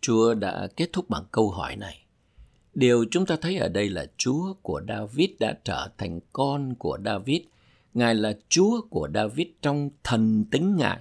Chúa 0.00 0.34
đã 0.34 0.68
kết 0.76 0.92
thúc 0.92 1.10
bằng 1.10 1.24
câu 1.32 1.50
hỏi 1.50 1.76
này. 1.76 2.04
Điều 2.74 3.04
chúng 3.10 3.26
ta 3.26 3.36
thấy 3.40 3.56
ở 3.56 3.68
đây 3.68 3.88
là 3.88 4.06
Chúa 4.16 4.54
của 4.62 4.82
David 4.88 5.30
đã 5.40 5.58
trở 5.64 5.88
thành 5.98 6.20
con 6.32 6.74
của 6.74 6.98
David. 7.04 7.40
Ngài 7.94 8.14
là 8.14 8.38
Chúa 8.48 8.80
của 8.90 9.08
David 9.14 9.46
trong 9.62 9.90
thần 10.04 10.44
tính 10.50 10.76
Ngài 10.76 10.98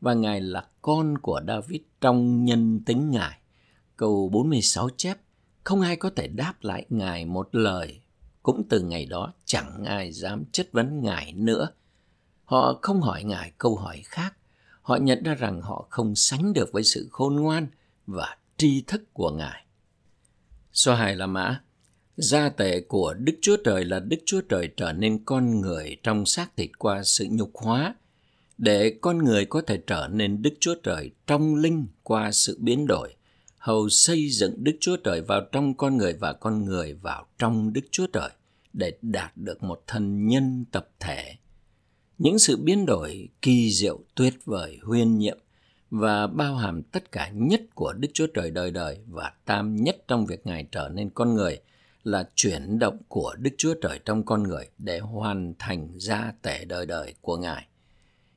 và 0.00 0.14
Ngài 0.14 0.40
là 0.40 0.66
con 0.82 1.18
của 1.18 1.40
David 1.46 1.80
trong 2.00 2.44
nhân 2.44 2.80
tính 2.86 3.10
Ngài. 3.10 3.38
Câu 3.96 4.28
46 4.28 4.88
chép, 4.96 5.16
không 5.64 5.80
ai 5.80 5.96
có 5.96 6.10
thể 6.10 6.28
đáp 6.28 6.54
lại 6.60 6.86
Ngài 6.88 7.24
một 7.24 7.48
lời. 7.52 8.00
Cũng 8.42 8.68
từ 8.68 8.80
ngày 8.80 9.06
đó 9.06 9.32
chẳng 9.44 9.84
ai 9.84 10.12
dám 10.12 10.44
chất 10.52 10.68
vấn 10.72 11.02
Ngài 11.02 11.32
nữa. 11.32 11.68
Họ 12.44 12.78
không 12.82 13.00
hỏi 13.00 13.24
Ngài 13.24 13.52
câu 13.58 13.76
hỏi 13.76 14.02
khác. 14.04 14.36
Họ 14.82 14.96
nhận 14.96 15.22
ra 15.22 15.34
rằng 15.34 15.60
họ 15.60 15.86
không 15.90 16.14
sánh 16.14 16.52
được 16.52 16.72
với 16.72 16.82
sự 16.82 17.08
khôn 17.10 17.36
ngoan 17.36 17.66
và 18.06 18.36
tri 18.56 18.82
thức 18.86 19.14
của 19.14 19.30
Ngài. 19.30 19.66
Số 20.72 20.94
hai 20.94 21.16
là 21.16 21.26
mã. 21.26 21.60
Gia 22.16 22.48
tệ 22.48 22.80
của 22.80 23.14
Đức 23.14 23.32
Chúa 23.42 23.56
Trời 23.64 23.84
là 23.84 24.00
Đức 24.00 24.16
Chúa 24.26 24.40
Trời 24.40 24.68
trở 24.76 24.92
nên 24.92 25.24
con 25.24 25.60
người 25.60 25.96
trong 26.02 26.26
xác 26.26 26.56
thịt 26.56 26.70
qua 26.78 27.02
sự 27.02 27.26
nhục 27.30 27.50
hóa, 27.54 27.94
để 28.58 28.98
con 29.00 29.18
người 29.18 29.46
có 29.46 29.62
thể 29.66 29.82
trở 29.86 30.08
nên 30.12 30.42
Đức 30.42 30.54
Chúa 30.60 30.74
Trời 30.82 31.10
trong 31.26 31.54
linh 31.54 31.86
qua 32.02 32.32
sự 32.32 32.58
biến 32.60 32.86
đổi, 32.86 33.14
hầu 33.62 33.88
xây 33.88 34.28
dựng 34.30 34.54
Đức 34.64 34.76
Chúa 34.80 34.96
Trời 34.96 35.20
vào 35.20 35.40
trong 35.52 35.74
con 35.74 35.96
người 35.96 36.12
và 36.12 36.32
con 36.32 36.64
người 36.64 36.94
vào 36.94 37.26
trong 37.38 37.72
Đức 37.72 37.80
Chúa 37.90 38.06
Trời 38.06 38.30
để 38.72 38.92
đạt 39.02 39.36
được 39.36 39.62
một 39.62 39.82
thân 39.86 40.26
nhân 40.26 40.64
tập 40.72 40.88
thể. 41.00 41.34
Những 42.18 42.38
sự 42.38 42.56
biến 42.56 42.86
đổi 42.86 43.28
kỳ 43.42 43.72
diệu 43.72 44.00
tuyệt 44.14 44.34
vời 44.44 44.78
huyên 44.82 45.18
nhiệm 45.18 45.38
và 45.90 46.26
bao 46.26 46.56
hàm 46.56 46.82
tất 46.82 47.12
cả 47.12 47.30
nhất 47.34 47.60
của 47.74 47.92
Đức 47.92 48.08
Chúa 48.14 48.26
Trời 48.26 48.50
đời 48.50 48.70
đời 48.70 48.98
và 49.06 49.32
tam 49.44 49.76
nhất 49.76 50.04
trong 50.08 50.26
việc 50.26 50.46
Ngài 50.46 50.66
trở 50.72 50.88
nên 50.88 51.10
con 51.10 51.34
người 51.34 51.60
là 52.04 52.28
chuyển 52.34 52.78
động 52.78 52.98
của 53.08 53.34
Đức 53.38 53.50
Chúa 53.58 53.74
Trời 53.74 54.00
trong 54.04 54.24
con 54.24 54.42
người 54.42 54.68
để 54.78 54.98
hoàn 54.98 55.54
thành 55.58 55.88
gia 55.96 56.32
tể 56.42 56.64
đời 56.64 56.86
đời 56.86 57.14
của 57.20 57.36
Ngài. 57.36 57.66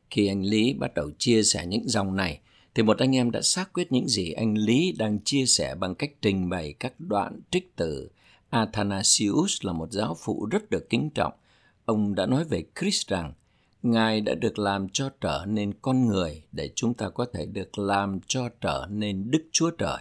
Khi 0.10 0.28
anh 0.28 0.44
Lý 0.44 0.74
bắt 0.74 0.94
đầu 0.94 1.12
chia 1.18 1.44
sẻ 1.44 1.66
những 1.66 1.88
dòng 1.88 2.16
này, 2.16 2.40
thì 2.76 2.84
một 2.84 2.98
anh 2.98 3.16
em 3.16 3.32
đã 3.32 3.42
xác 3.42 3.74
quyết 3.74 3.92
những 3.92 4.08
gì 4.08 4.32
anh 4.32 4.58
Lý 4.58 4.92
đang 4.92 5.20
chia 5.20 5.46
sẻ 5.46 5.76
bằng 5.76 5.96
cách 5.96 6.12
trình 6.22 6.50
bày 6.50 6.74
các 6.80 6.94
đoạn 7.00 7.40
trích 7.52 7.76
từ 7.76 8.10
Athanasius 8.50 9.66
là 9.66 9.74
một 9.74 9.92
giáo 9.92 10.18
phụ 10.20 10.48
rất 10.52 10.70
được 10.70 10.90
kính 10.90 11.10
trọng. 11.10 11.34
Ông 11.86 12.16
đã 12.16 12.26
nói 12.26 12.44
về 12.44 12.64
Christ 12.80 13.08
rằng 13.08 13.34
Ngài 13.84 14.22
đã 14.22 14.36
được 14.36 14.60
làm 14.60 14.90
cho 14.90 15.10
trở 15.22 15.46
nên 15.48 15.74
con 15.82 16.08
người 16.08 16.44
để 16.52 16.72
chúng 16.76 16.94
ta 16.94 17.10
có 17.10 17.26
thể 17.34 17.46
được 17.46 17.80
làm 17.80 18.20
cho 18.28 18.50
trở 18.62 18.88
nên 18.90 19.32
Đức 19.32 19.44
Chúa 19.52 19.72
Trời. 19.72 19.98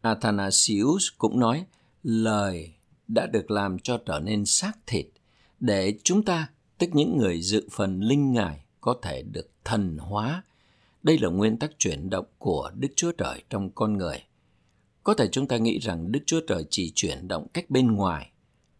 Athanasius 0.00 1.08
cũng 1.18 1.40
nói, 1.40 1.64
lời 2.02 2.72
đã 3.08 3.26
được 3.26 3.50
làm 3.50 3.78
cho 3.78 3.98
trở 4.06 4.20
nên 4.20 4.44
xác 4.44 4.72
thịt 4.86 5.06
để 5.60 5.98
chúng 6.02 6.22
ta, 6.22 6.48
tức 6.78 6.90
những 6.92 7.18
người 7.18 7.40
dự 7.40 7.68
phần 7.70 8.00
linh 8.00 8.32
ngài, 8.32 8.64
có 8.80 8.94
thể 9.02 9.22
được 9.22 9.50
thần 9.64 9.98
hóa. 9.98 10.42
Đây 11.08 11.18
là 11.18 11.28
nguyên 11.28 11.56
tắc 11.56 11.70
chuyển 11.78 12.10
động 12.10 12.24
của 12.38 12.70
Đức 12.74 12.88
Chúa 12.96 13.12
Trời 13.12 13.42
trong 13.50 13.70
con 13.70 13.96
người. 13.96 14.22
Có 15.04 15.14
thể 15.14 15.28
chúng 15.32 15.46
ta 15.46 15.56
nghĩ 15.56 15.78
rằng 15.78 16.12
Đức 16.12 16.20
Chúa 16.26 16.40
Trời 16.48 16.64
chỉ 16.70 16.92
chuyển 16.94 17.28
động 17.28 17.46
cách 17.54 17.70
bên 17.70 17.92
ngoài, 17.92 18.30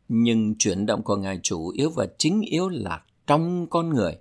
nhưng 0.08 0.54
chuyển 0.58 0.86
động 0.86 1.02
của 1.02 1.16
Ngài 1.16 1.40
chủ 1.42 1.68
yếu 1.68 1.90
và 1.90 2.06
chính 2.18 2.40
yếu 2.40 2.68
là 2.68 3.02
trong 3.26 3.66
con 3.70 3.88
người. 3.88 4.12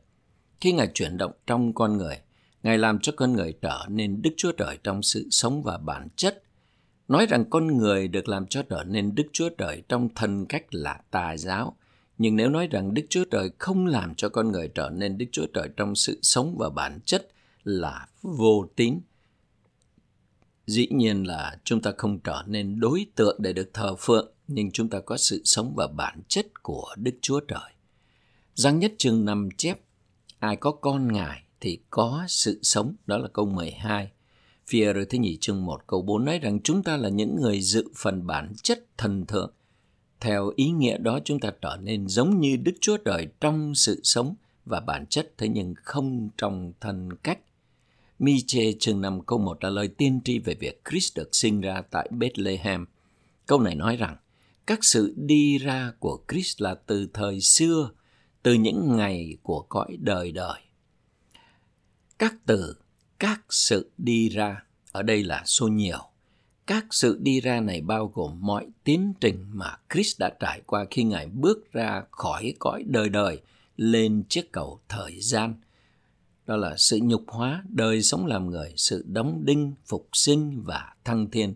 Khi 0.61 0.71
Ngài 0.71 0.87
chuyển 0.93 1.17
động 1.17 1.31
trong 1.47 1.73
con 1.73 1.97
người, 1.97 2.17
Ngài 2.63 2.77
làm 2.77 2.99
cho 2.99 3.11
con 3.15 3.33
người 3.33 3.53
trở 3.61 3.85
nên 3.89 4.21
Đức 4.21 4.31
Chúa 4.37 4.51
Trời 4.51 4.77
trong 4.83 5.03
sự 5.03 5.27
sống 5.31 5.63
và 5.63 5.77
bản 5.77 6.07
chất. 6.15 6.43
Nói 7.07 7.25
rằng 7.25 7.45
con 7.49 7.77
người 7.77 8.07
được 8.07 8.27
làm 8.27 8.47
cho 8.47 8.63
trở 8.69 8.83
nên 8.83 9.15
Đức 9.15 9.27
Chúa 9.33 9.49
Trời 9.49 9.83
trong 9.89 10.09
thần 10.15 10.45
cách 10.45 10.65
là 10.71 11.01
tà 11.11 11.37
giáo. 11.37 11.77
Nhưng 12.17 12.35
nếu 12.35 12.49
nói 12.49 12.67
rằng 12.67 12.93
Đức 12.93 13.05
Chúa 13.09 13.25
Trời 13.31 13.51
không 13.57 13.85
làm 13.85 14.15
cho 14.15 14.29
con 14.29 14.51
người 14.51 14.67
trở 14.75 14.89
nên 14.89 15.17
Đức 15.17 15.25
Chúa 15.31 15.47
Trời 15.53 15.69
trong 15.77 15.95
sự 15.95 16.19
sống 16.21 16.55
và 16.57 16.69
bản 16.69 16.99
chất 17.05 17.27
là 17.67 18.07
vô 18.21 18.65
tín. 18.75 18.99
Dĩ 20.67 20.87
nhiên 20.91 21.23
là 21.23 21.59
chúng 21.63 21.81
ta 21.81 21.91
không 21.97 22.19
trở 22.19 22.43
nên 22.47 22.79
đối 22.79 23.05
tượng 23.15 23.37
để 23.41 23.53
được 23.53 23.69
thờ 23.73 23.95
phượng, 23.99 24.31
nhưng 24.47 24.71
chúng 24.71 24.89
ta 24.89 24.99
có 24.99 25.17
sự 25.17 25.41
sống 25.45 25.73
và 25.75 25.87
bản 25.87 26.21
chất 26.27 26.63
của 26.63 26.95
Đức 26.97 27.11
Chúa 27.21 27.39
Trời. 27.39 27.71
Giăng 28.55 28.79
nhất 28.79 28.93
chương 28.97 29.25
5 29.25 29.49
chép, 29.57 29.79
ai 30.39 30.55
có 30.55 30.71
con 30.71 31.13
Ngài 31.13 31.43
thì 31.59 31.79
có 31.89 32.25
sự 32.27 32.59
sống, 32.63 32.95
đó 33.05 33.17
là 33.17 33.27
câu 33.27 33.45
12. 33.45 34.11
Phía 34.67 34.93
rồi 34.93 35.05
thứ 35.05 35.17
nhì 35.17 35.37
chương 35.41 35.65
1 35.65 35.87
câu 35.87 36.01
4 36.01 36.25
nói 36.25 36.39
rằng 36.39 36.59
chúng 36.63 36.83
ta 36.83 36.97
là 36.97 37.09
những 37.09 37.41
người 37.41 37.61
dự 37.61 37.87
phần 37.95 38.27
bản 38.27 38.53
chất 38.63 38.85
thần 38.97 39.25
thượng. 39.25 39.51
Theo 40.19 40.51
ý 40.55 40.69
nghĩa 40.69 40.97
đó 40.97 41.19
chúng 41.25 41.39
ta 41.39 41.51
trở 41.61 41.77
nên 41.81 42.07
giống 42.07 42.39
như 42.39 42.55
Đức 42.55 42.75
Chúa 42.81 42.97
Trời 42.97 43.27
trong 43.39 43.75
sự 43.75 44.01
sống 44.03 44.35
và 44.65 44.79
bản 44.79 45.05
chất 45.05 45.33
thế 45.37 45.47
nhưng 45.47 45.73
không 45.83 46.29
trong 46.37 46.73
thân 46.79 47.09
cách. 47.23 47.39
Miche 48.19 48.73
chương 48.79 49.01
5 49.01 49.21
câu 49.21 49.39
1 49.39 49.63
là 49.63 49.69
lời 49.69 49.87
tiên 49.87 50.19
tri 50.25 50.39
về 50.39 50.53
việc 50.53 50.81
Christ 50.89 51.17
được 51.17 51.29
sinh 51.31 51.61
ra 51.61 51.81
tại 51.91 52.09
Bethlehem. 52.11 52.85
Câu 53.45 53.59
này 53.61 53.75
nói 53.75 53.95
rằng, 53.95 54.17
các 54.67 54.83
sự 54.83 55.13
đi 55.17 55.57
ra 55.57 55.91
của 55.99 56.23
Christ 56.31 56.61
là 56.61 56.75
từ 56.75 57.07
thời 57.13 57.41
xưa, 57.41 57.91
từ 58.43 58.53
những 58.53 58.97
ngày 58.97 59.37
của 59.43 59.61
cõi 59.69 59.97
đời 59.99 60.31
đời. 60.31 60.61
Các 62.19 62.35
từ 62.45 62.75
các 63.19 63.41
sự 63.49 63.91
đi 63.97 64.29
ra 64.29 64.63
ở 64.91 65.03
đây 65.03 65.23
là 65.23 65.43
số 65.45 65.67
nhiều. 65.67 65.99
Các 66.67 66.85
sự 66.91 67.17
đi 67.21 67.41
ra 67.41 67.59
này 67.59 67.81
bao 67.81 68.11
gồm 68.13 68.37
mọi 68.41 68.67
tiến 68.83 69.13
trình 69.21 69.45
mà 69.53 69.77
Christ 69.93 70.19
đã 70.19 70.29
trải 70.39 70.61
qua 70.65 70.85
khi 70.91 71.03
Ngài 71.03 71.27
bước 71.27 71.71
ra 71.71 72.03
khỏi 72.11 72.53
cõi 72.59 72.83
đời 72.87 73.09
đời 73.09 73.41
lên 73.75 74.23
chiếc 74.29 74.51
cầu 74.51 74.79
thời 74.89 75.21
gian. 75.21 75.53
Đó 76.47 76.55
là 76.55 76.77
sự 76.77 76.99
nhục 77.03 77.23
hóa, 77.27 77.63
đời 77.69 78.01
sống 78.01 78.25
làm 78.25 78.49
người, 78.49 78.73
sự 78.77 79.05
đóng 79.07 79.45
đinh, 79.45 79.73
phục 79.85 80.09
sinh 80.13 80.63
và 80.63 80.93
thăng 81.03 81.29
thiên. 81.31 81.55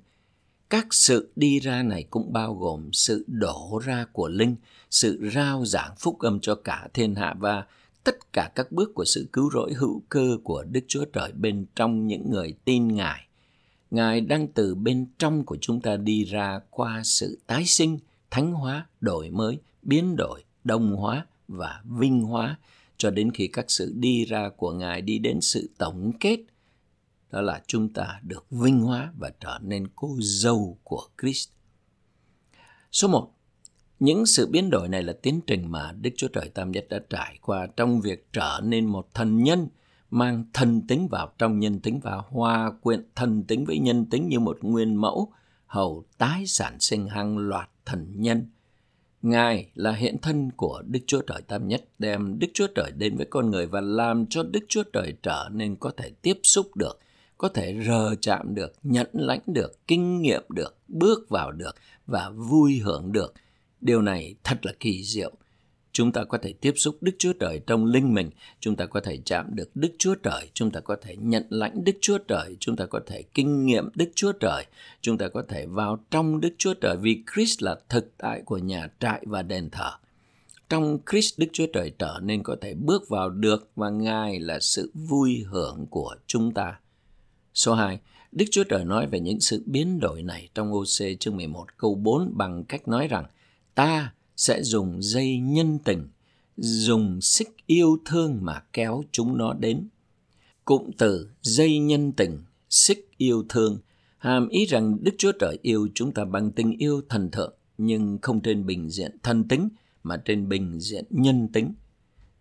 Các 0.70 0.94
sự 0.94 1.32
đi 1.36 1.60
ra 1.60 1.84
này 1.84 2.04
cũng 2.10 2.34
bao 2.34 2.54
gồm 2.54 2.90
sự 2.94 3.26
đổ 3.28 3.82
ra 3.86 4.06
của 4.12 4.28
linh, 4.28 4.56
sự 4.90 5.30
rao 5.34 5.66
giảng 5.66 5.96
phúc 6.00 6.20
âm 6.20 6.40
cho 6.40 6.56
cả 6.56 6.88
thiên 6.94 7.16
hạ 7.16 7.36
và 7.40 7.66
tất 8.04 8.34
cả 8.34 8.52
các 8.56 8.72
bước 8.72 8.96
của 8.96 9.06
sự 9.06 9.28
cứu 9.34 9.50
rỗi 9.54 9.74
hữu 9.74 10.02
cơ 10.10 10.38
của 10.44 10.64
Đức 10.64 10.82
Chúa 10.88 11.06
Trời 11.06 11.32
bên 11.32 11.66
trong 11.76 12.08
những 12.08 12.30
người 12.30 12.54
tin 12.66 12.88
Ngài. 12.88 13.28
Ngài 13.92 14.22
đang 14.22 14.48
từ 14.48 14.76
bên 14.76 15.06
trong 15.18 15.46
của 15.46 15.58
chúng 15.62 15.82
ta 15.82 15.96
đi 15.96 16.26
ra 16.26 16.60
qua 16.70 17.02
sự 17.04 17.40
tái 17.48 17.66
sinh, 17.66 18.00
thánh 18.32 18.54
hóa, 18.54 18.86
đổi 19.02 19.30
mới, 19.30 19.60
biến 19.82 20.16
đổi, 20.16 20.44
đồng 20.64 20.96
hóa 20.96 21.26
và 21.48 21.82
vinh 21.86 22.22
hóa 22.22 22.58
cho 23.02 23.12
đến 23.12 23.32
khi 23.32 23.48
các 23.48 23.66
sự 23.68 23.94
đi 23.96 24.26
ra 24.26 24.50
của 24.50 24.72
Ngài 24.72 25.02
đi 25.02 25.20
đến 25.20 25.42
sự 25.42 25.70
tổng 25.78 26.12
kết, 26.20 26.40
đó 27.32 27.42
là 27.42 27.62
chúng 27.68 27.94
ta 27.94 28.20
được 28.24 28.46
vinh 28.52 28.80
hóa 28.82 29.14
và 29.18 29.32
trở 29.40 29.60
nên 29.62 29.88
cô 29.96 30.18
dâu 30.22 30.78
của 30.84 31.02
Christ. 31.22 31.50
Số 32.92 33.08
1. 33.08 33.32
Những 34.00 34.26
sự 34.26 34.48
biến 34.48 34.70
đổi 34.70 34.90
này 34.90 35.04
là 35.04 35.14
tiến 35.22 35.42
trình 35.48 35.72
mà 35.72 35.92
Đức 35.92 36.10
Chúa 36.16 36.28
Trời 36.28 36.50
Tam 36.50 36.72
Nhất 36.72 36.86
đã 36.90 37.00
trải 37.10 37.40
qua 37.42 37.68
trong 37.78 38.02
việc 38.02 38.28
trở 38.34 38.60
nên 38.64 38.86
một 38.86 39.14
thần 39.14 39.44
nhân, 39.44 39.68
mang 40.12 40.46
thần 40.54 40.82
tính 40.88 41.08
vào 41.08 41.32
trong 41.38 41.60
nhân 41.60 41.80
tính 41.80 42.00
và 42.00 42.16
hòa 42.16 42.72
quyện 42.82 43.06
thần 43.16 43.44
tính 43.44 43.66
với 43.66 43.80
nhân 43.80 44.06
tính 44.06 44.28
như 44.28 44.40
một 44.40 44.58
nguyên 44.62 44.96
mẫu, 44.96 45.34
hầu 45.66 46.06
tái 46.18 46.48
sản 46.48 46.80
sinh 46.80 47.08
hàng 47.08 47.38
loạt 47.38 47.70
thần 47.86 48.14
nhân. 48.16 48.46
Ngài 49.22 49.68
là 49.76 49.92
hiện 49.92 50.18
thân 50.22 50.52
của 50.56 50.84
Đức 50.88 51.00
Chúa 51.08 51.22
Trời 51.22 51.42
Tam 51.48 51.68
Nhất 51.68 51.86
đem 52.00 52.40
Đức 52.40 52.48
Chúa 52.54 52.68
Trời 52.76 52.92
đến 52.98 53.18
với 53.18 53.26
con 53.26 53.52
người 53.52 53.68
và 53.68 53.82
làm 53.82 54.26
cho 54.26 54.44
Đức 54.44 54.66
Chúa 54.68 54.84
Trời 54.94 55.14
trở 55.24 55.50
nên 55.52 55.76
có 55.76 55.92
thể 55.98 56.12
tiếp 56.22 56.40
xúc 56.44 56.76
được, 56.76 57.00
có 57.38 57.48
thể 57.48 57.76
rờ 57.88 58.16
chạm 58.22 58.56
được, 58.56 58.74
nhận 58.84 59.08
lãnh 59.14 59.42
được, 59.46 59.88
kinh 59.88 60.22
nghiệm 60.22 60.44
được, 60.50 60.78
bước 60.88 61.30
vào 61.30 61.52
được 61.52 61.76
và 62.08 62.30
vui 62.30 62.78
hưởng 62.78 63.12
được– 63.12 63.34
Điều 63.82 64.02
này 64.02 64.36
thật 64.44 64.66
là 64.66 64.74
kỳ 64.80 65.04
diệu. 65.04 65.32
Chúng 65.94 66.12
ta 66.12 66.24
có 66.24 66.38
thể 66.38 66.54
tiếp 66.54 66.74
xúc 66.76 66.98
Đức 67.02 67.12
Chúa 67.20 67.34
Trời 67.34 67.62
trong 67.68 67.86
linh 67.86 68.14
mình, 68.14 68.30
chúng 68.60 68.76
ta 68.76 68.86
có 68.86 69.00
thể 69.00 69.18
chạm 69.26 69.56
được 69.56 69.76
Đức 69.76 69.92
Chúa 70.00 70.16
Trời, 70.16 70.50
chúng 70.54 70.72
ta 70.72 70.80
có 70.80 70.96
thể 71.02 71.16
nhận 71.16 71.44
lãnh 71.50 71.84
Đức 71.84 71.98
Chúa 72.02 72.18
Trời, 72.18 72.58
chúng 72.60 72.76
ta 72.76 72.86
có 72.86 73.00
thể 73.08 73.24
kinh 73.34 73.66
nghiệm 73.66 73.90
Đức 73.96 74.10
Chúa 74.16 74.32
Trời, 74.32 74.66
chúng 75.02 75.18
ta 75.18 75.28
có 75.28 75.44
thể 75.48 75.66
vào 75.66 76.00
trong 76.12 76.42
Đức 76.42 76.54
Chúa 76.58 76.74
Trời 76.74 76.98
vì 76.98 77.24
Christ 77.34 77.64
là 77.64 77.76
thực 77.90 78.18
tại 78.18 78.42
của 78.46 78.58
nhà 78.58 78.88
trại 79.00 79.24
và 79.26 79.42
đền 79.42 79.70
thờ. 79.70 79.92
Trong 80.70 81.00
Christ 81.12 81.40
Đức 81.40 81.48
Chúa 81.54 81.68
Trời 81.74 81.92
trở 82.00 82.20
nên 82.24 82.44
có 82.44 82.56
thể 82.62 82.74
bước 82.74 83.10
vào 83.10 83.30
được 83.30 83.70
và 83.76 83.90
Ngài 83.90 84.40
là 84.40 84.60
sự 84.60 84.92
vui 84.94 85.46
hưởng 85.50 85.88
của 85.90 86.16
chúng 86.28 86.54
ta. 86.54 86.80
Số 87.54 87.74
2. 87.74 88.00
Đức 88.32 88.46
Chúa 88.52 88.64
Trời 88.64 88.86
nói 88.86 89.08
về 89.08 89.20
những 89.20 89.40
sự 89.40 89.64
biến 89.66 90.00
đổi 90.00 90.24
này 90.24 90.50
trong 90.54 90.74
OC 90.74 91.20
chương 91.20 91.38
11 91.38 91.78
câu 91.78 91.96
4 91.96 92.32
bằng 92.38 92.64
cách 92.64 92.88
nói 92.88 93.08
rằng– 93.08 93.26
ta 93.76 94.14
sẽ 94.42 94.64
dùng 94.64 95.02
dây 95.02 95.38
nhân 95.38 95.80
tình, 95.80 96.08
dùng 96.58 97.22
xích 97.22 97.50
yêu 97.66 97.98
thương 98.06 98.38
mà 98.42 98.64
kéo 98.74 99.04
chúng 99.12 99.38
nó 99.38 99.54
đến. 99.54 99.88
Cụm 100.66 100.92
từ 100.98 101.30
dây 101.42 101.80
nhân 101.80 102.12
tình, 102.12 102.40
xích 102.70 103.10
yêu 103.18 103.44
thương 103.50 103.80
hàm 104.18 104.50
ý 104.50 104.66
rằng 104.66 104.98
Đức 105.02 105.12
Chúa 105.18 105.32
Trời 105.40 105.58
yêu 105.62 105.88
chúng 105.96 106.12
ta 106.12 106.26
bằng 106.26 106.52
tình 106.52 106.78
yêu 106.78 107.02
thần 107.10 107.32
thượng, 107.32 107.54
nhưng 107.78 108.18
không 108.22 108.42
trên 108.42 108.66
bình 108.66 108.90
diện 108.90 109.18
thần 109.24 109.48
tính, 109.48 109.70
mà 110.04 110.18
trên 110.26 110.50
bình 110.50 110.80
diện 110.80 111.06
nhân 111.10 111.48
tính. 111.48 111.74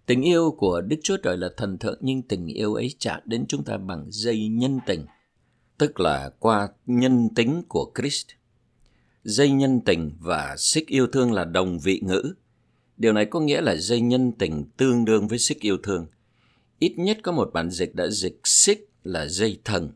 Tình 0.06 0.22
yêu 0.22 0.50
của 0.58 0.80
Đức 0.80 0.96
Chúa 1.02 1.16
Trời 1.16 1.36
là 1.36 1.48
thần 1.56 1.78
thượng, 1.78 1.98
nhưng 2.00 2.22
tình 2.22 2.46
yêu 2.46 2.74
ấy 2.74 2.94
chạm 2.98 3.20
đến 3.24 3.44
chúng 3.48 3.64
ta 3.64 3.76
bằng 3.76 4.06
dây 4.08 4.48
nhân 4.48 4.78
tình, 4.86 5.06
tức 5.78 6.00
là 6.00 6.30
qua 6.38 6.68
nhân 6.86 7.28
tính 7.34 7.62
của 7.68 7.92
Christ 7.98 8.26
dây 9.24 9.50
nhân 9.50 9.80
tình 9.80 10.12
và 10.20 10.54
xích 10.58 10.86
yêu 10.86 11.06
thương 11.06 11.32
là 11.32 11.44
đồng 11.44 11.78
vị 11.78 12.00
ngữ. 12.04 12.34
Điều 12.96 13.12
này 13.12 13.26
có 13.26 13.40
nghĩa 13.40 13.60
là 13.60 13.76
dây 13.76 14.00
nhân 14.00 14.32
tình 14.32 14.64
tương 14.76 15.04
đương 15.04 15.28
với 15.28 15.38
xích 15.38 15.60
yêu 15.60 15.76
thương. 15.82 16.06
Ít 16.78 16.94
nhất 16.96 17.18
có 17.22 17.32
một 17.32 17.50
bản 17.52 17.70
dịch 17.70 17.94
đã 17.94 18.08
dịch 18.08 18.40
xích 18.44 18.88
là 19.04 19.26
dây 19.26 19.60
thần. 19.64 19.92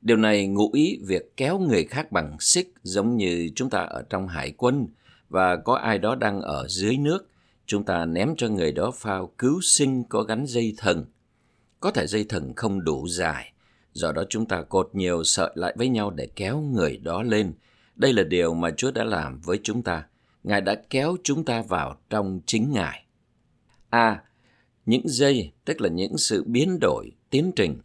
Điều 0.00 0.16
này 0.16 0.46
ngụ 0.46 0.70
ý 0.72 0.98
việc 1.02 1.36
kéo 1.36 1.58
người 1.58 1.84
khác 1.84 2.12
bằng 2.12 2.36
xích 2.40 2.74
giống 2.82 3.16
như 3.16 3.50
chúng 3.54 3.70
ta 3.70 3.78
ở 3.78 4.02
trong 4.10 4.28
hải 4.28 4.52
quân 4.56 4.86
và 5.28 5.56
có 5.56 5.74
ai 5.74 5.98
đó 5.98 6.14
đang 6.14 6.40
ở 6.40 6.68
dưới 6.68 6.96
nước, 6.96 7.28
chúng 7.66 7.84
ta 7.84 8.04
ném 8.04 8.34
cho 8.36 8.48
người 8.48 8.72
đó 8.72 8.90
phao 8.90 9.32
cứu 9.38 9.60
sinh 9.62 10.04
có 10.04 10.22
gắn 10.22 10.46
dây 10.46 10.74
thần. 10.76 11.04
Có 11.80 11.90
thể 11.90 12.06
dây 12.06 12.24
thần 12.24 12.54
không 12.54 12.84
đủ 12.84 13.08
dài, 13.08 13.52
do 13.92 14.12
đó 14.12 14.24
chúng 14.28 14.46
ta 14.46 14.62
cột 14.62 14.90
nhiều 14.92 15.24
sợi 15.24 15.50
lại 15.54 15.74
với 15.76 15.88
nhau 15.88 16.10
để 16.10 16.28
kéo 16.36 16.60
người 16.60 16.96
đó 16.96 17.22
lên– 17.22 17.52
đây 17.96 18.12
là 18.12 18.22
điều 18.22 18.54
mà 18.54 18.70
Chúa 18.70 18.90
đã 18.90 19.04
làm 19.04 19.40
với 19.40 19.60
chúng 19.62 19.82
ta. 19.82 20.04
Ngài 20.44 20.60
đã 20.60 20.74
kéo 20.90 21.16
chúng 21.24 21.44
ta 21.44 21.62
vào 21.62 21.96
trong 22.10 22.40
chính 22.46 22.72
Ngài. 22.72 23.04
A. 23.90 24.22
những 24.86 25.08
dây, 25.08 25.52
tức 25.64 25.80
là 25.80 25.88
những 25.88 26.18
sự 26.18 26.44
biến 26.46 26.78
đổi, 26.80 27.12
tiến 27.30 27.52
trình, 27.56 27.78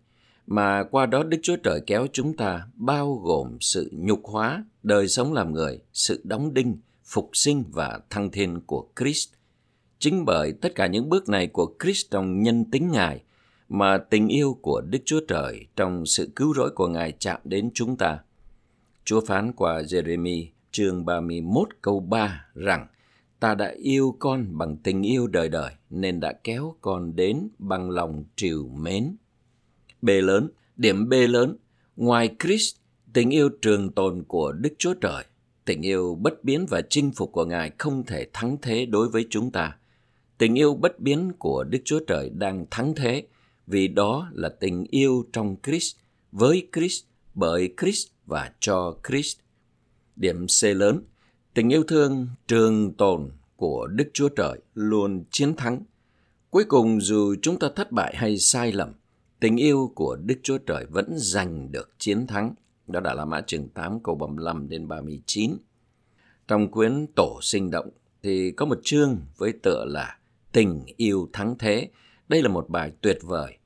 mà 0.48 0.84
qua 0.84 1.06
đó 1.06 1.24
Đức 1.24 1.38
Chúa 1.44 1.56
Trời 1.56 1.82
kéo 1.88 2.08
chúng 2.14 2.38
ta 2.38 2.68
bao 2.76 3.14
gồm 3.14 3.58
sự 3.60 3.90
nhục 3.92 4.22
hóa, 4.26 4.66
đời 4.84 5.08
sống 5.08 5.34
làm 5.34 5.54
người, 5.54 5.80
sự 5.94 6.22
đóng 6.24 6.54
đinh, 6.54 6.78
phục 7.04 7.30
sinh 7.34 7.64
và 7.72 8.00
thăng 8.10 8.32
thiên 8.32 8.62
của 8.66 8.88
Christ. 9.00 9.30
Chính 10.00 10.26
bởi 10.26 10.54
tất 10.62 10.76
cả 10.76 10.88
những 10.88 11.10
bước 11.10 11.30
này 11.30 11.48
của 11.48 11.74
Christ 11.84 12.12
trong 12.12 12.44
nhân 12.44 12.66
tính 12.72 12.92
Ngài 12.92 13.24
mà 13.70 13.98
tình 13.98 14.28
yêu 14.28 14.58
của 14.62 14.82
Đức 14.82 15.00
Chúa 15.06 15.20
Trời 15.28 15.66
trong 15.76 16.06
sự 16.06 16.32
cứu 16.36 16.54
rỗi 16.54 16.72
của 16.76 16.88
Ngài 16.88 17.12
chạm 17.20 17.40
đến 17.44 17.72
chúng 17.74 17.98
ta. 17.98 18.20
Chúa 19.06 19.22
phán 19.22 19.54
qua 19.54 19.82
Jeremy 19.82 20.46
chương 20.72 21.06
31 21.06 21.68
câu 21.82 22.00
3 22.00 22.46
rằng 22.56 22.88
Ta 23.42 23.56
đã 23.56 23.74
yêu 23.78 24.16
con 24.20 24.58
bằng 24.58 24.78
tình 24.78 25.06
yêu 25.06 25.28
đời 25.28 25.50
đời 25.50 25.72
nên 25.90 26.20
đã 26.20 26.34
kéo 26.44 26.76
con 26.82 27.16
đến 27.16 27.48
bằng 27.60 27.90
lòng 27.90 28.24
triều 28.36 28.68
mến. 28.68 29.16
B 30.02 30.10
lớn, 30.10 30.50
điểm 30.76 31.10
B 31.10 31.14
lớn, 31.30 31.58
ngoài 31.96 32.36
Christ, 32.40 32.76
tình 33.14 33.30
yêu 33.30 33.50
trường 33.62 33.92
tồn 33.92 34.24
của 34.24 34.52
Đức 34.52 34.74
Chúa 34.78 34.94
Trời, 34.94 35.24
tình 35.66 35.82
yêu 35.82 36.18
bất 36.22 36.44
biến 36.44 36.66
và 36.70 36.82
chinh 36.90 37.12
phục 37.16 37.32
của 37.32 37.46
Ngài 37.46 37.72
không 37.78 38.04
thể 38.06 38.28
thắng 38.34 38.58
thế 38.62 38.86
đối 38.86 39.10
với 39.10 39.28
chúng 39.30 39.52
ta. 39.52 39.78
Tình 40.38 40.56
yêu 40.56 40.74
bất 40.74 41.00
biến 41.00 41.32
của 41.40 41.64
Đức 41.64 41.80
Chúa 41.86 42.00
Trời 42.08 42.30
đang 42.30 42.66
thắng 42.72 42.96
thế 42.96 43.28
vì 43.68 43.88
đó 43.88 44.30
là 44.34 44.50
tình 44.50 44.86
yêu 44.90 45.26
trong 45.34 45.56
Christ, 45.64 45.96
với 46.32 46.68
Christ, 46.74 47.06
bởi 47.34 47.74
Christ 47.82 48.08
và 48.26 48.52
cho 48.60 48.96
Christ. 49.08 49.38
Điểm 50.16 50.46
C 50.48 50.64
lớn, 50.64 51.04
tình 51.54 51.70
yêu 51.70 51.84
thương 51.88 52.28
trường 52.48 52.94
tồn 52.94 53.32
của 53.56 53.88
Đức 53.88 54.10
Chúa 54.14 54.30
Trời 54.30 54.60
luôn 54.74 55.24
chiến 55.32 55.56
thắng. 55.56 55.84
Cuối 56.50 56.64
cùng 56.64 57.02
dù 57.02 57.36
chúng 57.42 57.60
ta 57.60 57.68
thất 57.76 57.92
bại 57.92 58.16
hay 58.18 58.38
sai 58.38 58.72
lầm, 58.72 58.94
tình 59.40 59.58
yêu 59.58 59.92
của 59.96 60.16
Đức 60.16 60.36
Chúa 60.44 60.58
Trời 60.58 60.86
vẫn 60.90 61.14
giành 61.18 61.72
được 61.72 61.90
chiến 61.98 62.28
thắng. 62.28 62.56
Đó 62.88 63.00
đã 63.00 63.14
là 63.14 63.26
mã 63.26 63.42
trường 63.42 63.70
8 63.70 64.00
câu 64.04 64.16
35 64.16 64.70
đến 64.70 64.88
39. 64.88 65.58
Trong 66.48 66.72
quyển 66.72 67.06
Tổ 67.16 67.40
sinh 67.42 67.72
động 67.72 67.90
thì 68.24 68.52
có 68.52 68.66
một 68.66 68.80
chương 68.84 69.18
với 69.38 69.54
tựa 69.64 69.86
là 69.88 70.18
Tình 70.52 70.84
yêu 70.98 71.30
thắng 71.34 71.56
thế. 71.60 71.90
Đây 72.30 72.44
là 72.44 72.50
một 72.50 72.70
bài 72.70 72.92
tuyệt 73.02 73.18
vời 73.22 73.58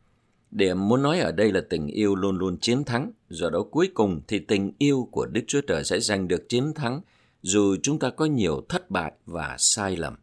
Điểm 0.55 0.87
muốn 0.87 1.01
nói 1.01 1.19
ở 1.19 1.31
đây 1.31 1.51
là 1.51 1.61
tình 1.69 1.87
yêu 1.87 2.15
luôn 2.15 2.37
luôn 2.37 2.57
chiến 2.57 2.83
thắng, 2.83 3.11
do 3.29 3.49
đó 3.49 3.63
cuối 3.71 3.89
cùng 3.93 4.21
thì 4.27 4.39
tình 4.39 4.71
yêu 4.77 5.09
của 5.11 5.25
Đức 5.25 5.41
Chúa 5.47 5.61
Trời 5.61 5.83
sẽ 5.83 5.99
giành 5.99 6.27
được 6.27 6.49
chiến 6.49 6.73
thắng 6.73 7.01
dù 7.41 7.75
chúng 7.83 7.99
ta 7.99 8.09
có 8.09 8.25
nhiều 8.25 8.65
thất 8.69 8.91
bại 8.91 9.11
và 9.25 9.55
sai 9.59 9.95
lầm. 9.95 10.15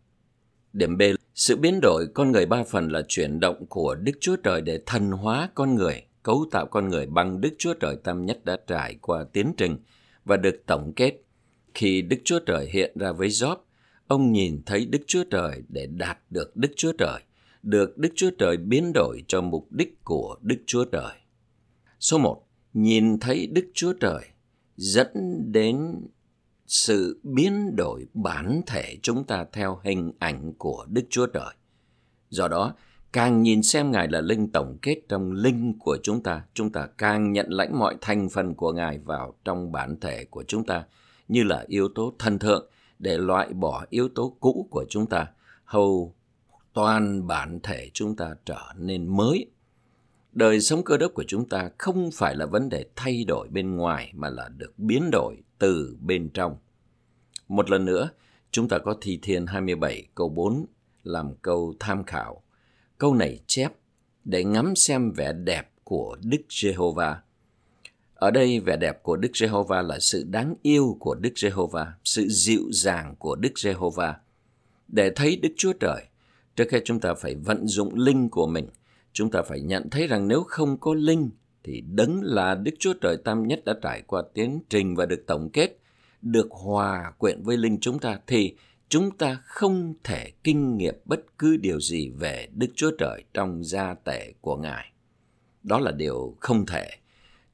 Điểm 0.72 0.98
B, 0.98 1.02
sự 1.34 1.56
biến 1.56 1.80
đổi 1.82 2.06
con 2.14 2.32
người 2.32 2.46
ba 2.46 2.64
phần 2.64 2.88
là 2.88 3.02
chuyển 3.08 3.40
động 3.40 3.66
của 3.66 3.94
Đức 3.94 4.12
Chúa 4.20 4.36
Trời 4.36 4.60
để 4.60 4.82
thần 4.86 5.10
hóa 5.10 5.48
con 5.54 5.74
người, 5.74 6.02
cấu 6.22 6.46
tạo 6.50 6.66
con 6.66 6.88
người 6.88 7.06
bằng 7.06 7.40
Đức 7.40 7.54
Chúa 7.58 7.74
Trời 7.74 7.96
Tam 8.04 8.26
Nhất 8.26 8.44
đã 8.44 8.56
trải 8.66 8.98
qua 9.00 9.24
tiến 9.32 9.52
trình 9.56 9.76
và 10.24 10.36
được 10.36 10.62
tổng 10.66 10.92
kết. 10.96 11.12
Khi 11.74 12.02
Đức 12.02 12.16
Chúa 12.24 12.38
Trời 12.38 12.68
hiện 12.72 12.92
ra 12.98 13.12
với 13.12 13.28
Job, 13.28 13.56
ông 14.06 14.32
nhìn 14.32 14.62
thấy 14.66 14.86
Đức 14.86 15.02
Chúa 15.06 15.24
Trời 15.30 15.62
để 15.68 15.86
đạt 15.86 16.18
được 16.30 16.56
Đức 16.56 16.72
Chúa 16.76 16.92
Trời, 16.92 17.20
được 17.62 17.98
Đức 17.98 18.12
Chúa 18.16 18.30
Trời 18.38 18.56
biến 18.56 18.92
đổi 18.94 19.24
cho 19.28 19.40
mục 19.40 19.72
đích 19.72 20.04
của 20.04 20.36
Đức 20.40 20.58
Chúa 20.66 20.84
Trời. 20.84 21.12
Số 22.00 22.18
1. 22.18 22.41
Nhìn 22.74 23.18
thấy 23.20 23.46
Đức 23.46 23.66
Chúa 23.74 23.92
Trời 23.92 24.24
dẫn 24.76 25.08
đến 25.52 26.00
sự 26.66 27.20
biến 27.22 27.76
đổi 27.76 28.06
bản 28.14 28.60
thể 28.66 28.96
chúng 29.02 29.24
ta 29.24 29.44
theo 29.52 29.80
hình 29.84 30.12
ảnh 30.18 30.52
của 30.58 30.86
Đức 30.88 31.02
Chúa 31.10 31.26
Trời. 31.26 31.54
Do 32.30 32.48
đó, 32.48 32.74
càng 33.12 33.42
nhìn 33.42 33.62
xem 33.62 33.90
Ngài 33.90 34.08
là 34.08 34.20
linh 34.20 34.52
tổng 34.52 34.78
kết 34.82 34.96
trong 35.08 35.32
linh 35.32 35.78
của 35.78 35.98
chúng 36.02 36.22
ta, 36.22 36.44
chúng 36.54 36.72
ta 36.72 36.86
càng 36.98 37.32
nhận 37.32 37.46
lãnh 37.50 37.78
mọi 37.78 37.96
thành 38.00 38.28
phần 38.28 38.54
của 38.54 38.72
Ngài 38.72 38.98
vào 38.98 39.34
trong 39.44 39.72
bản 39.72 40.00
thể 40.00 40.24
của 40.24 40.44
chúng 40.48 40.66
ta, 40.66 40.84
như 41.28 41.42
là 41.42 41.64
yếu 41.68 41.88
tố 41.94 42.14
thân 42.18 42.38
thượng 42.38 42.70
để 42.98 43.18
loại 43.18 43.52
bỏ 43.52 43.84
yếu 43.90 44.08
tố 44.08 44.36
cũ 44.40 44.68
của 44.70 44.84
chúng 44.88 45.06
ta, 45.06 45.26
hầu 45.64 46.14
toàn 46.72 47.26
bản 47.26 47.60
thể 47.62 47.90
chúng 47.94 48.16
ta 48.16 48.34
trở 48.44 48.62
nên 48.76 49.06
mới. 49.16 49.46
Đời 50.32 50.60
sống 50.60 50.84
cơ 50.84 50.96
đốc 50.96 51.14
của 51.14 51.24
chúng 51.28 51.48
ta 51.48 51.70
không 51.78 52.10
phải 52.14 52.36
là 52.36 52.46
vấn 52.46 52.68
đề 52.68 52.84
thay 52.96 53.24
đổi 53.24 53.48
bên 53.48 53.76
ngoài 53.76 54.12
mà 54.14 54.30
là 54.30 54.48
được 54.48 54.78
biến 54.78 55.10
đổi 55.12 55.36
từ 55.58 55.96
bên 56.00 56.28
trong. 56.34 56.56
Một 57.48 57.70
lần 57.70 57.84
nữa, 57.84 58.10
chúng 58.50 58.68
ta 58.68 58.78
có 58.78 58.96
Thi 59.00 59.18
Thiên 59.22 59.46
27 59.46 60.08
câu 60.14 60.28
4 60.28 60.66
làm 61.02 61.34
câu 61.42 61.74
tham 61.80 62.04
khảo. 62.04 62.42
Câu 62.98 63.14
này 63.14 63.40
chép 63.46 63.72
để 64.24 64.44
ngắm 64.44 64.76
xem 64.76 65.12
vẻ 65.12 65.32
đẹp 65.32 65.70
của 65.84 66.16
Đức 66.22 66.42
Giê-hô-va. 66.48 67.20
Ở 68.14 68.30
đây 68.30 68.60
vẻ 68.60 68.76
đẹp 68.76 69.02
của 69.02 69.16
Đức 69.16 69.36
Giê-hô-va 69.36 69.82
là 69.82 69.98
sự 69.98 70.24
đáng 70.30 70.54
yêu 70.62 70.96
của 71.00 71.14
Đức 71.14 71.32
Giê-hô-va, 71.36 71.92
sự 72.04 72.28
dịu 72.28 72.62
dàng 72.72 73.14
của 73.18 73.36
Đức 73.36 73.58
Giê-hô-va. 73.58 74.16
Để 74.88 75.10
thấy 75.10 75.36
Đức 75.36 75.52
Chúa 75.56 75.72
Trời, 75.72 76.04
trước 76.56 76.64
khi 76.68 76.78
chúng 76.84 77.00
ta 77.00 77.14
phải 77.14 77.34
vận 77.34 77.66
dụng 77.66 77.94
linh 77.94 78.28
của 78.28 78.46
mình, 78.46 78.66
chúng 79.12 79.30
ta 79.30 79.42
phải 79.42 79.60
nhận 79.60 79.90
thấy 79.90 80.06
rằng 80.06 80.28
nếu 80.28 80.42
không 80.42 80.78
có 80.80 80.94
linh 80.94 81.30
thì 81.64 81.80
đấng 81.80 82.20
là 82.22 82.54
Đức 82.54 82.74
Chúa 82.78 82.92
Trời 83.00 83.16
Tam 83.16 83.46
Nhất 83.46 83.64
đã 83.64 83.74
trải 83.82 84.02
qua 84.06 84.22
tiến 84.34 84.60
trình 84.68 84.96
và 84.96 85.06
được 85.06 85.24
tổng 85.26 85.50
kết, 85.52 85.78
được 86.22 86.50
hòa 86.50 87.12
quyện 87.18 87.42
với 87.42 87.56
linh 87.56 87.78
chúng 87.80 87.98
ta 87.98 88.18
thì 88.26 88.56
chúng 88.88 89.10
ta 89.10 89.40
không 89.44 89.94
thể 90.04 90.32
kinh 90.44 90.76
nghiệm 90.76 90.94
bất 91.04 91.20
cứ 91.38 91.56
điều 91.56 91.80
gì 91.80 92.10
về 92.10 92.48
Đức 92.52 92.66
Chúa 92.74 92.90
Trời 92.98 93.24
trong 93.34 93.64
gia 93.64 93.94
tể 93.94 94.32
của 94.40 94.56
Ngài. 94.56 94.92
Đó 95.62 95.78
là 95.78 95.92
điều 95.92 96.36
không 96.40 96.66
thể. 96.66 96.90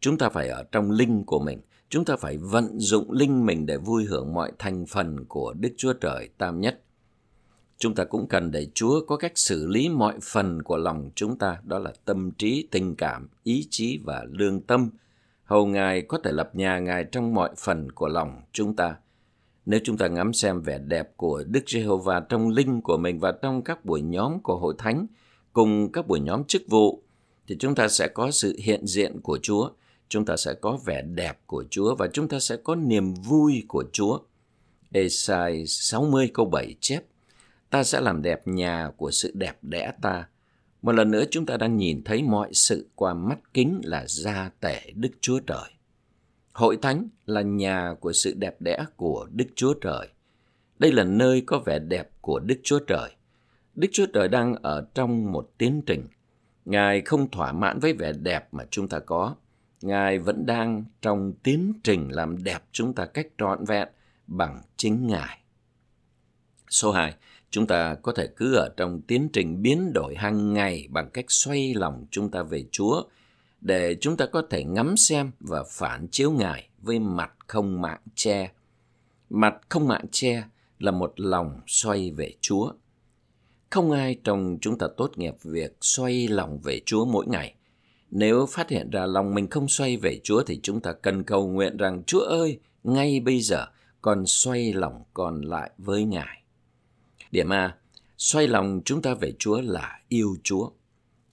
Chúng 0.00 0.18
ta 0.18 0.28
phải 0.28 0.48
ở 0.48 0.64
trong 0.72 0.90
linh 0.90 1.24
của 1.24 1.38
mình, 1.38 1.61
chúng 1.88 2.04
ta 2.04 2.16
phải 2.16 2.36
vận 2.36 2.78
dụng 2.78 3.12
linh 3.12 3.46
mình 3.46 3.66
để 3.66 3.76
vui 3.76 4.04
hưởng 4.04 4.34
mọi 4.34 4.52
thành 4.59 4.86
phần 4.86 5.24
của 5.24 5.52
Đức 5.52 5.70
Chúa 5.76 5.92
Trời 5.92 6.28
Tam 6.38 6.61
Nhất. 6.61 6.80
Chúng 7.78 7.94
ta 7.94 8.04
cũng 8.04 8.26
cần 8.26 8.50
để 8.50 8.68
Chúa 8.74 9.00
có 9.06 9.16
cách 9.16 9.32
xử 9.34 9.66
lý 9.66 9.88
mọi 9.88 10.14
phần 10.22 10.62
của 10.62 10.76
lòng 10.76 11.10
chúng 11.14 11.38
ta, 11.38 11.58
đó 11.64 11.78
là 11.78 11.92
tâm 12.04 12.30
trí, 12.30 12.68
tình 12.70 12.96
cảm, 12.96 13.28
ý 13.42 13.66
chí 13.70 13.98
và 14.04 14.24
lương 14.30 14.60
tâm, 14.60 14.90
hầu 15.44 15.66
Ngài 15.66 16.02
có 16.02 16.18
thể 16.24 16.32
lập 16.32 16.50
nhà 16.54 16.78
Ngài 16.78 17.04
trong 17.04 17.34
mọi 17.34 17.50
phần 17.58 17.92
của 17.92 18.08
lòng 18.08 18.42
chúng 18.52 18.76
ta. 18.76 18.96
Nếu 19.66 19.80
chúng 19.84 19.96
ta 19.96 20.08
ngắm 20.08 20.32
xem 20.32 20.60
vẻ 20.60 20.78
đẹp 20.78 21.16
của 21.16 21.44
Đức 21.46 21.60
Giê-hô-va 21.66 22.20
trong 22.20 22.48
linh 22.48 22.80
của 22.80 22.96
mình 22.96 23.18
và 23.18 23.32
trong 23.32 23.62
các 23.62 23.84
buổi 23.84 24.02
nhóm 24.02 24.40
của 24.40 24.58
hội 24.58 24.74
thánh 24.78 25.06
cùng 25.52 25.92
các 25.92 26.06
buổi 26.06 26.20
nhóm 26.20 26.44
chức 26.44 26.62
vụ, 26.68 27.02
thì 27.46 27.56
chúng 27.58 27.74
ta 27.74 27.88
sẽ 27.88 28.08
có 28.08 28.30
sự 28.30 28.56
hiện 28.58 28.86
diện 28.86 29.20
của 29.20 29.38
Chúa, 29.42 29.70
chúng 30.08 30.24
ta 30.24 30.36
sẽ 30.36 30.54
có 30.54 30.78
vẻ 30.84 31.02
đẹp 31.02 31.40
của 31.46 31.64
Chúa 31.70 31.94
và 31.94 32.08
chúng 32.12 32.28
ta 32.28 32.38
sẽ 32.40 32.56
có 32.56 32.74
niềm 32.74 33.14
vui 33.14 33.64
của 33.68 33.84
Chúa. 33.92 34.18
Esai 34.92 35.66
60 35.66 36.30
câu 36.34 36.46
7 36.46 36.74
chép, 36.80 37.02
ta 37.70 37.84
sẽ 37.84 38.00
làm 38.00 38.22
đẹp 38.22 38.48
nhà 38.48 38.90
của 38.96 39.10
sự 39.10 39.32
đẹp 39.34 39.58
đẽ 39.62 39.92
ta, 40.02 40.26
một 40.82 40.92
lần 40.92 41.10
nữa 41.10 41.24
chúng 41.30 41.46
ta 41.46 41.56
đang 41.56 41.76
nhìn 41.76 42.02
thấy 42.04 42.22
mọi 42.22 42.48
sự 42.52 42.88
qua 42.94 43.14
mắt 43.14 43.38
kính 43.54 43.80
là 43.84 44.04
gia 44.08 44.50
tể 44.60 44.80
Đức 44.94 45.10
Chúa 45.20 45.40
Trời. 45.40 45.70
Hội 46.52 46.78
thánh 46.82 47.08
là 47.26 47.42
nhà 47.42 47.94
của 48.00 48.12
sự 48.12 48.34
đẹp 48.34 48.60
đẽ 48.60 48.84
của 48.96 49.28
Đức 49.32 49.46
Chúa 49.56 49.74
Trời. 49.74 50.08
Đây 50.78 50.92
là 50.92 51.04
nơi 51.04 51.42
có 51.46 51.58
vẻ 51.58 51.78
đẹp 51.78 52.10
của 52.20 52.38
Đức 52.38 52.60
Chúa 52.62 52.78
Trời. 52.78 53.10
Đức 53.74 53.88
Chúa 53.92 54.06
Trời 54.06 54.28
đang 54.28 54.54
ở 54.54 54.86
trong 54.94 55.32
một 55.32 55.50
tiến 55.58 55.82
trình. 55.86 56.06
Ngài 56.64 57.00
không 57.00 57.30
thỏa 57.30 57.52
mãn 57.52 57.78
với 57.78 57.92
vẻ 57.92 58.12
đẹp 58.12 58.48
mà 58.54 58.64
chúng 58.70 58.88
ta 58.88 58.98
có. 58.98 59.34
Ngài 59.82 60.18
vẫn 60.18 60.46
đang 60.46 60.84
trong 61.02 61.32
tiến 61.42 61.72
trình 61.84 62.08
làm 62.08 62.44
đẹp 62.44 62.62
chúng 62.72 62.94
ta 62.94 63.06
cách 63.06 63.26
trọn 63.38 63.64
vẹn 63.64 63.88
bằng 64.26 64.62
chính 64.76 65.06
Ngài. 65.06 65.40
Số 66.70 66.92
2. 66.92 67.14
Chúng 67.51 67.66
ta 67.66 67.94
có 67.94 68.12
thể 68.12 68.26
cứ 68.36 68.55
ở 68.55 68.68
trong 68.76 69.01
tiến 69.01 69.28
trình 69.32 69.62
biến 69.62 69.92
đổi 69.92 70.14
hàng 70.14 70.55
ngày 70.55 70.88
bằng 70.90 71.11
cách 71.11 71.24
xoay 71.28 71.74
lòng 71.74 72.07
chúng 72.11 72.30
ta 72.30 72.42
về 72.42 72.64
Chúa 72.72 73.03
để 73.61 73.96
chúng 74.01 74.16
ta 74.16 74.26
có 74.26 74.42
thể 74.51 74.64
ngắm 74.64 74.96
xem 74.96 75.30
và 75.40 75.64
phản 75.70 76.09
chiếu 76.11 76.30
Ngài 76.30 76.68
với 76.78 76.99
mặt 76.99 77.32
không 77.46 77.80
mạng 77.80 78.01
che. 78.14 78.53
Mặt 79.30 79.55
không 79.68 79.88
mạng 79.88 80.05
che 80.11 80.44
là 80.78 80.90
một 80.90 81.12
lòng 81.16 81.61
xoay 81.66 82.11
về 82.11 82.34
Chúa. 82.40 82.72
Không 83.70 83.90
ai 83.90 84.18
trong 84.24 84.59
chúng 84.61 84.78
ta 84.78 84.86
tốt 84.96 85.18
nghiệp 85.18 85.34
việc 85.42 85.76
xoay 85.80 86.28
lòng 86.28 86.59
về 86.64 86.80
Chúa 86.86 87.05
mỗi 87.05 87.26
ngày. 87.26 87.55
Nếu 88.11 88.46
phát 88.46 88.70
hiện 88.70 88.90
ra 88.90 89.07
lòng 89.07 89.34
mình 89.34 89.51
không 89.51 89.68
xoay 89.68 89.96
về 89.96 90.20
Chúa 90.24 90.42
thì 90.42 90.61
chúng 90.62 90.80
ta 90.80 90.92
cần 90.92 91.22
cầu 91.22 91.49
nguyện 91.49 91.76
rằng 91.76 92.03
Chúa 92.07 92.20
ơi, 92.20 92.59
ngay 92.84 93.20
bây 93.20 93.40
giờ 93.40 93.66
con 94.03 94.26
xoay 94.26 94.72
lòng 94.72 95.03
còn 95.14 95.40
lại 95.40 95.70
với 95.78 96.05
Ngài. 96.05 96.38
Điểm 97.30 97.48
A, 97.48 97.76
xoay 98.18 98.46
lòng 98.46 98.80
chúng 98.84 99.02
ta 99.02 99.14
về 99.14 99.32
Chúa 99.38 99.60
là 99.60 100.00
yêu 100.08 100.36
Chúa. 100.44 100.70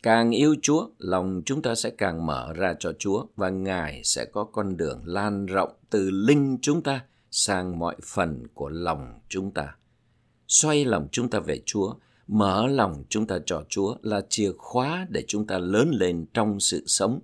Càng 0.04 0.32
yêu 0.32 0.56
Chúa, 0.62 0.90
lòng 0.98 1.42
chúng 1.46 1.62
ta 1.62 1.76
sẽ 1.76 1.90
càng 1.90 2.26
mở 2.26 2.54
ra 2.54 2.76
cho 2.80 2.94
Chúa 3.00 3.26
và 3.36 3.50
Ngài 3.50 4.04
sẽ 4.04 4.26
có 4.26 4.44
con 4.44 4.78
đường 4.78 5.02
lan 5.06 5.46
rộng 5.46 5.74
từ 5.90 6.10
linh 6.12 6.58
chúng 6.62 6.82
ta 6.82 7.04
sang 7.32 7.80
mọi 7.80 7.96
phần 8.04 8.48
của 8.54 8.70
lòng 8.70 9.20
chúng 9.30 9.52
ta. 9.52 9.76
Xoay 10.48 10.86
lòng 10.86 11.08
chúng 11.12 11.30
ta 11.30 11.40
về 11.40 11.62
Chúa, 11.66 11.94
mở 12.28 12.68
lòng 12.68 13.04
chúng 13.10 13.28
ta 13.28 13.40
cho 13.46 13.64
Chúa 13.70 13.96
là 14.02 14.22
chìa 14.30 14.52
khóa 14.58 15.08
để 15.10 15.24
chúng 15.28 15.48
ta 15.48 15.58
lớn 15.58 15.92
lên 15.92 16.26
trong 16.34 16.60
sự 16.60 16.84
sống. 16.88 17.20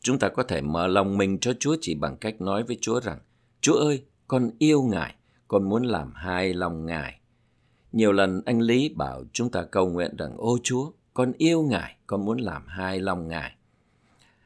Chúng 0.00 0.18
ta 0.18 0.28
có 0.28 0.42
thể 0.42 0.60
mở 0.60 0.86
lòng 0.86 1.18
mình 1.18 1.38
cho 1.38 1.52
Chúa 1.60 1.76
chỉ 1.80 1.94
bằng 1.94 2.16
cách 2.16 2.40
nói 2.40 2.62
với 2.62 2.78
Chúa 2.80 3.00
rằng, 3.00 3.18
Chúa 3.60 3.74
ơi, 3.74 4.04
con 4.26 4.50
yêu 4.58 4.82
Ngài, 4.82 5.14
con 5.48 5.68
muốn 5.68 5.82
làm 5.82 6.12
hài 6.14 6.54
lòng 6.54 6.86
Ngài. 6.86 7.17
Nhiều 7.98 8.12
lần 8.12 8.42
anh 8.46 8.60
Lý 8.60 8.88
bảo 8.88 9.24
chúng 9.32 9.50
ta 9.50 9.62
cầu 9.62 9.88
nguyện 9.88 10.16
rằng 10.16 10.36
Ô 10.36 10.58
Chúa, 10.62 10.90
con 11.14 11.32
yêu 11.38 11.62
Ngài, 11.62 11.96
con 12.06 12.24
muốn 12.24 12.38
làm 12.38 12.66
hài 12.66 13.00
lòng 13.00 13.28
Ngài. 13.28 13.54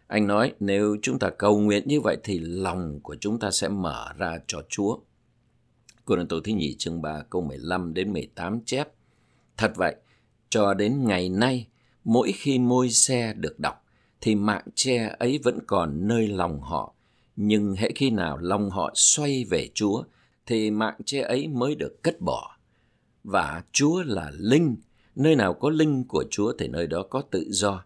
Anh 0.07 0.27
nói 0.27 0.53
nếu 0.61 0.97
chúng 1.03 1.19
ta 1.19 1.31
cầu 1.31 1.59
nguyện 1.59 1.83
như 1.87 2.01
vậy 2.01 2.17
thì 2.25 2.39
lòng 2.39 3.01
của 3.03 3.17
chúng 3.21 3.39
ta 3.39 3.51
sẽ 3.51 3.69
mở 3.69 4.13
ra 4.19 4.39
cho 4.47 4.63
Chúa. 4.69 4.99
Cô 6.05 6.17
Đàn 6.17 6.27
Tổ 6.27 6.41
Thứ 6.41 6.53
Nhị 6.53 6.75
chương 6.79 7.03
3 7.03 7.23
câu 7.31 7.43
15 7.43 7.95
đến 7.95 8.13
18 8.13 8.61
chép. 8.65 8.89
Thật 9.57 9.73
vậy, 9.77 9.97
cho 10.51 10.75
đến 10.75 11.05
ngày 11.05 11.29
nay, 11.29 11.67
mỗi 12.05 12.33
khi 12.33 12.59
môi 12.59 12.91
xe 12.91 13.33
được 13.33 13.61
đọc, 13.61 13.85
thì 14.21 14.35
mạng 14.35 14.65
che 14.75 15.15
ấy 15.19 15.39
vẫn 15.45 15.59
còn 15.67 16.09
nơi 16.09 16.29
lòng 16.29 16.61
họ. 16.61 16.95
Nhưng 17.37 17.75
hễ 17.75 17.89
khi 17.95 18.11
nào 18.11 18.39
lòng 18.39 18.71
họ 18.71 18.91
xoay 18.95 19.45
về 19.51 19.69
Chúa, 19.75 20.03
thì 20.47 20.71
mạng 20.71 20.97
che 21.05 21.21
ấy 21.21 21.49
mới 21.49 21.75
được 21.75 22.03
cất 22.03 22.21
bỏ 22.21 22.52
và 23.25 23.62
Chúa 23.73 24.03
là 24.03 24.31
linh. 24.39 24.77
Nơi 25.16 25.37
nào 25.37 25.55
có 25.55 25.70
linh 25.70 26.05
của 26.05 26.25
Chúa 26.31 26.53
thì 26.59 26.68
nơi 26.68 26.87
đó 26.87 27.03
có 27.11 27.23
tự 27.31 27.47
do. 27.49 27.85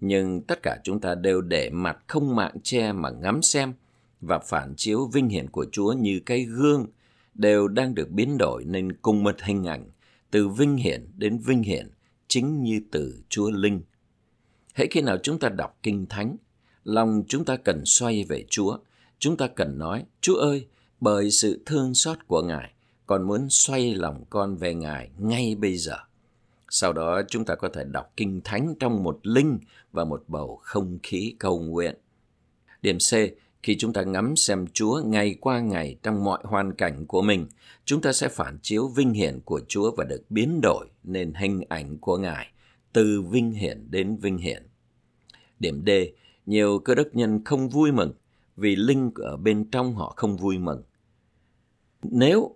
Nhưng 0.00 0.42
tất 0.42 0.62
cả 0.62 0.78
chúng 0.84 1.00
ta 1.00 1.14
đều 1.14 1.40
để 1.40 1.70
mặt 1.70 1.98
không 2.06 2.36
mạng 2.36 2.56
che 2.62 2.92
mà 2.92 3.10
ngắm 3.10 3.42
xem 3.42 3.72
và 4.20 4.38
phản 4.38 4.74
chiếu 4.76 5.06
vinh 5.06 5.28
hiển 5.28 5.50
của 5.50 5.66
Chúa 5.72 5.92
như 5.92 6.20
cái 6.26 6.44
gương 6.44 6.86
đều 7.34 7.68
đang 7.68 7.94
được 7.94 8.10
biến 8.10 8.38
đổi 8.38 8.64
nên 8.64 8.92
cùng 8.92 9.22
một 9.22 9.42
hình 9.42 9.64
ảnh 9.64 9.90
từ 10.30 10.48
vinh 10.48 10.76
hiển 10.76 11.08
đến 11.16 11.38
vinh 11.38 11.62
hiển 11.62 11.90
chính 12.28 12.62
như 12.62 12.80
từ 12.90 13.22
Chúa 13.28 13.50
Linh. 13.50 13.82
Hãy 14.74 14.86
khi 14.90 15.00
nào 15.00 15.18
chúng 15.22 15.38
ta 15.38 15.48
đọc 15.48 15.78
Kinh 15.82 16.06
Thánh, 16.06 16.36
lòng 16.84 17.22
chúng 17.28 17.44
ta 17.44 17.56
cần 17.56 17.84
xoay 17.84 18.24
về 18.24 18.44
Chúa. 18.50 18.78
Chúng 19.18 19.36
ta 19.36 19.46
cần 19.46 19.78
nói, 19.78 20.04
Chúa 20.20 20.34
ơi, 20.34 20.66
bởi 21.00 21.30
sự 21.30 21.62
thương 21.66 21.94
xót 21.94 22.18
của 22.26 22.42
Ngài, 22.42 22.72
con 23.06 23.22
muốn 23.22 23.46
xoay 23.50 23.94
lòng 23.94 24.24
con 24.30 24.56
về 24.56 24.74
Ngài 24.74 25.10
ngay 25.18 25.54
bây 25.54 25.76
giờ. 25.76 25.96
Sau 26.70 26.92
đó 26.92 27.22
chúng 27.28 27.44
ta 27.44 27.54
có 27.54 27.68
thể 27.68 27.84
đọc 27.84 28.12
kinh 28.16 28.40
thánh 28.44 28.74
trong 28.80 29.02
một 29.02 29.20
linh 29.22 29.58
và 29.92 30.04
một 30.04 30.24
bầu 30.28 30.58
không 30.62 30.98
khí 31.02 31.34
cầu 31.38 31.60
nguyện. 31.60 31.94
Điểm 32.82 32.98
C, 32.98 33.14
khi 33.62 33.76
chúng 33.78 33.92
ta 33.92 34.02
ngắm 34.02 34.36
xem 34.36 34.66
Chúa 34.72 35.02
ngày 35.04 35.36
qua 35.40 35.60
ngày 35.60 35.96
trong 36.02 36.24
mọi 36.24 36.38
hoàn 36.44 36.74
cảnh 36.74 37.06
của 37.06 37.22
mình, 37.22 37.46
chúng 37.84 38.00
ta 38.00 38.12
sẽ 38.12 38.28
phản 38.28 38.58
chiếu 38.62 38.88
vinh 38.88 39.12
hiển 39.12 39.40
của 39.44 39.60
Chúa 39.68 39.94
và 39.96 40.04
được 40.04 40.22
biến 40.30 40.60
đổi 40.62 40.86
nên 41.04 41.34
hình 41.34 41.60
ảnh 41.68 41.98
của 41.98 42.18
Ngài, 42.18 42.52
từ 42.92 43.22
vinh 43.22 43.50
hiển 43.50 43.86
đến 43.90 44.16
vinh 44.16 44.38
hiển. 44.38 44.62
Điểm 45.58 45.82
D, 45.86 45.90
nhiều 46.46 46.78
cơ 46.78 46.94
đốc 46.94 47.06
nhân 47.12 47.44
không 47.44 47.68
vui 47.68 47.92
mừng 47.92 48.12
vì 48.56 48.76
linh 48.76 49.10
ở 49.14 49.36
bên 49.36 49.70
trong 49.70 49.94
họ 49.94 50.14
không 50.16 50.36
vui 50.36 50.58
mừng. 50.58 50.82
Nếu 52.02 52.55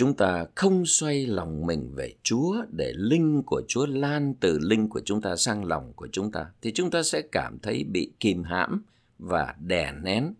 chúng 0.00 0.14
ta 0.14 0.46
không 0.54 0.86
xoay 0.86 1.26
lòng 1.26 1.66
mình 1.66 1.92
về 1.94 2.14
Chúa 2.22 2.56
để 2.70 2.92
linh 2.96 3.42
của 3.42 3.62
Chúa 3.68 3.86
lan 3.86 4.34
từ 4.40 4.58
linh 4.58 4.88
của 4.88 5.00
chúng 5.04 5.20
ta 5.20 5.36
sang 5.36 5.64
lòng 5.64 5.92
của 5.96 6.08
chúng 6.12 6.32
ta, 6.32 6.46
thì 6.62 6.72
chúng 6.72 6.90
ta 6.90 7.02
sẽ 7.02 7.22
cảm 7.32 7.58
thấy 7.62 7.84
bị 7.84 8.12
kìm 8.20 8.42
hãm 8.42 8.82
và 9.18 9.54
đè 9.66 9.92
nén. 10.02 10.34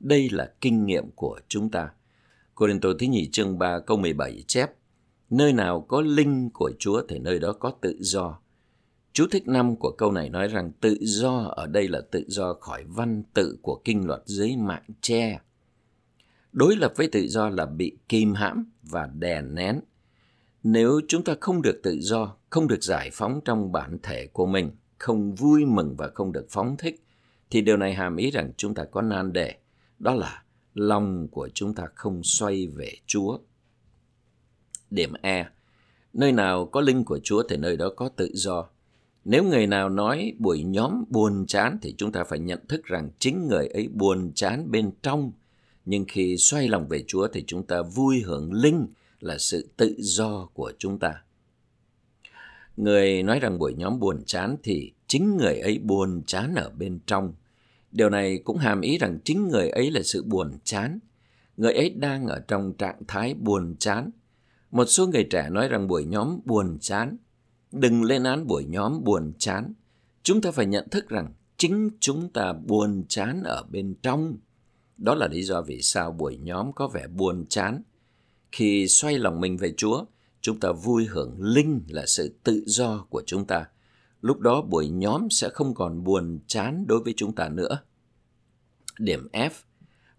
Đây 0.00 0.28
là 0.30 0.52
kinh 0.60 0.86
nghiệm 0.86 1.10
của 1.10 1.40
chúng 1.48 1.70
ta. 1.70 1.90
Cô 2.54 2.66
Đình 2.66 2.80
Thứ 2.80 2.94
Nhì 3.00 3.28
chương 3.30 3.58
3 3.58 3.78
câu 3.78 3.96
17 3.96 4.44
chép, 4.46 4.70
Nơi 5.30 5.52
nào 5.52 5.80
có 5.80 6.00
linh 6.00 6.50
của 6.54 6.72
Chúa 6.78 7.02
thì 7.08 7.18
nơi 7.18 7.38
đó 7.38 7.52
có 7.52 7.72
tự 7.80 7.96
do. 8.00 8.38
Chú 9.12 9.26
thích 9.30 9.48
năm 9.48 9.76
của 9.76 9.90
câu 9.98 10.12
này 10.12 10.28
nói 10.28 10.48
rằng 10.48 10.72
tự 10.80 10.96
do, 11.00 11.38
ở 11.38 11.66
đây 11.66 11.88
là 11.88 12.00
tự 12.10 12.24
do 12.28 12.54
khỏi 12.54 12.84
văn 12.86 13.22
tự 13.34 13.58
của 13.62 13.80
kinh 13.84 14.06
luật 14.06 14.22
dưới 14.26 14.56
mạng 14.56 14.84
che. 15.00 15.40
Đối 16.52 16.76
lập 16.76 16.92
với 16.96 17.08
tự 17.08 17.26
do 17.28 17.48
là 17.48 17.66
bị 17.66 17.96
kìm 18.08 18.34
hãm 18.34 18.64
và 18.82 19.06
đè 19.06 19.42
nén. 19.42 19.80
Nếu 20.62 21.00
chúng 21.08 21.24
ta 21.24 21.34
không 21.40 21.62
được 21.62 21.80
tự 21.82 21.98
do, 22.00 22.36
không 22.50 22.68
được 22.68 22.82
giải 22.82 23.10
phóng 23.12 23.40
trong 23.44 23.72
bản 23.72 23.98
thể 24.02 24.26
của 24.26 24.46
mình, 24.46 24.70
không 24.98 25.34
vui 25.34 25.64
mừng 25.64 25.94
và 25.96 26.08
không 26.14 26.32
được 26.32 26.46
phóng 26.50 26.76
thích, 26.76 27.04
thì 27.50 27.60
điều 27.60 27.76
này 27.76 27.94
hàm 27.94 28.16
ý 28.16 28.30
rằng 28.30 28.52
chúng 28.56 28.74
ta 28.74 28.84
có 28.84 29.02
nan 29.02 29.32
đề. 29.32 29.54
Đó 29.98 30.14
là 30.14 30.42
lòng 30.74 31.28
của 31.28 31.48
chúng 31.54 31.74
ta 31.74 31.86
không 31.94 32.22
xoay 32.22 32.66
về 32.66 32.92
Chúa. 33.06 33.38
Điểm 34.90 35.12
E. 35.22 35.48
Nơi 36.12 36.32
nào 36.32 36.66
có 36.66 36.80
linh 36.80 37.04
của 37.04 37.18
Chúa 37.22 37.42
thì 37.48 37.56
nơi 37.56 37.76
đó 37.76 37.90
có 37.96 38.08
tự 38.08 38.30
do. 38.34 38.68
Nếu 39.24 39.44
người 39.44 39.66
nào 39.66 39.88
nói 39.88 40.34
buổi 40.38 40.62
nhóm 40.64 41.04
buồn 41.08 41.46
chán 41.46 41.78
thì 41.82 41.94
chúng 41.98 42.12
ta 42.12 42.24
phải 42.24 42.38
nhận 42.38 42.66
thức 42.68 42.84
rằng 42.84 43.10
chính 43.18 43.48
người 43.48 43.66
ấy 43.66 43.88
buồn 43.88 44.32
chán 44.34 44.70
bên 44.70 44.90
trong. 45.02 45.32
Nhưng 45.84 46.04
khi 46.08 46.36
xoay 46.36 46.68
lòng 46.68 46.88
về 46.88 47.04
Chúa 47.06 47.28
thì 47.28 47.44
chúng 47.46 47.66
ta 47.66 47.82
vui 47.82 48.20
hưởng 48.20 48.52
linh 48.52 48.86
là 49.20 49.38
sự 49.38 49.68
tự 49.76 49.94
do 49.98 50.48
của 50.54 50.72
chúng 50.78 50.98
ta. 50.98 51.22
Người 52.76 53.22
nói 53.22 53.40
rằng 53.40 53.58
buổi 53.58 53.74
nhóm 53.74 54.00
buồn 54.00 54.22
chán 54.26 54.56
thì 54.62 54.92
chính 55.06 55.36
người 55.36 55.58
ấy 55.58 55.78
buồn 55.78 56.22
chán 56.26 56.54
ở 56.54 56.70
bên 56.78 56.98
trong. 57.06 57.34
Điều 57.92 58.10
này 58.10 58.38
cũng 58.44 58.58
hàm 58.58 58.80
ý 58.80 58.98
rằng 58.98 59.18
chính 59.24 59.48
người 59.48 59.68
ấy 59.68 59.90
là 59.90 60.00
sự 60.02 60.22
buồn 60.22 60.58
chán. 60.64 60.98
Người 61.56 61.72
ấy 61.72 61.90
đang 61.90 62.26
ở 62.26 62.40
trong 62.48 62.72
trạng 62.78 63.02
thái 63.08 63.34
buồn 63.34 63.76
chán. 63.78 64.10
Một 64.70 64.84
số 64.84 65.06
người 65.06 65.24
trẻ 65.30 65.48
nói 65.50 65.68
rằng 65.68 65.88
buổi 65.88 66.04
nhóm 66.04 66.40
buồn 66.44 66.78
chán 66.80 67.16
Đừng 67.72 68.04
lên 68.04 68.24
án 68.24 68.46
buổi 68.46 68.64
nhóm 68.64 69.04
buồn 69.04 69.32
chán. 69.38 69.72
Chúng 70.22 70.40
ta 70.40 70.50
phải 70.50 70.66
nhận 70.66 70.88
thức 70.88 71.08
rằng 71.08 71.32
chính 71.56 71.90
chúng 72.00 72.30
ta 72.32 72.52
buồn 72.52 73.04
chán 73.08 73.42
ở 73.42 73.64
bên 73.70 73.94
trong. 74.02 74.36
Đó 75.02 75.14
là 75.14 75.28
lý 75.28 75.42
do 75.42 75.62
vì 75.62 75.82
sao 75.82 76.12
buổi 76.12 76.36
nhóm 76.36 76.72
có 76.72 76.88
vẻ 76.88 77.06
buồn 77.06 77.46
chán. 77.48 77.82
Khi 78.52 78.88
xoay 78.88 79.18
lòng 79.18 79.40
mình 79.40 79.56
về 79.56 79.74
Chúa, 79.76 80.04
chúng 80.40 80.60
ta 80.60 80.72
vui 80.72 81.06
hưởng 81.06 81.36
linh 81.40 81.82
là 81.88 82.06
sự 82.06 82.34
tự 82.44 82.62
do 82.66 83.06
của 83.10 83.22
chúng 83.26 83.46
ta. 83.46 83.66
Lúc 84.20 84.40
đó 84.40 84.62
buổi 84.62 84.88
nhóm 84.88 85.30
sẽ 85.30 85.48
không 85.48 85.74
còn 85.74 86.04
buồn 86.04 86.38
chán 86.46 86.84
đối 86.88 87.00
với 87.00 87.14
chúng 87.16 87.34
ta 87.34 87.48
nữa. 87.48 87.78
Điểm 88.98 89.28
F 89.32 89.50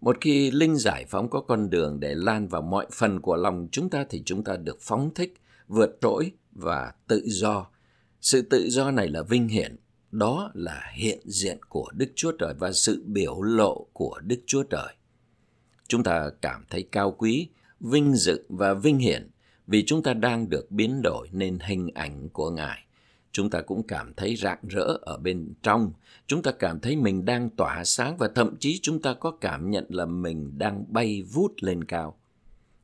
một 0.00 0.16
khi 0.20 0.50
linh 0.50 0.76
giải 0.76 1.04
phóng 1.08 1.30
có 1.30 1.40
con 1.40 1.70
đường 1.70 2.00
để 2.00 2.14
lan 2.14 2.48
vào 2.48 2.62
mọi 2.62 2.86
phần 2.92 3.20
của 3.20 3.36
lòng 3.36 3.68
chúng 3.72 3.90
ta 3.90 4.04
thì 4.10 4.22
chúng 4.26 4.44
ta 4.44 4.56
được 4.56 4.78
phóng 4.80 5.14
thích, 5.14 5.34
vượt 5.68 5.98
trội 6.00 6.32
và 6.52 6.92
tự 7.08 7.22
do. 7.26 7.66
Sự 8.20 8.42
tự 8.42 8.68
do 8.70 8.90
này 8.90 9.08
là 9.08 9.22
vinh 9.22 9.48
hiển, 9.48 9.76
đó 10.14 10.50
là 10.54 10.82
hiện 10.94 11.18
diện 11.24 11.58
của 11.68 11.90
Đức 11.94 12.12
Chúa 12.14 12.32
Trời 12.32 12.54
và 12.58 12.72
sự 12.72 13.02
biểu 13.06 13.42
lộ 13.42 13.86
của 13.92 14.20
Đức 14.24 14.40
Chúa 14.46 14.62
Trời. 14.62 14.94
Chúng 15.88 16.02
ta 16.02 16.30
cảm 16.42 16.64
thấy 16.70 16.82
cao 16.92 17.10
quý, 17.18 17.48
vinh 17.80 18.14
dự 18.14 18.44
và 18.48 18.74
vinh 18.74 18.98
hiển 18.98 19.30
vì 19.66 19.84
chúng 19.84 20.02
ta 20.02 20.14
đang 20.14 20.50
được 20.50 20.70
biến 20.70 21.02
đổi 21.02 21.28
nên 21.32 21.58
hình 21.58 21.90
ảnh 21.94 22.28
của 22.28 22.50
Ngài. 22.50 22.78
Chúng 23.32 23.50
ta 23.50 23.60
cũng 23.60 23.82
cảm 23.82 24.14
thấy 24.14 24.36
rạng 24.36 24.58
rỡ 24.68 24.98
ở 25.02 25.18
bên 25.18 25.52
trong, 25.62 25.92
chúng 26.26 26.42
ta 26.42 26.52
cảm 26.52 26.80
thấy 26.80 26.96
mình 26.96 27.24
đang 27.24 27.50
tỏa 27.50 27.84
sáng 27.84 28.16
và 28.16 28.28
thậm 28.34 28.56
chí 28.56 28.78
chúng 28.82 29.02
ta 29.02 29.14
có 29.14 29.30
cảm 29.30 29.70
nhận 29.70 29.84
là 29.88 30.06
mình 30.06 30.58
đang 30.58 30.84
bay 30.88 31.22
vút 31.22 31.52
lên 31.60 31.84
cao. 31.84 32.18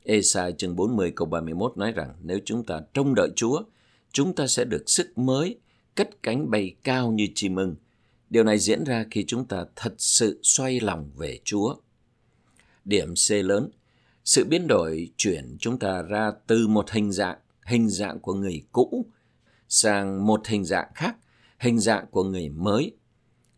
Esai 0.05 0.53
chương 0.53 0.76
40 0.76 1.12
câu 1.16 1.28
31 1.28 1.76
nói 1.76 1.93
rằng 1.93 2.14
nếu 2.22 2.39
chúng 2.45 2.64
ta 2.64 2.81
trông 2.95 3.14
đợi 3.14 3.31
Chúa, 3.37 3.62
chúng 4.12 4.35
ta 4.35 4.47
sẽ 4.47 4.64
được 4.64 4.83
sức 4.87 5.18
mới, 5.18 5.59
cất 6.01 6.23
cánh 6.23 6.51
bay 6.51 6.75
cao 6.85 7.13
như 7.13 7.29
chim 7.35 7.57
ưng. 7.57 7.77
Điều 8.31 8.45
này 8.45 8.59
diễn 8.59 8.85
ra 8.85 9.05
khi 9.11 9.25
chúng 9.27 9.45
ta 9.45 9.65
thật 9.77 9.95
sự 9.99 10.41
xoay 10.43 10.81
lòng 10.81 11.11
về 11.17 11.39
Chúa. 11.45 11.75
Điểm 12.85 13.15
C 13.15 13.31
lớn, 13.31 13.71
sự 14.25 14.45
biến 14.45 14.67
đổi 14.67 15.11
chuyển 15.17 15.57
chúng 15.61 15.79
ta 15.79 16.03
ra 16.03 16.33
từ 16.47 16.69
một 16.69 16.91
hình 16.91 17.13
dạng, 17.13 17.39
hình 17.65 17.89
dạng 17.89 18.21
của 18.21 18.35
người 18.35 18.63
cũ, 18.73 19.07
sang 19.69 20.27
một 20.27 20.47
hình 20.47 20.65
dạng 20.65 20.89
khác, 20.95 21.17
hình 21.59 21.79
dạng 21.79 22.07
của 22.11 22.25
người 22.25 22.49
mới. 22.49 22.93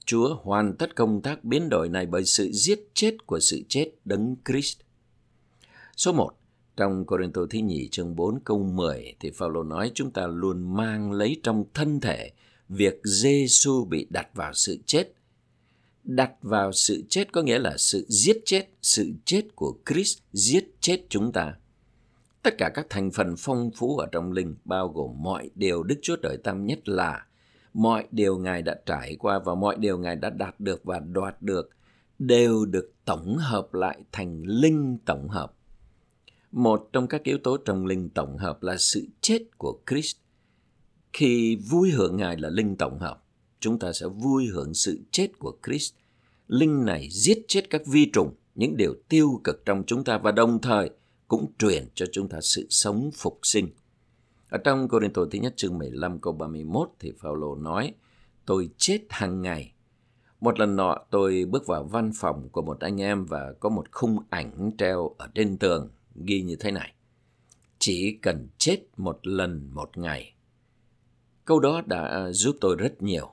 Chúa 0.05 0.35
hoàn 0.43 0.77
tất 0.77 0.97
công 0.97 1.23
tác 1.23 1.45
biến 1.45 1.69
đổi 1.69 1.89
này 1.89 2.07
bởi 2.07 2.25
sự 2.25 2.51
giết 2.53 2.81
chết 2.95 3.27
của 3.27 3.41
sự 3.41 3.63
chết 3.69 3.91
đấng 4.05 4.37
Christ. 4.45 4.79
Số 5.97 6.13
1. 6.13 6.42
Trong 6.77 7.05
Corinto 7.07 7.43
thứ 7.51 7.59
nhì 7.59 7.89
chương 7.89 8.17
4 8.17 8.41
câu 8.45 8.63
10 8.63 9.15
thì 9.21 9.31
Phaolô 9.31 9.63
nói 9.63 9.91
chúng 9.95 10.11
ta 10.11 10.27
luôn 10.27 10.77
mang 10.77 11.13
lấy 11.13 11.41
trong 11.43 11.65
thân 11.75 12.01
thể 12.01 12.31
việc 12.69 13.01
Giêsu 13.05 13.85
bị 13.85 14.07
đặt 14.11 14.29
vào 14.35 14.53
sự 14.55 14.79
chết. 14.87 15.13
Đặt 16.05 16.33
vào 16.43 16.73
sự 16.73 17.03
chết 17.09 17.33
có 17.33 17.43
nghĩa 17.43 17.59
là 17.59 17.77
sự 17.77 18.07
giết 18.09 18.37
chết, 18.45 18.69
sự 18.83 19.13
chết 19.25 19.43
của 19.55 19.79
Christ 19.87 20.19
giết 20.33 20.75
chết 20.81 21.01
chúng 21.09 21.33
ta. 21.33 21.55
Tất 22.43 22.55
cả 22.59 22.71
các 22.75 22.87
thành 22.91 23.11
phần 23.11 23.35
phong 23.39 23.71
phú 23.75 23.97
ở 23.97 24.07
trong 24.13 24.33
linh 24.33 24.55
bao 24.65 24.89
gồm 24.89 25.23
mọi 25.23 25.51
điều 25.55 25.83
Đức 25.83 25.99
Chúa 26.03 26.17
Trời 26.17 26.37
Tam 26.45 26.67
Nhất 26.67 26.89
là 26.89 27.27
mọi 27.75 28.05
điều 28.11 28.39
Ngài 28.39 28.63
đã 28.63 28.77
trải 28.87 29.17
qua 29.19 29.39
và 29.39 29.55
mọi 29.55 29.77
điều 29.77 29.99
Ngài 29.99 30.17
đã 30.17 30.31
đạt 30.31 30.61
được 30.61 30.85
và 30.85 30.99
đoạt 30.99 31.43
được 31.43 31.71
đều 32.19 32.65
được 32.65 32.93
tổng 33.05 33.37
hợp 33.37 33.75
lại 33.75 34.05
thành 34.13 34.43
linh 34.47 34.99
tổng 35.05 35.29
hợp 35.29 35.53
một 36.53 36.89
trong 36.93 37.07
các 37.07 37.23
yếu 37.23 37.39
tố 37.39 37.57
trong 37.57 37.87
linh 37.87 38.09
tổng 38.09 38.39
hợp 38.39 38.63
là 38.63 38.77
sự 38.77 39.07
chết 39.21 39.59
của 39.59 39.79
Christ. 39.91 40.17
Khi 41.13 41.57
vui 41.57 41.91
hưởng 41.91 42.17
Ngài 42.17 42.37
là 42.37 42.49
linh 42.49 42.77
tổng 42.77 42.99
hợp, 42.99 43.25
chúng 43.61 43.79
ta 43.79 43.93
sẽ 43.93 44.07
vui 44.07 44.47
hưởng 44.47 44.75
sự 44.75 45.01
chết 45.11 45.39
của 45.39 45.57
Christ. 45.67 45.95
Linh 46.49 46.85
này 46.85 47.09
giết 47.11 47.45
chết 47.49 47.71
các 47.71 47.83
vi 47.87 48.11
trùng, 48.13 48.35
những 48.55 48.77
điều 48.77 48.95
tiêu 49.09 49.41
cực 49.45 49.63
trong 49.65 49.83
chúng 49.87 50.05
ta 50.05 50.19
và 50.19 50.33
đồng 50.33 50.61
thời 50.61 50.91
cũng 51.29 51.53
truyền 51.59 51.89
cho 51.95 52.07
chúng 52.13 52.29
ta 52.29 52.39
sự 52.41 52.67
sống 52.71 53.11
phục 53.15 53.39
sinh. 53.43 53.69
Ở 54.49 54.59
trong 54.59 54.89
Cô 54.89 55.01
Rinh 55.01 55.13
thứ 55.13 55.39
nhất 55.39 55.55
chương 55.57 55.79
15 55.79 56.21
câu 56.21 56.33
31 56.33 56.89
thì 57.01 57.13
Phaolô 57.19 57.55
nói, 57.55 57.95
tôi 58.47 58.71
chết 58.77 59.01
hàng 59.11 59.43
ngày. 59.43 59.73
Một 60.41 60.61
lần 60.61 60.77
nọ 60.77 60.99
tôi 61.11 61.45
bước 61.45 61.67
vào 61.67 61.85
văn 61.85 62.11
phòng 62.15 62.49
của 62.49 62.63
một 62.63 62.81
anh 62.81 63.01
em 63.01 63.25
và 63.25 63.55
có 63.61 63.69
một 63.69 63.93
khung 63.93 64.19
ảnh 64.31 64.71
treo 64.79 65.15
ở 65.19 65.29
trên 65.35 65.59
tường 65.59 65.91
ghi 66.15 66.43
như 66.43 66.57
thế 66.57 66.71
này. 66.71 66.95
Chỉ 67.79 68.19
cần 68.23 68.49
chết 68.59 68.79
một 68.97 69.27
lần 69.27 69.71
một 69.75 69.99
ngày. 69.99 70.35
Câu 71.45 71.61
đó 71.61 71.83
đã 71.87 72.33
giúp 72.33 72.57
tôi 72.61 72.77
rất 72.77 73.03
nhiều. 73.03 73.33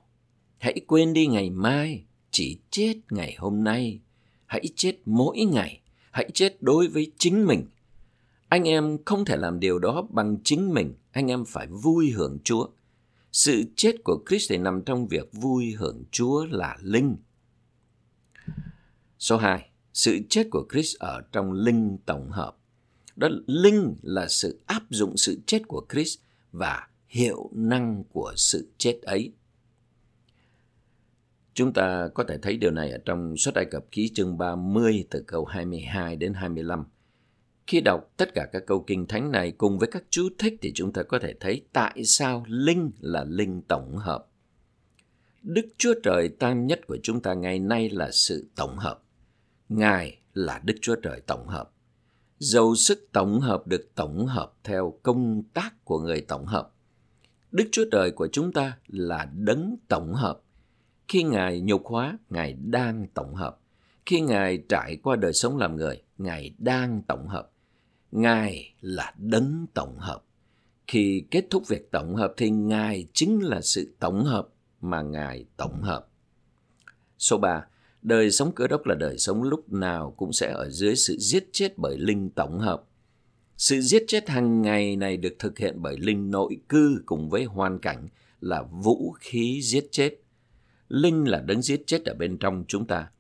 Hãy 0.58 0.82
quên 0.88 1.14
đi 1.14 1.28
ngày 1.28 1.50
mai, 1.50 2.04
chỉ 2.32 2.60
chết 2.70 2.94
ngày 3.10 3.36
hôm 3.38 3.64
nay. 3.64 4.00
Hãy 4.46 4.64
chết 4.76 4.98
mỗi 5.06 5.40
ngày, 5.40 5.82
hãy 6.12 6.30
chết 6.34 6.62
đối 6.62 6.88
với 6.88 7.12
chính 7.18 7.46
mình. 7.46 7.66
Anh 8.50 8.68
em 8.68 8.98
không 9.06 9.26
thể 9.26 9.38
làm 9.38 9.60
điều 9.60 9.80
đó 9.80 10.08
bằng 10.10 10.38
chính 10.44 10.74
mình, 10.74 10.94
anh 11.12 11.28
em 11.28 11.46
phải 11.46 11.68
vui 11.68 12.12
hưởng 12.12 12.38
Chúa. 12.44 12.68
Sự 13.32 13.64
chết 13.76 13.96
của 14.04 14.24
Christ 14.30 14.52
nằm 14.60 14.82
trong 14.82 15.08
việc 15.08 15.30
vui 15.34 15.72
hưởng 15.72 16.04
Chúa 16.12 16.46
là 16.46 16.78
linh. 16.82 17.18
Số 19.20 19.38
2. 19.38 19.70
Sự 19.94 20.20
chết 20.30 20.48
của 20.52 20.68
Christ 20.72 20.98
ở 21.00 21.22
trong 21.32 21.52
linh 21.52 21.98
tổng 22.06 22.30
hợp. 22.32 22.58
Đó 23.20 23.30
linh 23.48 23.96
là 24.02 24.28
sự 24.28 24.60
áp 24.66 24.84
dụng 24.90 25.18
sự 25.18 25.40
chết 25.46 25.68
của 25.68 25.86
Christ 25.90 26.20
và 26.52 26.88
hiệu 27.08 27.50
năng 27.54 28.04
của 28.04 28.34
sự 28.36 28.72
chết 28.78 29.02
ấy. 29.02 29.34
Chúng 31.54 31.74
ta 31.74 32.10
có 32.14 32.24
thể 32.24 32.38
thấy 32.42 32.58
điều 32.58 32.72
này 32.72 32.92
ở 32.92 32.98
trong 33.06 33.38
suất 33.38 33.56
Ai 33.56 33.66
Cập 33.66 33.92
ký 33.92 34.12
chương 34.14 34.38
30 34.38 35.08
từ 35.10 35.24
câu 35.28 35.46
22 35.46 36.16
đến 36.16 36.34
25. 36.34 36.84
Khi 37.68 37.82
đọc 37.82 38.14
tất 38.18 38.34
cả 38.34 38.48
các 38.52 38.64
câu 38.68 38.84
kinh 38.88 39.08
thánh 39.08 39.32
này 39.32 39.52
cùng 39.52 39.80
với 39.80 39.90
các 39.92 40.04
chú 40.10 40.30
thích 40.38 40.58
thì 40.62 40.72
chúng 40.76 40.94
ta 40.94 41.04
có 41.04 41.20
thể 41.20 41.34
thấy 41.40 41.66
tại 41.74 42.04
sao 42.04 42.46
linh 42.48 42.92
là 43.00 43.24
linh 43.24 43.62
tổng 43.62 43.98
hợp. 43.98 44.28
Đức 45.42 45.68
Chúa 45.78 45.94
Trời 46.04 46.30
tam 46.30 46.68
nhất 46.68 46.88
của 46.88 46.98
chúng 47.04 47.22
ta 47.22 47.34
ngày 47.34 47.60
nay 47.60 47.90
là 47.90 48.12
sự 48.12 48.50
tổng 48.56 48.78
hợp. 48.78 49.04
Ngài 49.70 50.18
là 50.34 50.62
Đức 50.64 50.76
Chúa 50.82 50.96
Trời 50.96 51.22
tổng 51.22 51.48
hợp. 51.48 51.72
Dầu 52.40 52.76
sức 52.76 53.10
tổng 53.12 53.40
hợp 53.40 53.68
được 53.68 53.92
tổng 53.96 54.26
hợp 54.26 54.54
theo 54.64 55.00
công 55.04 55.44
tác 55.44 55.86
của 55.86 56.00
người 56.00 56.22
tổng 56.22 56.46
hợp. 56.46 56.72
Đức 57.52 57.70
Chúa 57.72 57.86
Trời 57.92 58.12
của 58.12 58.28
chúng 58.32 58.54
ta 58.54 58.78
là 58.88 59.30
đấng 59.36 59.76
tổng 59.88 60.14
hợp. 60.14 60.42
Khi 61.08 61.24
Ngài 61.24 61.62
nhục 61.62 61.86
hóa, 61.86 62.18
Ngài 62.30 62.54
đang 62.54 63.08
tổng 63.14 63.36
hợp. 63.36 63.60
Khi 64.06 64.22
Ngài 64.22 64.64
trải 64.70 64.98
qua 65.04 65.16
đời 65.16 65.34
sống 65.34 65.58
làm 65.58 65.76
người, 65.76 66.02
Ngài 66.18 66.56
đang 66.58 67.02
tổng 67.08 67.28
hợp. 67.28 67.52
Ngài 68.12 68.74
là 68.82 69.14
đấng 69.18 69.66
tổng 69.74 69.98
hợp. 69.98 70.24
Khi 70.88 71.24
kết 71.32 71.46
thúc 71.50 71.68
việc 71.68 71.92
tổng 71.92 72.16
hợp 72.16 72.34
thì 72.38 72.50
Ngài 72.50 73.08
chính 73.14 73.40
là 73.40 73.62
sự 73.62 73.96
tổng 74.00 74.24
hợp 74.24 74.48
mà 74.82 75.02
Ngài 75.02 75.46
tổng 75.58 75.82
hợp. 75.82 76.08
Số 77.18 77.38
3. 77.38 77.66
Đời 78.02 78.32
sống 78.32 78.52
cơ 78.52 78.68
đốc 78.68 78.86
là 78.86 78.96
đời 78.96 79.18
sống 79.18 79.44
lúc 79.44 79.74
nào 79.74 80.14
cũng 80.18 80.34
sẽ 80.34 80.52
ở 80.52 80.70
dưới 80.70 80.96
sự 80.96 81.18
giết 81.20 81.50
chết 81.52 81.78
bởi 81.78 81.98
linh 81.98 82.30
tổng 82.30 82.60
hợp. 82.60 82.84
Sự 83.58 83.82
giết 83.82 84.04
chết 84.08 84.30
hàng 84.30 84.62
ngày 84.62 84.96
này 84.96 85.18
được 85.18 85.36
thực 85.40 85.58
hiện 85.58 85.76
bởi 85.82 85.98
linh 85.98 86.32
nội 86.32 86.58
cư 86.70 87.02
cùng 87.06 87.30
với 87.30 87.44
hoàn 87.44 87.80
cảnh 87.80 88.08
là 88.42 88.64
vũ 88.72 89.16
khí 89.20 89.62
giết 89.64 89.88
chết. 89.92 90.16
Linh 90.88 91.28
là 91.28 91.40
đấng 91.40 91.62
giết 91.62 91.84
chết 91.88 92.06
ở 92.06 92.14
bên 92.14 92.38
trong 92.38 92.64
chúng 92.68 92.88
ta. 92.88 93.12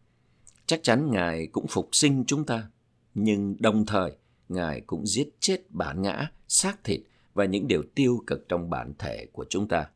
Chắc 0.65 0.79
chắn 0.83 1.11
Ngài 1.11 1.47
cũng 1.47 1.67
phục 1.67 1.89
sinh 1.91 2.23
chúng 2.27 2.45
ta, 2.45 2.69
nhưng 3.13 3.55
đồng 3.59 3.85
thời 3.85 4.11
Ngài 4.49 4.81
cũng 4.81 5.07
giết 5.07 5.29
chết 5.39 5.71
bản 5.71 6.01
ngã, 6.01 6.31
xác 6.47 6.83
thịt 6.83 7.01
và 7.33 7.45
những 7.45 7.67
điều 7.67 7.83
tiêu 7.95 8.23
cực 8.27 8.49
trong 8.49 8.69
bản 8.69 8.93
thể 8.99 9.27
của 9.31 9.45
chúng 9.49 9.67
ta. 9.67 9.89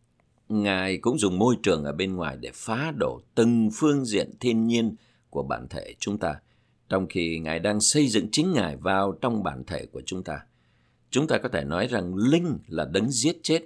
Ngài 0.50 0.98
cũng 0.98 1.20
dùng 1.20 1.40
môi 1.40 1.56
trường 1.64 1.84
ở 1.84 1.92
bên 1.92 2.16
ngoài 2.16 2.38
để 2.42 2.52
phá 2.54 2.94
đổ 2.98 3.22
từng 3.36 3.70
phương 3.74 4.06
diện 4.06 4.32
thiên 4.40 4.68
nhiên 4.68 4.96
của 5.30 5.44
bản 5.44 5.68
thể 5.70 5.96
chúng 6.00 6.18
ta, 6.18 6.36
trong 6.90 7.08
khi 7.08 7.40
Ngài 7.40 7.60
đang 7.60 7.80
xây 7.80 8.08
dựng 8.08 8.28
chính 8.32 8.54
Ngài 8.54 8.78
vào 8.78 9.18
trong 9.22 9.44
bản 9.44 9.64
thể 9.68 9.86
của 9.86 10.02
chúng 10.06 10.24
ta. 10.24 10.40
Chúng 11.10 11.28
ta 11.28 11.38
có 11.38 11.50
thể 11.50 11.64
nói 11.64 11.88
rằng 11.88 12.16
linh 12.16 12.58
là 12.68 12.86
đấng 12.86 13.10
giết 13.10 13.38
chết, 13.44 13.62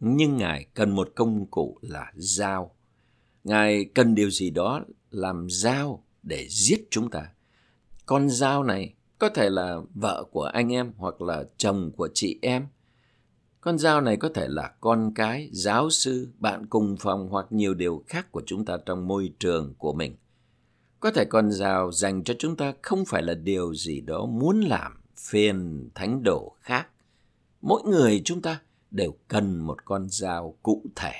nhưng 0.00 0.36
Ngài 0.36 0.66
cần 0.74 0.90
một 0.90 1.12
công 1.14 1.46
cụ 1.46 1.78
là 1.82 2.12
dao. 2.14 2.74
Ngài 3.44 3.84
cần 3.84 4.14
điều 4.14 4.30
gì 4.30 4.50
đó 4.50 4.80
làm 5.10 5.46
dao 5.50 6.04
để 6.22 6.46
giết 6.50 6.86
chúng 6.90 7.10
ta. 7.10 7.30
Con 8.06 8.30
dao 8.30 8.62
này 8.64 8.94
có 9.18 9.28
thể 9.28 9.50
là 9.50 9.76
vợ 9.94 10.24
của 10.30 10.42
anh 10.42 10.72
em 10.72 10.92
hoặc 10.96 11.22
là 11.22 11.44
chồng 11.56 11.90
của 11.96 12.08
chị 12.14 12.38
em 12.42 12.66
con 13.66 13.78
dao 13.78 14.00
này 14.00 14.16
có 14.16 14.28
thể 14.28 14.48
là 14.48 14.72
con 14.80 15.12
cái, 15.14 15.50
giáo 15.52 15.90
sư, 15.90 16.28
bạn 16.38 16.66
cùng 16.66 16.96
phòng 16.96 17.28
hoặc 17.28 17.46
nhiều 17.50 17.74
điều 17.74 18.04
khác 18.06 18.32
của 18.32 18.42
chúng 18.46 18.64
ta 18.64 18.76
trong 18.86 19.08
môi 19.08 19.32
trường 19.38 19.74
của 19.78 19.92
mình. 19.92 20.16
Có 21.00 21.10
thể 21.10 21.24
con 21.24 21.52
dao 21.52 21.92
dành 21.92 22.24
cho 22.24 22.34
chúng 22.38 22.56
ta 22.56 22.72
không 22.82 23.04
phải 23.04 23.22
là 23.22 23.34
điều 23.34 23.74
gì 23.74 24.00
đó 24.00 24.26
muốn 24.26 24.60
làm 24.60 24.92
phiền 25.16 25.88
thánh 25.94 26.22
đồ 26.22 26.56
khác. 26.60 26.88
Mỗi 27.60 27.82
người 27.82 28.22
chúng 28.24 28.42
ta 28.42 28.60
đều 28.90 29.14
cần 29.28 29.58
một 29.58 29.84
con 29.84 30.08
dao 30.08 30.56
cụ 30.62 30.82
thể. 30.96 31.14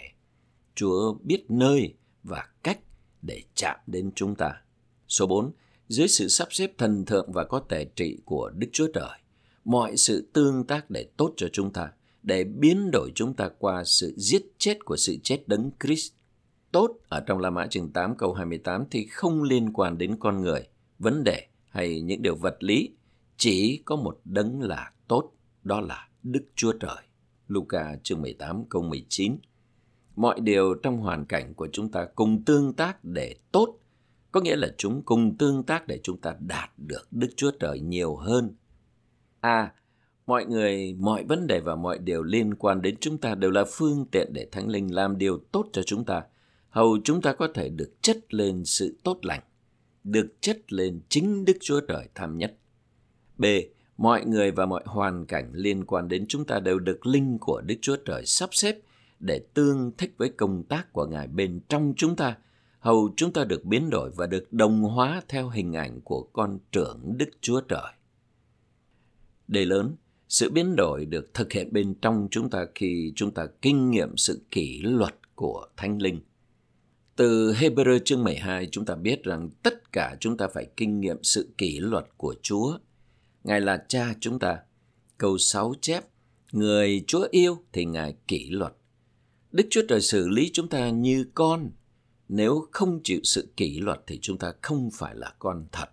Chúa 0.75 1.15
biết 1.23 1.45
nơi 1.49 1.95
và 2.23 2.49
cách 2.63 2.79
để 3.23 3.43
chạm 3.55 3.77
đến 3.87 4.11
chúng 4.15 4.35
ta. 4.35 4.63
Số 5.09 5.27
4. 5.27 5.53
Dưới 5.89 6.09
sự 6.09 6.29
sắp 6.29 6.49
xếp 6.51 6.73
thần 6.79 7.05
thượng 7.05 7.33
và 7.33 7.45
có 7.45 7.63
thể 7.69 7.85
trị 7.85 8.19
của 8.25 8.51
Đức 8.55 8.69
Chúa 8.73 8.87
Trời, 8.95 9.19
mọi 9.65 9.97
sự 9.97 10.31
tương 10.33 10.65
tác 10.65 10.91
để 10.91 11.09
tốt 11.17 11.33
cho 11.37 11.49
chúng 11.53 11.73
ta– 11.73 11.93
để 12.27 12.45
biến 12.45 12.91
đổi 12.91 13.13
chúng 13.15 13.35
ta 13.35 13.49
qua 13.59 13.85
sự 13.85 14.15
giết 14.17 14.43
chết 14.59 14.85
của 14.85 14.97
sự 14.97 15.17
chết 15.23 15.49
đấng 15.49 15.71
Christ. 15.83 16.13
Tốt 16.73 16.99
ở 17.09 17.21
trong 17.21 17.39
La 17.39 17.51
Mã 17.51 17.67
chương 17.67 17.93
8 17.93 18.15
câu 18.17 18.35
28 18.35 18.85
thì 18.91 19.07
không 19.07 19.43
liên 19.43 19.73
quan 19.73 19.99
đến 19.99 20.17
con 20.21 20.41
người, 20.41 20.69
vấn 20.99 21.25
đề 21.25 21.47
hay 21.69 22.01
những 22.01 22.23
điều 22.23 22.37
vật 22.37 22.57
lý, 22.61 22.91
chỉ 23.37 23.83
có 23.85 23.97
một 23.97 24.21
đấng 24.25 24.63
là 24.63 24.93
tốt, 25.09 25.33
đó 25.63 25.81
là 25.81 26.09
Đức 26.23 26.45
Chúa 26.55 26.73
Trời. 26.73 26.97
Luca 27.49 27.97
chương 28.03 28.23
18 28.23 28.65
câu 28.69 28.83
19 28.83 29.37
Mọi 30.17 30.41
điều 30.41 30.75
trong 30.75 30.99
hoàn 30.99 31.25
cảnh 31.25 31.55
của 31.55 31.69
chúng 31.73 31.91
ta 31.91 32.07
cùng 32.15 32.45
tương 32.45 32.73
tác 32.73 33.05
để 33.05 33.37
tốt, 33.53 33.79
có 34.33 34.41
nghĩa 34.41 34.57
là 34.57 34.69
chúng 34.79 35.03
cùng 35.03 35.37
tương 35.39 35.63
tác 35.63 35.87
để 35.87 36.01
chúng 36.03 36.21
ta 36.21 36.37
đạt 36.41 36.71
được 36.77 37.09
Đức 37.11 37.29
Chúa 37.37 37.51
Trời 37.51 37.81
nhiều 37.81 38.17
hơn. 38.17 38.55
A. 39.41 39.51
À, 39.51 39.75
Mọi 40.27 40.45
người, 40.45 40.97
mọi 40.99 41.25
vấn 41.25 41.47
đề 41.47 41.61
và 41.61 41.77
mọi 41.77 41.99
điều 41.99 42.23
liên 42.23 42.55
quan 42.55 42.83
đến 42.83 42.97
chúng 43.01 43.19
ta 43.19 43.35
đều 43.35 43.51
là 43.51 43.65
phương 43.69 44.07
tiện 44.11 44.33
để 44.33 44.49
Thánh 44.53 44.69
Linh 44.69 44.95
làm 44.95 45.19
điều 45.19 45.39
tốt 45.53 45.67
cho 45.73 45.83
chúng 45.83 46.05
ta. 46.05 46.23
Hầu 46.71 46.99
chúng 47.05 47.23
ta 47.23 47.33
có 47.33 47.49
thể 47.55 47.69
được 47.69 48.03
chất 48.03 48.35
lên 48.35 48.65
sự 48.65 48.99
tốt 49.03 49.19
lành, 49.23 49.43
được 50.05 50.27
chất 50.41 50.73
lên 50.73 51.01
chính 51.09 51.45
Đức 51.45 51.57
Chúa 51.61 51.81
Trời 51.81 52.09
tham 52.15 52.39
nhất. 52.39 52.57
B. 53.39 53.45
Mọi 53.97 54.25
người 54.25 54.51
và 54.51 54.67
mọi 54.67 54.83
hoàn 54.87 55.27
cảnh 55.27 55.51
liên 55.55 55.85
quan 55.85 56.09
đến 56.09 56.27
chúng 56.29 56.45
ta 56.45 56.61
đều 56.61 56.79
được 56.79 57.07
linh 57.07 57.39
của 57.39 57.61
Đức 57.61 57.75
Chúa 57.81 57.97
Trời 57.97 58.27
sắp 58.27 58.49
xếp 58.53 58.79
để 59.21 59.39
tương 59.55 59.93
thích 59.99 60.15
với 60.17 60.29
công 60.29 60.63
tác 60.63 60.93
của 60.93 61.07
Ngài 61.07 61.27
bên 61.27 61.61
trong 61.69 61.95
chúng 61.97 62.17
ta, 62.17 62.37
hầu 62.79 63.11
chúng 63.17 63.33
ta 63.33 63.45
được 63.45 63.65
biến 63.65 63.91
đổi 63.91 64.11
và 64.11 64.27
được 64.27 64.53
đồng 64.53 64.83
hóa 64.83 65.23
theo 65.29 65.49
hình 65.49 65.73
ảnh 65.73 66.01
của 66.01 66.29
con 66.33 66.59
trưởng 66.73 67.15
Đức 67.19 67.29
Chúa 67.41 67.61
Trời. 67.61 67.93
Đề 69.49 69.65
lớn, 69.65 69.97
sự 70.29 70.51
biến 70.51 70.77
đổi 70.77 71.05
được 71.05 71.35
thực 71.35 71.53
hiện 71.53 71.73
bên 71.73 71.95
trong 72.03 72.29
chúng 72.31 72.51
ta 72.51 72.67
khi 72.75 73.13
chúng 73.17 73.31
ta 73.31 73.47
kinh 73.63 73.91
nghiệm 73.91 74.17
sự 74.17 74.43
kỷ 74.51 74.81
luật 74.83 75.15
của 75.35 75.67
Thánh 75.77 76.03
Linh. 76.03 76.21
Từ 77.17 77.53
Hebrew 77.53 77.99
chương 78.05 78.25
12 78.25 78.69
chúng 78.73 78.85
ta 78.85 78.95
biết 78.95 79.25
rằng 79.25 79.51
tất 79.63 79.93
cả 79.93 80.17
chúng 80.21 80.37
ta 80.37 80.49
phải 80.55 80.67
kinh 80.77 81.01
nghiệm 81.01 81.23
sự 81.23 81.49
kỷ 81.59 81.81
luật 81.81 82.05
của 82.17 82.35
Chúa. 82.43 82.79
Ngài 83.45 83.61
là 83.61 83.85
cha 83.89 84.15
chúng 84.21 84.39
ta. 84.39 84.59
Câu 85.19 85.39
6 85.39 85.75
chép, 85.81 86.05
người 86.53 87.05
Chúa 87.07 87.29
yêu 87.31 87.59
thì 87.73 87.85
Ngài 87.85 88.15
kỷ 88.29 88.51
luật. 88.51 88.73
Đức 89.53 89.67
Chúa 89.71 89.83
Trời 89.89 90.01
xử 90.01 90.29
lý 90.29 90.51
chúng 90.53 90.69
ta 90.69 90.91
như 90.91 91.27
con. 91.35 91.71
Nếu 92.29 92.67
không 92.73 93.01
chịu 93.05 93.21
sự 93.25 93.53
kỷ 93.57 93.79
luật 93.79 94.01
thì 94.07 94.19
chúng 94.23 94.39
ta 94.39 94.53
không 94.63 94.91
phải 94.93 95.15
là 95.15 95.35
con 95.39 95.67
thật. 95.73 95.89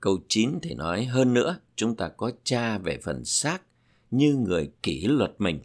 Câu 0.00 0.18
9 0.28 0.58
thì 0.62 0.74
nói 0.74 1.04
hơn 1.04 1.34
nữa, 1.34 1.56
chúng 1.80 1.96
ta 1.96 2.08
có 2.08 2.30
cha 2.44 2.78
về 2.78 2.98
phần 3.02 3.24
xác 3.24 3.62
như 4.10 4.34
người 4.34 4.70
kỷ 4.82 5.06
luật 5.06 5.34
mình, 5.38 5.60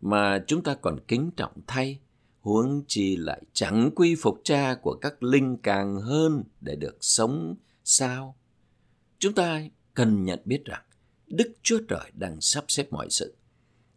mà 0.00 0.44
chúng 0.46 0.62
ta 0.62 0.74
còn 0.74 0.98
kính 1.08 1.30
trọng 1.36 1.52
thay, 1.66 1.98
huống 2.40 2.82
chi 2.88 3.16
lại 3.16 3.42
chẳng 3.52 3.90
quy 3.94 4.14
phục 4.14 4.40
cha 4.44 4.74
của 4.82 4.94
các 5.00 5.22
linh 5.22 5.56
càng 5.62 6.00
hơn 6.00 6.44
để 6.60 6.76
được 6.76 6.96
sống 7.00 7.56
sao. 7.84 8.36
Chúng 9.18 9.34
ta 9.34 9.62
cần 9.94 10.24
nhận 10.24 10.40
biết 10.44 10.64
rằng 10.64 10.82
Đức 11.26 11.52
Chúa 11.62 11.78
Trời 11.88 12.10
đang 12.14 12.40
sắp 12.40 12.64
xếp 12.68 12.92
mọi 12.92 13.10
sự. 13.10 13.34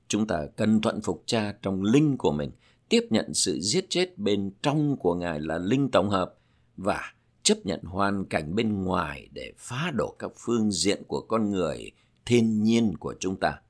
Chúng 0.07 0.27
ta 0.27 0.45
cần 0.55 0.81
thuận 0.81 1.01
phục 1.01 1.23
cha 1.25 1.53
trong 1.61 1.83
linh 1.83 2.17
của 2.17 2.31
mình, 2.31 2.51
tiếp 2.89 3.07
nhận 3.09 3.33
sự 3.33 3.59
giết 3.61 3.85
chết 3.89 4.17
bên 4.17 4.51
trong 4.61 4.97
của 4.97 5.15
Ngài 5.15 5.39
là 5.39 5.57
linh 5.57 5.91
tổng 5.91 6.09
hợp 6.09 6.35
và 6.77 7.13
chấp 7.47 7.65
nhận 7.65 7.83
hoàn 7.83 8.25
cảnh 8.25 8.55
bên 8.55 8.83
ngoài 8.83 9.29
để 9.31 9.53
phá 9.57 9.91
đổ 9.95 10.15
các 10.19 10.31
phương 10.37 10.71
diện 10.71 11.03
của 11.07 11.21
con 11.21 11.51
người 11.51 11.91
thiên 12.25 12.63
nhiên 12.63 12.97
của 12.99 13.15
chúng 13.19 13.39
ta. 13.39 13.61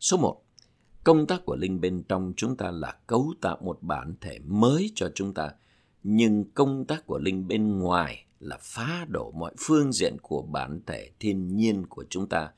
Số 0.00 0.16
1. 0.16 0.42
Công 1.04 1.26
tác 1.26 1.44
của 1.44 1.56
linh 1.56 1.80
bên 1.80 2.02
trong 2.08 2.32
chúng 2.36 2.56
ta 2.56 2.70
là 2.70 2.96
cấu 3.06 3.34
tạo 3.40 3.58
một 3.62 3.78
bản 3.82 4.14
thể 4.20 4.38
mới 4.44 4.92
cho 4.94 5.10
chúng 5.14 5.34
ta, 5.34 5.50
nhưng 6.02 6.44
công 6.54 6.84
tác 6.84 7.06
của 7.06 7.18
linh 7.18 7.48
bên 7.48 7.78
ngoài 7.78 8.26
là 8.40 8.58
phá 8.60 9.06
đổ 9.08 9.30
mọi 9.30 9.54
phương 9.58 9.92
diện 9.92 10.16
của 10.22 10.42
bản 10.42 10.80
thể 10.86 11.10
thiên 11.20 11.56
nhiên 11.56 11.86
của 11.86 12.04
chúng 12.10 12.28
ta 12.28 12.50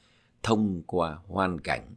thông 0.42 0.82
qua 0.86 1.18
hoàn 1.26 1.60
cảnh. 1.60 1.94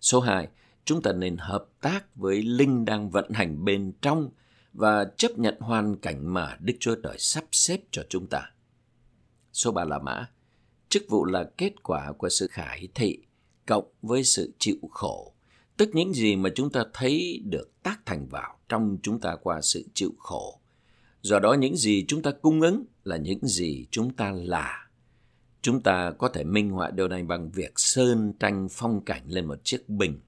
Số 0.00 0.20
2. 0.20 0.48
Chúng 0.84 1.02
ta 1.02 1.12
nên 1.12 1.36
hợp 1.36 1.66
tác 1.80 2.16
với 2.16 2.42
linh 2.42 2.84
đang 2.84 3.10
vận 3.10 3.30
hành 3.30 3.64
bên 3.64 3.92
trong 4.00 4.30
và 4.76 5.04
chấp 5.16 5.38
nhận 5.38 5.56
hoàn 5.60 5.96
cảnh 5.96 6.34
mà 6.34 6.56
Đức 6.60 6.74
Chúa 6.80 6.94
Trời 6.94 7.16
sắp 7.18 7.44
xếp 7.52 7.80
cho 7.90 8.02
chúng 8.08 8.26
ta. 8.26 8.50
Số 9.52 9.72
3 9.72 9.84
là 9.84 9.98
mã. 9.98 10.28
Chức 10.88 11.02
vụ 11.08 11.24
là 11.24 11.50
kết 11.56 11.82
quả 11.82 12.12
của 12.12 12.28
sự 12.28 12.46
khải 12.50 12.88
thị 12.94 13.18
cộng 13.66 13.92
với 14.02 14.24
sự 14.24 14.52
chịu 14.58 14.76
khổ, 14.90 15.34
tức 15.76 15.90
những 15.92 16.14
gì 16.14 16.36
mà 16.36 16.50
chúng 16.54 16.70
ta 16.70 16.84
thấy 16.92 17.42
được 17.44 17.82
tác 17.82 18.06
thành 18.06 18.26
vào 18.28 18.58
trong 18.68 18.98
chúng 19.02 19.20
ta 19.20 19.36
qua 19.42 19.60
sự 19.60 19.84
chịu 19.94 20.10
khổ. 20.18 20.60
Do 21.22 21.38
đó 21.38 21.54
những 21.54 21.76
gì 21.76 22.04
chúng 22.08 22.22
ta 22.22 22.30
cung 22.42 22.60
ứng 22.60 22.84
là 23.04 23.16
những 23.16 23.46
gì 23.46 23.86
chúng 23.90 24.14
ta 24.14 24.32
là. 24.32 24.88
Chúng 25.62 25.82
ta 25.82 26.12
có 26.18 26.28
thể 26.28 26.44
minh 26.44 26.70
họa 26.70 26.90
điều 26.90 27.08
này 27.08 27.22
bằng 27.22 27.50
việc 27.50 27.72
sơn 27.76 28.32
tranh 28.40 28.68
phong 28.70 29.04
cảnh 29.04 29.22
lên 29.26 29.46
một 29.46 29.64
chiếc 29.64 29.88
bình. 29.88 30.20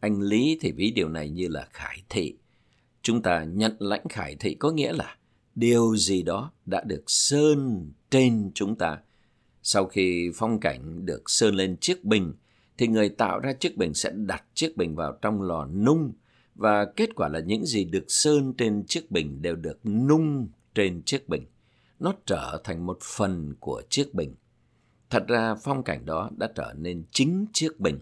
Anh 0.00 0.20
Lý 0.20 0.58
thì 0.60 0.72
ví 0.72 0.90
điều 0.90 1.08
này 1.08 1.30
như 1.30 1.48
là 1.48 1.68
khải 1.72 2.02
thị, 2.08 2.36
Chúng 3.08 3.22
ta 3.22 3.44
nhận 3.44 3.76
lãnh 3.78 4.08
khải 4.08 4.36
thị 4.36 4.54
có 4.54 4.70
nghĩa 4.70 4.92
là 4.92 5.16
điều 5.54 5.96
gì 5.96 6.22
đó 6.22 6.52
đã 6.66 6.84
được 6.86 7.02
sơn 7.06 7.90
trên 8.10 8.50
chúng 8.54 8.76
ta. 8.76 8.98
Sau 9.62 9.86
khi 9.86 10.30
phong 10.34 10.60
cảnh 10.60 11.06
được 11.06 11.30
sơn 11.30 11.54
lên 11.54 11.76
chiếc 11.80 12.04
bình, 12.04 12.32
thì 12.78 12.86
người 12.86 13.08
tạo 13.08 13.40
ra 13.40 13.52
chiếc 13.52 13.76
bình 13.76 13.94
sẽ 13.94 14.10
đặt 14.14 14.44
chiếc 14.54 14.76
bình 14.76 14.96
vào 14.96 15.18
trong 15.22 15.42
lò 15.42 15.66
nung 15.66 16.12
và 16.54 16.84
kết 16.84 17.14
quả 17.16 17.28
là 17.28 17.40
những 17.40 17.66
gì 17.66 17.84
được 17.84 18.04
sơn 18.08 18.54
trên 18.58 18.84
chiếc 18.86 19.10
bình 19.10 19.42
đều 19.42 19.56
được 19.56 19.86
nung 19.86 20.48
trên 20.74 21.02
chiếc 21.02 21.28
bình. 21.28 21.46
Nó 21.98 22.14
trở 22.26 22.60
thành 22.64 22.86
một 22.86 22.98
phần 23.02 23.54
của 23.60 23.82
chiếc 23.88 24.14
bình. 24.14 24.34
Thật 25.10 25.24
ra 25.28 25.54
phong 25.54 25.82
cảnh 25.82 26.06
đó 26.06 26.30
đã 26.36 26.48
trở 26.54 26.74
nên 26.78 27.04
chính 27.10 27.46
chiếc 27.52 27.80
bình. 27.80 27.98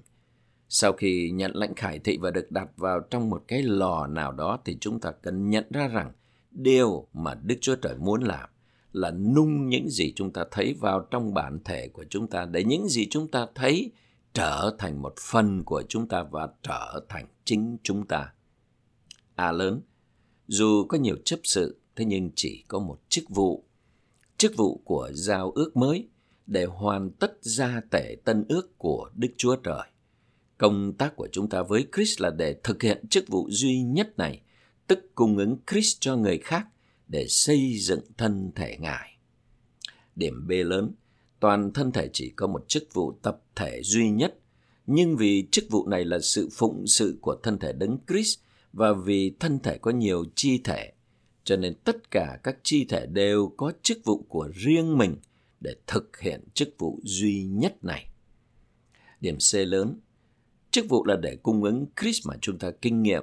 Sau 0.69 0.93
khi 0.93 1.31
nhận 1.31 1.57
lãnh 1.57 1.75
khải 1.75 1.99
thị 1.99 2.19
và 2.21 2.31
được 2.31 2.51
đặt 2.51 2.69
vào 2.77 3.01
trong 3.01 3.31
một 3.31 3.45
cái 3.49 3.63
lò 3.63 4.07
nào 4.07 4.33
đó 4.33 4.59
thì 4.65 4.77
chúng 4.81 5.01
ta 5.01 5.11
cần 5.11 5.51
nhận 5.51 5.65
ra 5.71 5.89
rằng 5.89 6.13
điều 6.51 7.07
mà 7.13 7.35
Đức 7.35 7.57
Chúa 7.61 7.77
Trời 7.77 7.97
muốn 7.99 8.23
làm 8.23 8.49
là 8.93 9.11
nung 9.11 9.69
những 9.69 9.89
gì 9.91 10.13
chúng 10.17 10.33
ta 10.33 10.45
thấy 10.51 10.75
vào 10.81 11.01
trong 11.11 11.35
bản 11.35 11.59
thể 11.65 11.89
của 11.89 12.05
chúng 12.11 12.27
ta 12.27 12.45
để 12.45 12.65
những 12.65 12.89
gì 12.89 13.07
chúng 13.11 13.29
ta 13.29 13.47
thấy 13.55 13.93
trở 14.35 14.77
thành 14.79 15.03
một 15.03 15.15
phần 15.21 15.65
của 15.65 15.83
chúng 15.89 16.09
ta 16.09 16.23
và 16.23 16.49
trở 16.63 17.01
thành 17.09 17.27
chính 17.45 17.77
chúng 17.83 18.07
ta. 18.07 18.33
A 19.35 19.53
lớn, 19.53 19.81
dù 20.49 20.87
có 20.89 20.99
nhiều 20.99 21.17
chấp 21.25 21.41
sự, 21.43 21.81
thế 21.97 22.05
nhưng 22.05 22.31
chỉ 22.35 22.65
có 22.69 22.79
một 22.79 22.99
chức 23.09 23.25
vụ. 23.29 23.65
Chức 24.39 24.57
vụ 24.57 24.81
của 24.85 25.11
giao 25.15 25.51
ước 25.51 25.77
mới 25.77 26.09
để 26.47 26.65
hoàn 26.65 27.11
tất 27.11 27.39
gia 27.41 27.81
tể 27.91 28.17
tân 28.25 28.45
ước 28.49 28.79
của 28.79 29.11
Đức 29.15 29.29
Chúa 29.37 29.57
Trời. 29.57 29.89
Công 30.59 30.93
tác 30.93 31.17
của 31.17 31.29
chúng 31.33 31.49
ta 31.49 31.63
với 31.63 31.87
Chris 31.97 32.21
là 32.21 32.31
để 32.31 32.57
thực 32.65 32.83
hiện 32.83 33.09
chức 33.09 33.29
vụ 33.29 33.49
duy 33.51 33.83
nhất 33.83 34.19
này, 34.19 34.41
tức 34.87 35.11
cung 35.15 35.39
ứng 35.39 35.57
Chris 35.71 35.97
cho 36.01 36.17
người 36.17 36.39
khác 36.39 36.67
để 37.09 37.27
xây 37.29 37.79
dựng 37.79 38.01
thân 38.17 38.51
thể 38.55 38.77
Ngài. 38.81 39.19
Điểm 40.17 40.47
B 40.49 40.51
lớn, 40.51 40.95
toàn 41.41 41.73
thân 41.73 41.93
thể 41.93 42.11
chỉ 42.13 42.31
có 42.31 42.47
một 42.47 42.69
chức 42.69 42.95
vụ 42.95 43.13
tập 43.23 43.43
thể 43.57 43.83
duy 43.83 44.11
nhất, 44.11 44.39
nhưng 44.87 45.17
vì 45.17 45.49
chức 45.51 45.65
vụ 45.71 45.87
này 45.87 46.05
là 46.05 46.19
sự 46.19 46.49
phụng 46.53 46.87
sự 46.87 47.19
của 47.21 47.37
thân 47.43 47.59
thể 47.59 47.73
đấng 47.73 47.99
Chris 48.09 48.39
và 48.73 48.93
vì 48.93 49.35
thân 49.41 49.59
thể 49.59 49.79
có 49.79 49.91
nhiều 49.91 50.25
chi 50.35 50.61
thể, 50.65 50.93
cho 51.45 51.57
nên 51.57 51.75
tất 51.75 52.11
cả 52.11 52.41
các 52.43 52.57
chi 52.63 52.85
thể 52.85 53.07
đều 53.07 53.53
có 53.57 53.73
chức 53.83 53.99
vụ 54.05 54.23
của 54.29 54.49
riêng 54.55 54.99
mình 54.99 55.17
để 55.61 55.75
thực 55.87 56.21
hiện 56.21 56.45
chức 56.55 56.69
vụ 56.79 57.01
duy 57.03 57.45
nhất 57.45 57.85
này. 57.85 58.07
Điểm 59.21 59.37
C 59.53 59.55
lớn, 59.55 60.01
chức 60.77 60.89
vụ 60.89 61.05
là 61.05 61.17
để 61.17 61.37
cung 61.37 61.63
ứng 61.63 61.87
Christ 62.01 62.27
mà 62.27 62.35
chúng 62.41 62.59
ta 62.59 62.71
kinh 62.83 63.03
nghiệm 63.03 63.23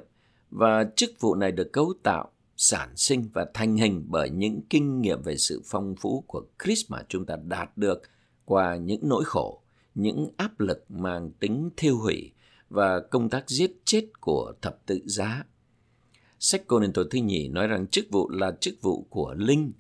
và 0.50 0.86
chức 0.96 1.12
vụ 1.20 1.36
này 1.36 1.52
được 1.52 1.74
cấu 1.74 1.94
tạo, 2.04 2.32
sản 2.58 2.90
sinh 2.96 3.30
và 3.34 3.46
thành 3.54 3.76
hình 3.76 4.06
bởi 4.08 4.30
những 4.30 4.62
kinh 4.70 5.02
nghiệm 5.02 5.22
về 5.22 5.38
sự 5.38 5.62
phong 5.66 5.96
phú 5.96 6.24
của 6.28 6.46
Christ 6.64 6.92
mà 6.92 7.04
chúng 7.10 7.26
ta 7.26 7.36
đạt 7.44 7.78
được 7.78 8.02
qua 8.46 8.76
những 8.76 9.00
nỗi 9.04 9.24
khổ, 9.26 9.62
những 9.96 10.30
áp 10.38 10.60
lực 10.60 10.86
mang 10.92 11.32
tính 11.32 11.70
thiêu 11.78 11.98
hủy 11.98 12.32
và 12.70 13.00
công 13.00 13.30
tác 13.30 13.50
giết 13.50 13.72
chết 13.86 14.22
của 14.22 14.54
thập 14.62 14.86
tự 14.86 15.00
giá. 15.06 15.44
Sách 16.40 16.64
Cô 16.68 16.80
Nên 16.80 16.94
Tổ 16.94 17.04
thứ 17.12 17.20
nhì 17.20 17.48
nói 17.48 17.68
rằng 17.68 17.88
chức 17.88 18.06
vụ 18.12 18.30
là 18.30 18.52
chức 18.62 18.82
vụ 18.82 19.08
của 19.10 19.34
linh, 19.38 19.72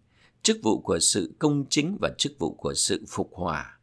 chức 0.43 0.57
vụ 0.63 0.81
của 0.81 0.99
sự 0.99 1.33
công 1.39 1.65
chính 1.69 1.97
và 2.01 2.11
chức 2.17 2.39
vụ 2.39 2.53
của 2.53 2.73
sự 2.73 3.05
phục 3.07 3.29
hòa. 3.33 3.79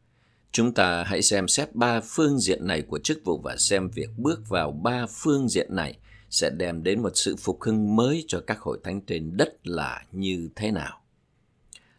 Chúng 0.51 0.73
ta 0.73 1.03
hãy 1.03 1.21
xem 1.21 1.47
xét 1.47 1.75
ba 1.75 2.01
phương 2.01 2.39
diện 2.39 2.67
này 2.67 2.81
của 2.81 2.99
chức 2.99 3.21
vụ 3.25 3.41
và 3.43 3.55
xem 3.57 3.89
việc 3.89 4.09
bước 4.17 4.49
vào 4.49 4.71
ba 4.71 5.05
phương 5.09 5.49
diện 5.49 5.75
này 5.75 5.97
sẽ 6.29 6.49
đem 6.49 6.83
đến 6.83 7.01
một 7.01 7.11
sự 7.13 7.35
phục 7.35 7.61
hưng 7.61 7.95
mới 7.95 8.25
cho 8.27 8.41
các 8.47 8.59
hội 8.59 8.79
thánh 8.83 9.01
trên 9.01 9.37
đất 9.37 9.67
là 9.67 10.05
như 10.11 10.49
thế 10.55 10.71
nào. 10.71 11.01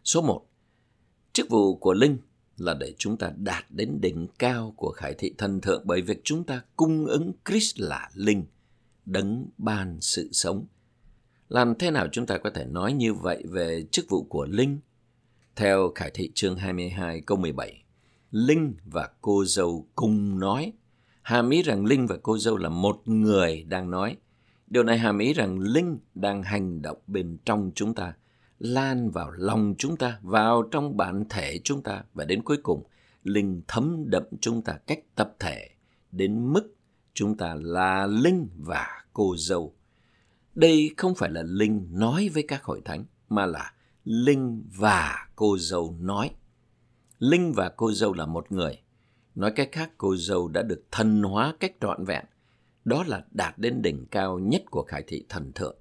Số 0.03 0.21
1. 0.21 0.45
Chức 1.33 1.49
vụ 1.49 1.75
của 1.75 1.93
Linh 1.93 2.17
là 2.57 2.73
để 2.73 2.93
chúng 2.97 3.17
ta 3.17 3.31
đạt 3.37 3.65
đến 3.69 4.01
đỉnh 4.01 4.27
cao 4.39 4.73
của 4.77 4.91
khải 4.91 5.13
thị 5.13 5.33
thần 5.37 5.61
thượng 5.61 5.81
bởi 5.85 6.01
việc 6.01 6.21
chúng 6.23 6.43
ta 6.43 6.61
cung 6.75 7.05
ứng 7.05 7.31
Christ 7.45 7.79
là 7.79 8.09
Linh, 8.13 8.45
đấng 9.05 9.49
ban 9.57 9.97
sự 10.01 10.29
sống. 10.31 10.65
Làm 11.49 11.75
thế 11.75 11.91
nào 11.91 12.07
chúng 12.11 12.25
ta 12.25 12.37
có 12.37 12.49
thể 12.49 12.65
nói 12.65 12.93
như 12.93 13.13
vậy 13.13 13.43
về 13.49 13.85
chức 13.91 14.05
vụ 14.09 14.23
của 14.23 14.45
Linh? 14.45 14.79
Theo 15.55 15.91
Khải 15.95 16.11
thị 16.13 16.31
chương 16.33 16.55
22 16.55 17.21
câu 17.21 17.37
17, 17.37 17.82
Linh 18.33 18.75
và 18.85 19.09
cô 19.21 19.45
dâu 19.45 19.87
cùng 19.95 20.39
nói. 20.39 20.73
Hàm 21.21 21.49
ý 21.49 21.61
rằng 21.61 21.85
Linh 21.85 22.07
và 22.07 22.17
cô 22.23 22.37
dâu 22.37 22.57
là 22.57 22.69
một 22.69 23.01
người 23.05 23.63
đang 23.63 23.91
nói. 23.91 24.17
Điều 24.67 24.83
này 24.83 24.97
hàm 24.97 25.17
ý 25.17 25.33
rằng 25.33 25.59
Linh 25.59 25.99
đang 26.15 26.43
hành 26.43 26.81
động 26.81 26.97
bên 27.07 27.37
trong 27.45 27.71
chúng 27.75 27.93
ta, 27.93 28.13
lan 28.59 29.09
vào 29.09 29.31
lòng 29.31 29.75
chúng 29.77 29.97
ta, 29.97 30.19
vào 30.21 30.63
trong 30.71 30.97
bản 30.97 31.25
thể 31.29 31.59
chúng 31.63 31.81
ta 31.81 32.03
và 32.13 32.25
đến 32.25 32.43
cuối 32.43 32.57
cùng, 32.63 32.83
Linh 33.23 33.61
thấm 33.67 34.03
đậm 34.07 34.23
chúng 34.41 34.61
ta 34.61 34.73
cách 34.87 34.99
tập 35.15 35.35
thể 35.39 35.69
đến 36.11 36.53
mức 36.53 36.75
chúng 37.13 37.37
ta 37.37 37.55
là 37.61 38.07
Linh 38.07 38.47
và 38.57 38.87
cô 39.13 39.35
dâu. 39.37 39.73
Đây 40.55 40.91
không 40.97 41.15
phải 41.15 41.29
là 41.31 41.43
Linh 41.43 41.87
nói 41.91 42.29
với 42.33 42.43
các 42.47 42.63
hội 42.63 42.81
thánh, 42.85 43.05
mà 43.29 43.45
là 43.45 43.73
Linh 44.05 44.63
và 44.77 45.27
cô 45.35 45.57
dâu 45.57 45.95
nói. 45.99 46.31
Linh 47.23 47.53
và 47.53 47.69
cô 47.69 47.91
dâu 47.91 48.13
là 48.13 48.25
một 48.25 48.51
người. 48.51 48.79
Nói 49.35 49.51
cách 49.55 49.69
khác, 49.71 49.91
cô 49.97 50.15
dâu 50.15 50.47
đã 50.47 50.61
được 50.61 50.83
thần 50.91 51.23
hóa 51.23 51.53
cách 51.59 51.75
trọn 51.81 52.05
vẹn. 52.05 52.25
Đó 52.85 53.03
là 53.07 53.25
đạt 53.31 53.57
đến 53.57 53.81
đỉnh 53.81 54.05
cao 54.05 54.39
nhất 54.39 54.63
của 54.71 54.83
khải 54.83 55.03
thị 55.07 55.25
thần 55.29 55.51
thượng. 55.53 55.75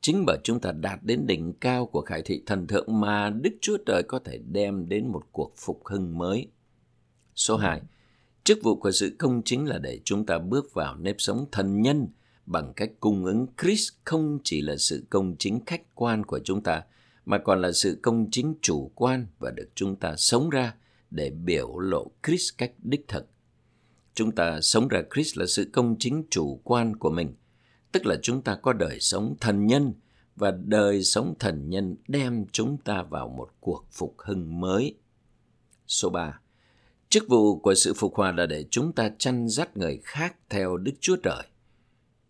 Chính 0.00 0.24
bởi 0.26 0.38
chúng 0.44 0.60
ta 0.60 0.72
đạt 0.72 0.98
đến 1.02 1.26
đỉnh 1.26 1.52
cao 1.52 1.86
của 1.86 2.00
khải 2.00 2.22
thị 2.22 2.42
thần 2.46 2.66
thượng 2.66 3.00
mà 3.00 3.30
Đức 3.30 3.50
Chúa 3.60 3.76
Trời 3.86 4.02
có 4.02 4.18
thể 4.18 4.38
đem 4.38 4.88
đến 4.88 5.08
một 5.08 5.22
cuộc 5.32 5.52
phục 5.56 5.80
hưng 5.84 6.18
mới. 6.18 6.48
Số 7.34 7.56
2. 7.56 7.80
Chức 8.44 8.58
vụ 8.62 8.76
của 8.76 8.90
sự 8.90 9.16
công 9.18 9.42
chính 9.42 9.66
là 9.66 9.78
để 9.78 10.00
chúng 10.04 10.26
ta 10.26 10.38
bước 10.38 10.74
vào 10.74 10.96
nếp 10.96 11.16
sống 11.18 11.46
thần 11.52 11.82
nhân 11.82 12.08
bằng 12.46 12.72
cách 12.76 12.90
cung 13.00 13.24
ứng 13.24 13.46
Christ 13.62 13.92
không 14.04 14.38
chỉ 14.44 14.62
là 14.62 14.76
sự 14.76 15.04
công 15.10 15.36
chính 15.38 15.64
khách 15.66 15.94
quan 15.94 16.24
của 16.24 16.38
chúng 16.44 16.62
ta, 16.62 16.82
mà 17.24 17.38
còn 17.38 17.62
là 17.62 17.72
sự 17.72 17.98
công 18.02 18.30
chính 18.30 18.54
chủ 18.62 18.90
quan 18.94 19.26
và 19.38 19.50
được 19.50 19.68
chúng 19.74 19.96
ta 19.96 20.16
sống 20.16 20.50
ra 20.50 20.74
để 21.10 21.30
biểu 21.30 21.78
lộ 21.78 22.10
Chris 22.26 22.50
cách 22.58 22.72
đích 22.82 23.08
thực. 23.08 23.26
Chúng 24.14 24.32
ta 24.32 24.60
sống 24.60 24.88
ra 24.88 25.02
Chris 25.14 25.38
là 25.38 25.46
sự 25.46 25.70
công 25.72 25.96
chính 25.98 26.24
chủ 26.30 26.60
quan 26.64 26.96
của 26.96 27.10
mình, 27.10 27.34
tức 27.92 28.06
là 28.06 28.16
chúng 28.22 28.42
ta 28.42 28.54
có 28.54 28.72
đời 28.72 29.00
sống 29.00 29.36
thần 29.40 29.66
nhân 29.66 29.92
và 30.36 30.50
đời 30.50 31.02
sống 31.02 31.34
thần 31.38 31.70
nhân 31.70 31.96
đem 32.08 32.44
chúng 32.52 32.76
ta 32.84 33.02
vào 33.02 33.28
một 33.28 33.50
cuộc 33.60 33.84
phục 33.92 34.14
hưng 34.18 34.60
mới. 34.60 34.94
Số 35.86 36.10
3. 36.10 36.40
Chức 37.08 37.28
vụ 37.28 37.58
của 37.58 37.74
sự 37.74 37.94
phục 37.94 38.14
hòa 38.14 38.32
là 38.32 38.46
để 38.46 38.64
chúng 38.70 38.92
ta 38.92 39.10
chăn 39.18 39.48
dắt 39.48 39.76
người 39.76 40.00
khác 40.04 40.36
theo 40.48 40.76
Đức 40.76 40.92
Chúa 41.00 41.16
Trời 41.16 41.46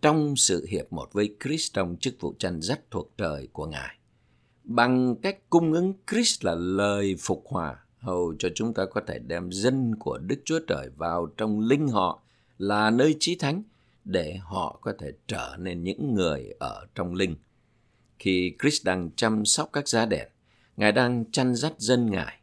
trong 0.02 0.36
sự 0.36 0.66
hiệp 0.70 0.92
một 0.92 1.12
với 1.12 1.36
Christ 1.44 1.72
trong 1.72 1.96
chức 2.00 2.14
vụ 2.20 2.34
chăn 2.38 2.60
dắt 2.62 2.80
thuộc 2.90 3.12
trời 3.18 3.48
của 3.52 3.66
Ngài. 3.66 3.98
Bằng 4.64 5.16
cách 5.16 5.50
cung 5.50 5.72
ứng 5.72 5.94
Christ 6.10 6.44
là 6.44 6.54
lời 6.54 7.16
phục 7.20 7.44
hòa, 7.46 7.76
hầu 7.98 8.34
cho 8.38 8.48
chúng 8.54 8.74
ta 8.74 8.84
có 8.84 9.00
thể 9.06 9.18
đem 9.18 9.52
dân 9.52 9.94
của 9.98 10.18
Đức 10.18 10.42
Chúa 10.44 10.60
Trời 10.68 10.88
vào 10.96 11.26
trong 11.36 11.60
linh 11.60 11.88
họ 11.88 12.22
là 12.58 12.90
nơi 12.90 13.16
trí 13.20 13.36
thánh 13.36 13.62
để 14.04 14.36
họ 14.42 14.78
có 14.80 14.92
thể 14.98 15.12
trở 15.26 15.56
nên 15.58 15.84
những 15.84 16.14
người 16.14 16.54
ở 16.58 16.86
trong 16.94 17.14
linh. 17.14 17.36
Khi 18.18 18.54
Christ 18.62 18.84
đang 18.84 19.10
chăm 19.16 19.44
sóc 19.44 19.70
các 19.72 19.88
giá 19.88 20.06
đèn, 20.06 20.28
Ngài 20.76 20.92
đang 20.92 21.24
chăn 21.32 21.54
dắt 21.54 21.72
dân 21.78 22.10
Ngài. 22.10 22.40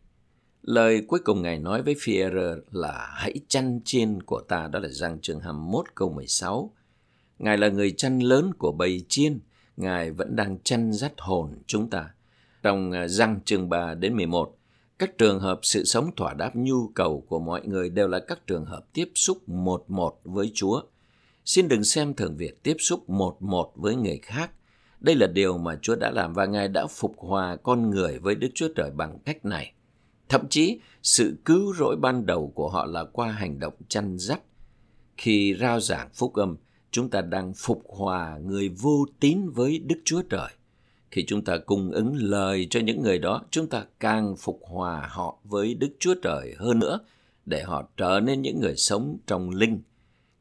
Lời 0.62 1.06
cuối 1.08 1.20
cùng 1.20 1.42
Ngài 1.42 1.60
nói 1.60 1.82
với 1.82 1.96
phi 2.00 2.18
là 2.72 3.10
hãy 3.14 3.34
chăn 3.48 3.80
chiên 3.86 4.24
của 4.24 4.42
ta, 4.42 4.68
đó 4.68 4.80
là 4.80 4.90
Giang 4.90 5.20
chương 5.20 5.40
21 5.40 5.86
câu 5.96 6.10
16. 6.14 6.72
Ngài 7.40 7.58
là 7.58 7.70
người 7.70 7.92
chăn 7.92 8.20
lớn 8.20 8.54
của 8.58 8.72
bầy 8.72 9.06
chiên, 9.10 9.40
Ngài 9.78 10.12
vẫn 10.12 10.36
đang 10.36 10.60
chăn 10.64 10.94
dắt 10.94 11.14
hồn 11.18 11.58
chúng 11.68 11.90
ta. 11.90 12.10
Trong 12.64 12.92
à, 12.92 13.08
răng 13.08 13.40
chương 13.46 13.70
3 13.70 13.94
đến 13.94 14.16
11, 14.16 14.58
các 15.00 15.18
trường 15.18 15.40
hợp 15.40 15.60
sự 15.64 15.84
sống 15.84 16.12
thỏa 16.16 16.34
đáp 16.34 16.56
nhu 16.56 16.88
cầu 16.88 17.26
của 17.28 17.40
mọi 17.40 17.68
người 17.68 17.90
đều 17.90 18.08
là 18.08 18.20
các 18.20 18.48
trường 18.48 18.66
hợp 18.66 18.86
tiếp 18.94 19.12
xúc 19.16 19.50
một 19.50 19.84
một 19.88 20.20
với 20.24 20.52
Chúa. 20.54 20.82
Xin 21.46 21.68
đừng 21.68 21.84
xem 21.84 22.14
thường 22.14 22.38
việc 22.38 22.64
tiếp 22.64 22.76
xúc 22.80 23.10
một 23.10 23.42
một 23.42 23.72
với 23.76 23.96
người 23.96 24.20
khác. 24.22 24.52
Đây 25.00 25.16
là 25.16 25.28
điều 25.28 25.58
mà 25.58 25.76
Chúa 25.82 25.96
đã 25.96 26.12
làm 26.12 26.34
và 26.34 26.46
Ngài 26.46 26.68
đã 26.68 26.88
phục 26.88 27.16
hòa 27.18 27.56
con 27.56 27.90
người 27.90 28.20
với 28.20 28.36
Đức 28.36 28.50
Chúa 28.56 28.68
Trời 28.76 28.92
bằng 28.92 29.20
cách 29.26 29.46
này. 29.46 29.74
Thậm 30.30 30.48
chí, 30.50 30.80
sự 31.04 31.38
cứu 31.46 31.74
rỗi 31.74 31.96
ban 31.96 32.26
đầu 32.26 32.52
của 32.56 32.70
họ 32.70 32.86
là 32.86 33.04
qua 33.04 33.32
hành 33.32 33.60
động 33.60 33.74
chăn 33.88 34.18
dắt. 34.18 34.42
Khi 35.18 35.56
rao 35.60 35.80
giảng 35.80 36.10
phúc 36.14 36.34
âm, 36.34 36.58
chúng 36.92 37.10
ta 37.10 37.22
đang 37.22 37.54
phục 37.54 37.84
hòa 37.88 38.38
người 38.38 38.70
vô 38.70 39.06
tín 39.20 39.50
với 39.50 39.80
Đức 39.80 40.02
Chúa 40.06 40.22
Trời. 40.22 40.50
Khi 41.12 41.26
chúng 41.28 41.44
ta 41.44 41.58
cung 41.58 41.92
ứng 41.92 42.16
lời 42.16 42.68
cho 42.70 42.80
những 42.80 43.02
người 43.02 43.20
đó, 43.20 43.42
chúng 43.52 43.68
ta 43.68 43.86
càng 44.00 44.36
phục 44.38 44.60
hòa 44.64 45.08
họ 45.12 45.38
với 45.44 45.74
Đức 45.74 45.92
Chúa 46.00 46.16
Trời 46.24 46.56
hơn 46.58 46.80
nữa 46.80 47.00
để 47.46 47.64
họ 47.64 47.88
trở 47.98 48.20
nên 48.20 48.42
những 48.42 48.60
người 48.60 48.76
sống 48.76 49.18
trong 49.28 49.50
linh. 49.50 49.82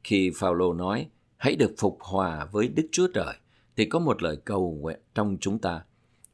Khi 0.04 0.30
Phaolô 0.34 0.72
nói, 0.72 1.06
hãy 1.36 1.56
được 1.56 1.74
phục 1.78 1.98
hòa 2.00 2.48
với 2.52 2.68
Đức 2.68 2.88
Chúa 2.92 3.08
Trời, 3.14 3.36
thì 3.76 3.84
có 3.84 3.98
một 3.98 4.22
lời 4.22 4.36
cầu 4.44 4.78
nguyện 4.80 5.00
trong 5.14 5.36
chúng 5.40 5.58
ta. 5.58 5.84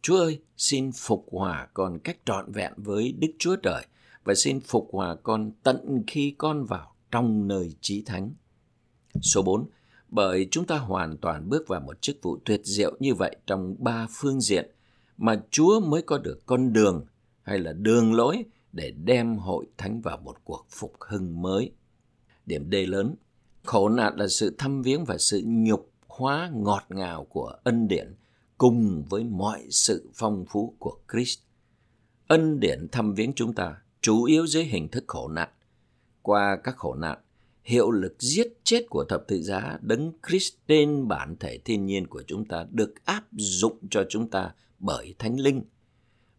Chúa 0.02 0.18
ơi, 0.18 0.40
xin 0.56 0.92
phục 0.92 1.26
hòa 1.30 1.68
con 1.74 1.98
cách 1.98 2.16
trọn 2.26 2.52
vẹn 2.52 2.72
với 2.76 3.12
Đức 3.12 3.28
Chúa 3.38 3.56
Trời 3.56 3.86
và 4.24 4.34
xin 4.34 4.60
phục 4.60 4.88
hòa 4.92 5.14
con 5.22 5.52
tận 5.62 6.02
khi 6.06 6.34
con 6.38 6.64
vào 6.64 6.94
trong 7.10 7.48
nơi 7.48 7.74
trí 7.80 8.02
thánh. 8.02 8.30
Số 9.22 9.42
4. 9.42 9.66
Bởi 10.08 10.48
chúng 10.50 10.66
ta 10.66 10.78
hoàn 10.78 11.16
toàn 11.16 11.48
bước 11.48 11.68
vào 11.68 11.80
một 11.80 12.02
chức 12.02 12.16
vụ 12.22 12.38
tuyệt 12.44 12.60
diệu 12.64 12.96
như 13.00 13.14
vậy 13.14 13.36
trong 13.46 13.76
ba 13.78 14.06
phương 14.10 14.40
diện 14.40 14.70
mà 15.16 15.42
Chúa 15.50 15.80
mới 15.80 16.02
có 16.02 16.18
được 16.18 16.46
con 16.46 16.72
đường 16.72 17.06
hay 17.42 17.58
là 17.58 17.72
đường 17.72 18.14
lối 18.14 18.44
để 18.72 18.90
đem 18.90 19.36
hội 19.36 19.66
thánh 19.78 20.00
vào 20.00 20.18
một 20.18 20.36
cuộc 20.44 20.66
phục 20.70 20.92
hưng 21.00 21.42
mới. 21.42 21.70
Điểm 22.46 22.70
D 22.70 22.74
lớn, 22.86 23.14
khổ 23.64 23.88
nạn 23.88 24.16
là 24.16 24.28
sự 24.28 24.54
thăm 24.58 24.82
viếng 24.82 25.04
và 25.04 25.18
sự 25.18 25.42
nhục 25.44 25.90
hóa 26.06 26.50
ngọt 26.54 26.84
ngào 26.88 27.24
của 27.24 27.54
ân 27.64 27.88
điển 27.88 28.14
cùng 28.58 29.04
với 29.10 29.24
mọi 29.24 29.66
sự 29.70 30.10
phong 30.14 30.44
phú 30.48 30.74
của 30.78 30.98
Christ. 31.12 31.38
Ân 32.26 32.60
điển 32.60 32.88
thăm 32.92 33.14
viếng 33.14 33.32
chúng 33.32 33.54
ta 33.54 33.76
chủ 34.00 34.24
yếu 34.24 34.46
dưới 34.46 34.64
hình 34.64 34.88
thức 34.88 35.04
khổ 35.06 35.28
nạn. 35.28 35.48
Qua 36.22 36.58
các 36.64 36.76
khổ 36.76 36.94
nạn, 36.94 37.18
hiệu 37.66 37.90
lực 37.90 38.14
giết 38.18 38.48
chết 38.64 38.86
của 38.90 39.04
thập 39.04 39.24
tự 39.28 39.42
giá 39.42 39.78
đấng 39.82 40.12
Christ 40.28 40.54
trên 40.68 41.08
bản 41.08 41.36
thể 41.40 41.58
thiên 41.64 41.86
nhiên 41.86 42.06
của 42.06 42.22
chúng 42.26 42.44
ta 42.44 42.66
được 42.70 43.04
áp 43.04 43.24
dụng 43.32 43.78
cho 43.90 44.04
chúng 44.08 44.30
ta 44.30 44.54
bởi 44.78 45.14
Thánh 45.18 45.40
Linh, 45.40 45.62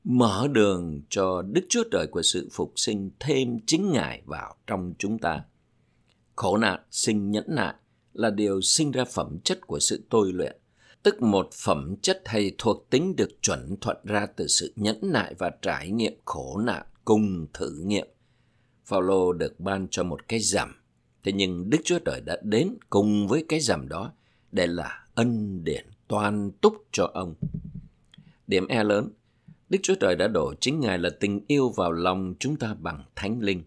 mở 0.04 0.48
đường 0.52 1.02
cho 1.10 1.42
Đức 1.42 1.66
Chúa 1.70 1.84
Trời 1.92 2.08
của 2.08 2.22
sự 2.22 2.50
phục 2.52 2.74
sinh 2.76 3.10
thêm 3.20 3.60
chính 3.66 3.92
Ngài 3.92 4.22
vào 4.26 4.56
trong 4.68 4.94
chúng 4.98 5.20
ta. 5.20 5.44
Khổ 6.36 6.58
nạn 6.58 6.80
sinh 6.92 7.32
nhẫn 7.32 7.46
nại 7.48 7.74
là 8.14 8.30
điều 8.30 8.62
sinh 8.62 8.92
ra 8.92 9.06
phẩm 9.06 9.38
chất 9.44 9.68
của 9.68 9.80
sự 9.80 10.04
tôi 10.10 10.34
luyện, 10.34 10.58
tức 11.04 11.22
một 11.22 11.50
phẩm 11.54 11.96
chất 12.02 12.22
hay 12.26 12.52
thuộc 12.58 12.90
tính 12.90 13.16
được 13.16 13.30
chuẩn 13.42 13.76
thuận 13.82 13.98
ra 14.04 14.26
từ 14.26 14.48
sự 14.48 14.74
nhẫn 14.76 14.98
nại 15.02 15.34
và 15.38 15.52
trải 15.62 15.92
nghiệm 15.92 16.14
khổ 16.26 16.58
nạn 16.58 16.86
cùng 17.06 17.48
thử 17.54 17.82
nghiệm. 17.84 18.08
Phaolô 18.86 19.34
được 19.34 19.60
ban 19.60 19.88
cho 19.92 20.04
một 20.04 20.28
cái 20.28 20.40
giảm 20.40 20.77
thế 21.28 21.34
nhưng 21.34 21.70
Đức 21.70 21.78
Chúa 21.84 22.00
Trời 22.00 22.22
đã 22.22 22.38
đến 22.42 22.74
cùng 22.90 23.28
với 23.28 23.46
cái 23.50 23.60
rằm 23.60 23.90
đó 23.90 24.12
để 24.52 24.68
là 24.68 25.06
ân 25.16 25.64
điển 25.64 25.86
toàn 26.08 26.52
túc 26.52 26.74
cho 26.92 27.12
ông. 27.14 27.36
Điểm 28.48 28.68
E 28.68 28.84
lớn, 28.84 29.10
Đức 29.70 29.78
Chúa 29.84 29.96
Trời 30.00 30.16
đã 30.16 30.28
đổ 30.28 30.54
chính 30.60 30.80
Ngài 30.80 30.98
là 30.98 31.10
tình 31.20 31.42
yêu 31.48 31.70
vào 31.70 31.92
lòng 31.92 32.34
chúng 32.40 32.56
ta 32.56 32.76
bằng 32.80 33.04
thánh 33.16 33.40
linh. 33.42 33.64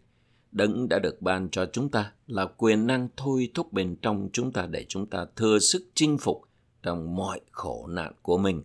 Đấng 0.53 0.89
đã 0.89 0.99
được 0.99 1.23
ban 1.23 1.49
cho 1.49 1.67
chúng 1.67 1.89
ta 1.89 2.13
là 2.27 2.47
quyền 2.57 2.87
năng 2.87 3.09
thôi 3.17 3.51
thúc 3.55 3.73
bên 3.73 3.97
trong 4.03 4.29
chúng 4.33 4.53
ta 4.53 4.67
để 4.67 4.87
chúng 4.89 5.07
ta 5.07 5.27
thừa 5.37 5.59
sức 5.59 5.89
chinh 5.95 6.19
phục 6.19 6.43
trong 6.83 7.17
mọi 7.17 7.41
khổ 7.51 7.87
nạn 7.87 8.13
của 8.23 8.39
mình. 8.39 8.63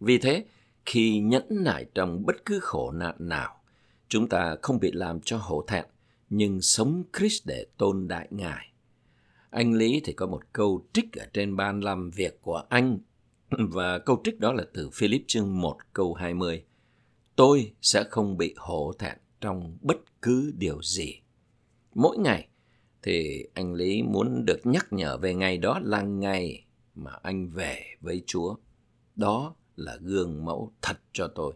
Vì 0.00 0.18
thế, 0.18 0.44
khi 0.86 1.18
nhẫn 1.18 1.44
nại 1.50 1.86
trong 1.94 2.26
bất 2.26 2.44
cứ 2.44 2.58
khổ 2.60 2.90
nạn 2.90 3.14
nào, 3.18 3.60
chúng 4.08 4.28
ta 4.28 4.56
không 4.62 4.80
bị 4.80 4.92
làm 4.92 5.20
cho 5.20 5.36
hổ 5.36 5.64
thẹn, 5.68 5.84
nhưng 6.30 6.60
sống 6.62 7.04
Christ 7.18 7.46
để 7.46 7.66
tôn 7.76 8.08
đại 8.08 8.28
Ngài. 8.30 8.72
Anh 9.50 9.74
Lý 9.74 10.00
thì 10.04 10.12
có 10.12 10.26
một 10.26 10.42
câu 10.52 10.86
trích 10.92 11.12
ở 11.12 11.26
trên 11.32 11.56
ban 11.56 11.80
làm 11.80 12.10
việc 12.10 12.42
của 12.42 12.62
anh, 12.68 12.98
và 13.50 13.98
câu 13.98 14.20
trích 14.24 14.40
đó 14.40 14.52
là 14.52 14.64
từ 14.74 14.90
Philip 14.90 15.22
chương 15.26 15.60
1 15.60 15.76
câu 15.92 16.14
20. 16.14 16.64
Tôi 17.36 17.72
sẽ 17.82 18.04
không 18.10 18.36
bị 18.36 18.54
hổ 18.56 18.92
thẹn 18.98 19.18
trong 19.40 19.78
bất 19.80 20.22
cứ 20.22 20.52
điều 20.56 20.82
gì. 20.82 21.20
Mỗi 21.94 22.18
ngày 22.18 22.48
thì 23.02 23.44
anh 23.54 23.74
Lý 23.74 24.02
muốn 24.02 24.44
được 24.44 24.60
nhắc 24.64 24.86
nhở 24.90 25.16
về 25.18 25.34
ngày 25.34 25.58
đó 25.58 25.80
là 25.82 26.02
ngày 26.02 26.64
mà 26.94 27.12
anh 27.22 27.48
về 27.48 27.82
với 28.00 28.22
Chúa. 28.26 28.56
Đó 29.16 29.54
là 29.76 29.98
gương 30.00 30.44
mẫu 30.44 30.72
thật 30.82 30.96
cho 31.12 31.28
tôi. 31.34 31.54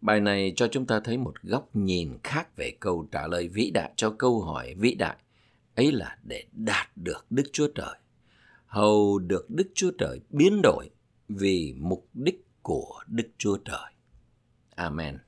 Bài 0.00 0.20
này 0.20 0.52
cho 0.56 0.68
chúng 0.68 0.86
ta 0.86 1.00
thấy 1.00 1.18
một 1.18 1.34
góc 1.42 1.76
nhìn 1.76 2.18
khác 2.24 2.56
về 2.56 2.72
câu 2.80 3.08
trả 3.12 3.26
lời 3.26 3.48
vĩ 3.48 3.70
đại 3.70 3.92
cho 3.96 4.10
câu 4.10 4.40
hỏi 4.40 4.74
vĩ 4.78 4.94
đại. 4.94 5.16
Ấy 5.74 5.92
là 5.92 6.18
để 6.22 6.44
đạt 6.52 6.96
được 6.96 7.26
Đức 7.30 7.44
Chúa 7.52 7.68
Trời. 7.74 7.94
Hầu 8.66 9.18
được 9.18 9.50
Đức 9.50 9.70
Chúa 9.74 9.90
Trời 9.98 10.20
biến 10.30 10.60
đổi 10.62 10.90
vì 11.28 11.74
mục 11.78 12.08
đích 12.14 12.44
của 12.62 13.02
Đức 13.06 13.28
Chúa 13.38 13.56
Trời. 13.56 13.92
Amen. 14.74 15.18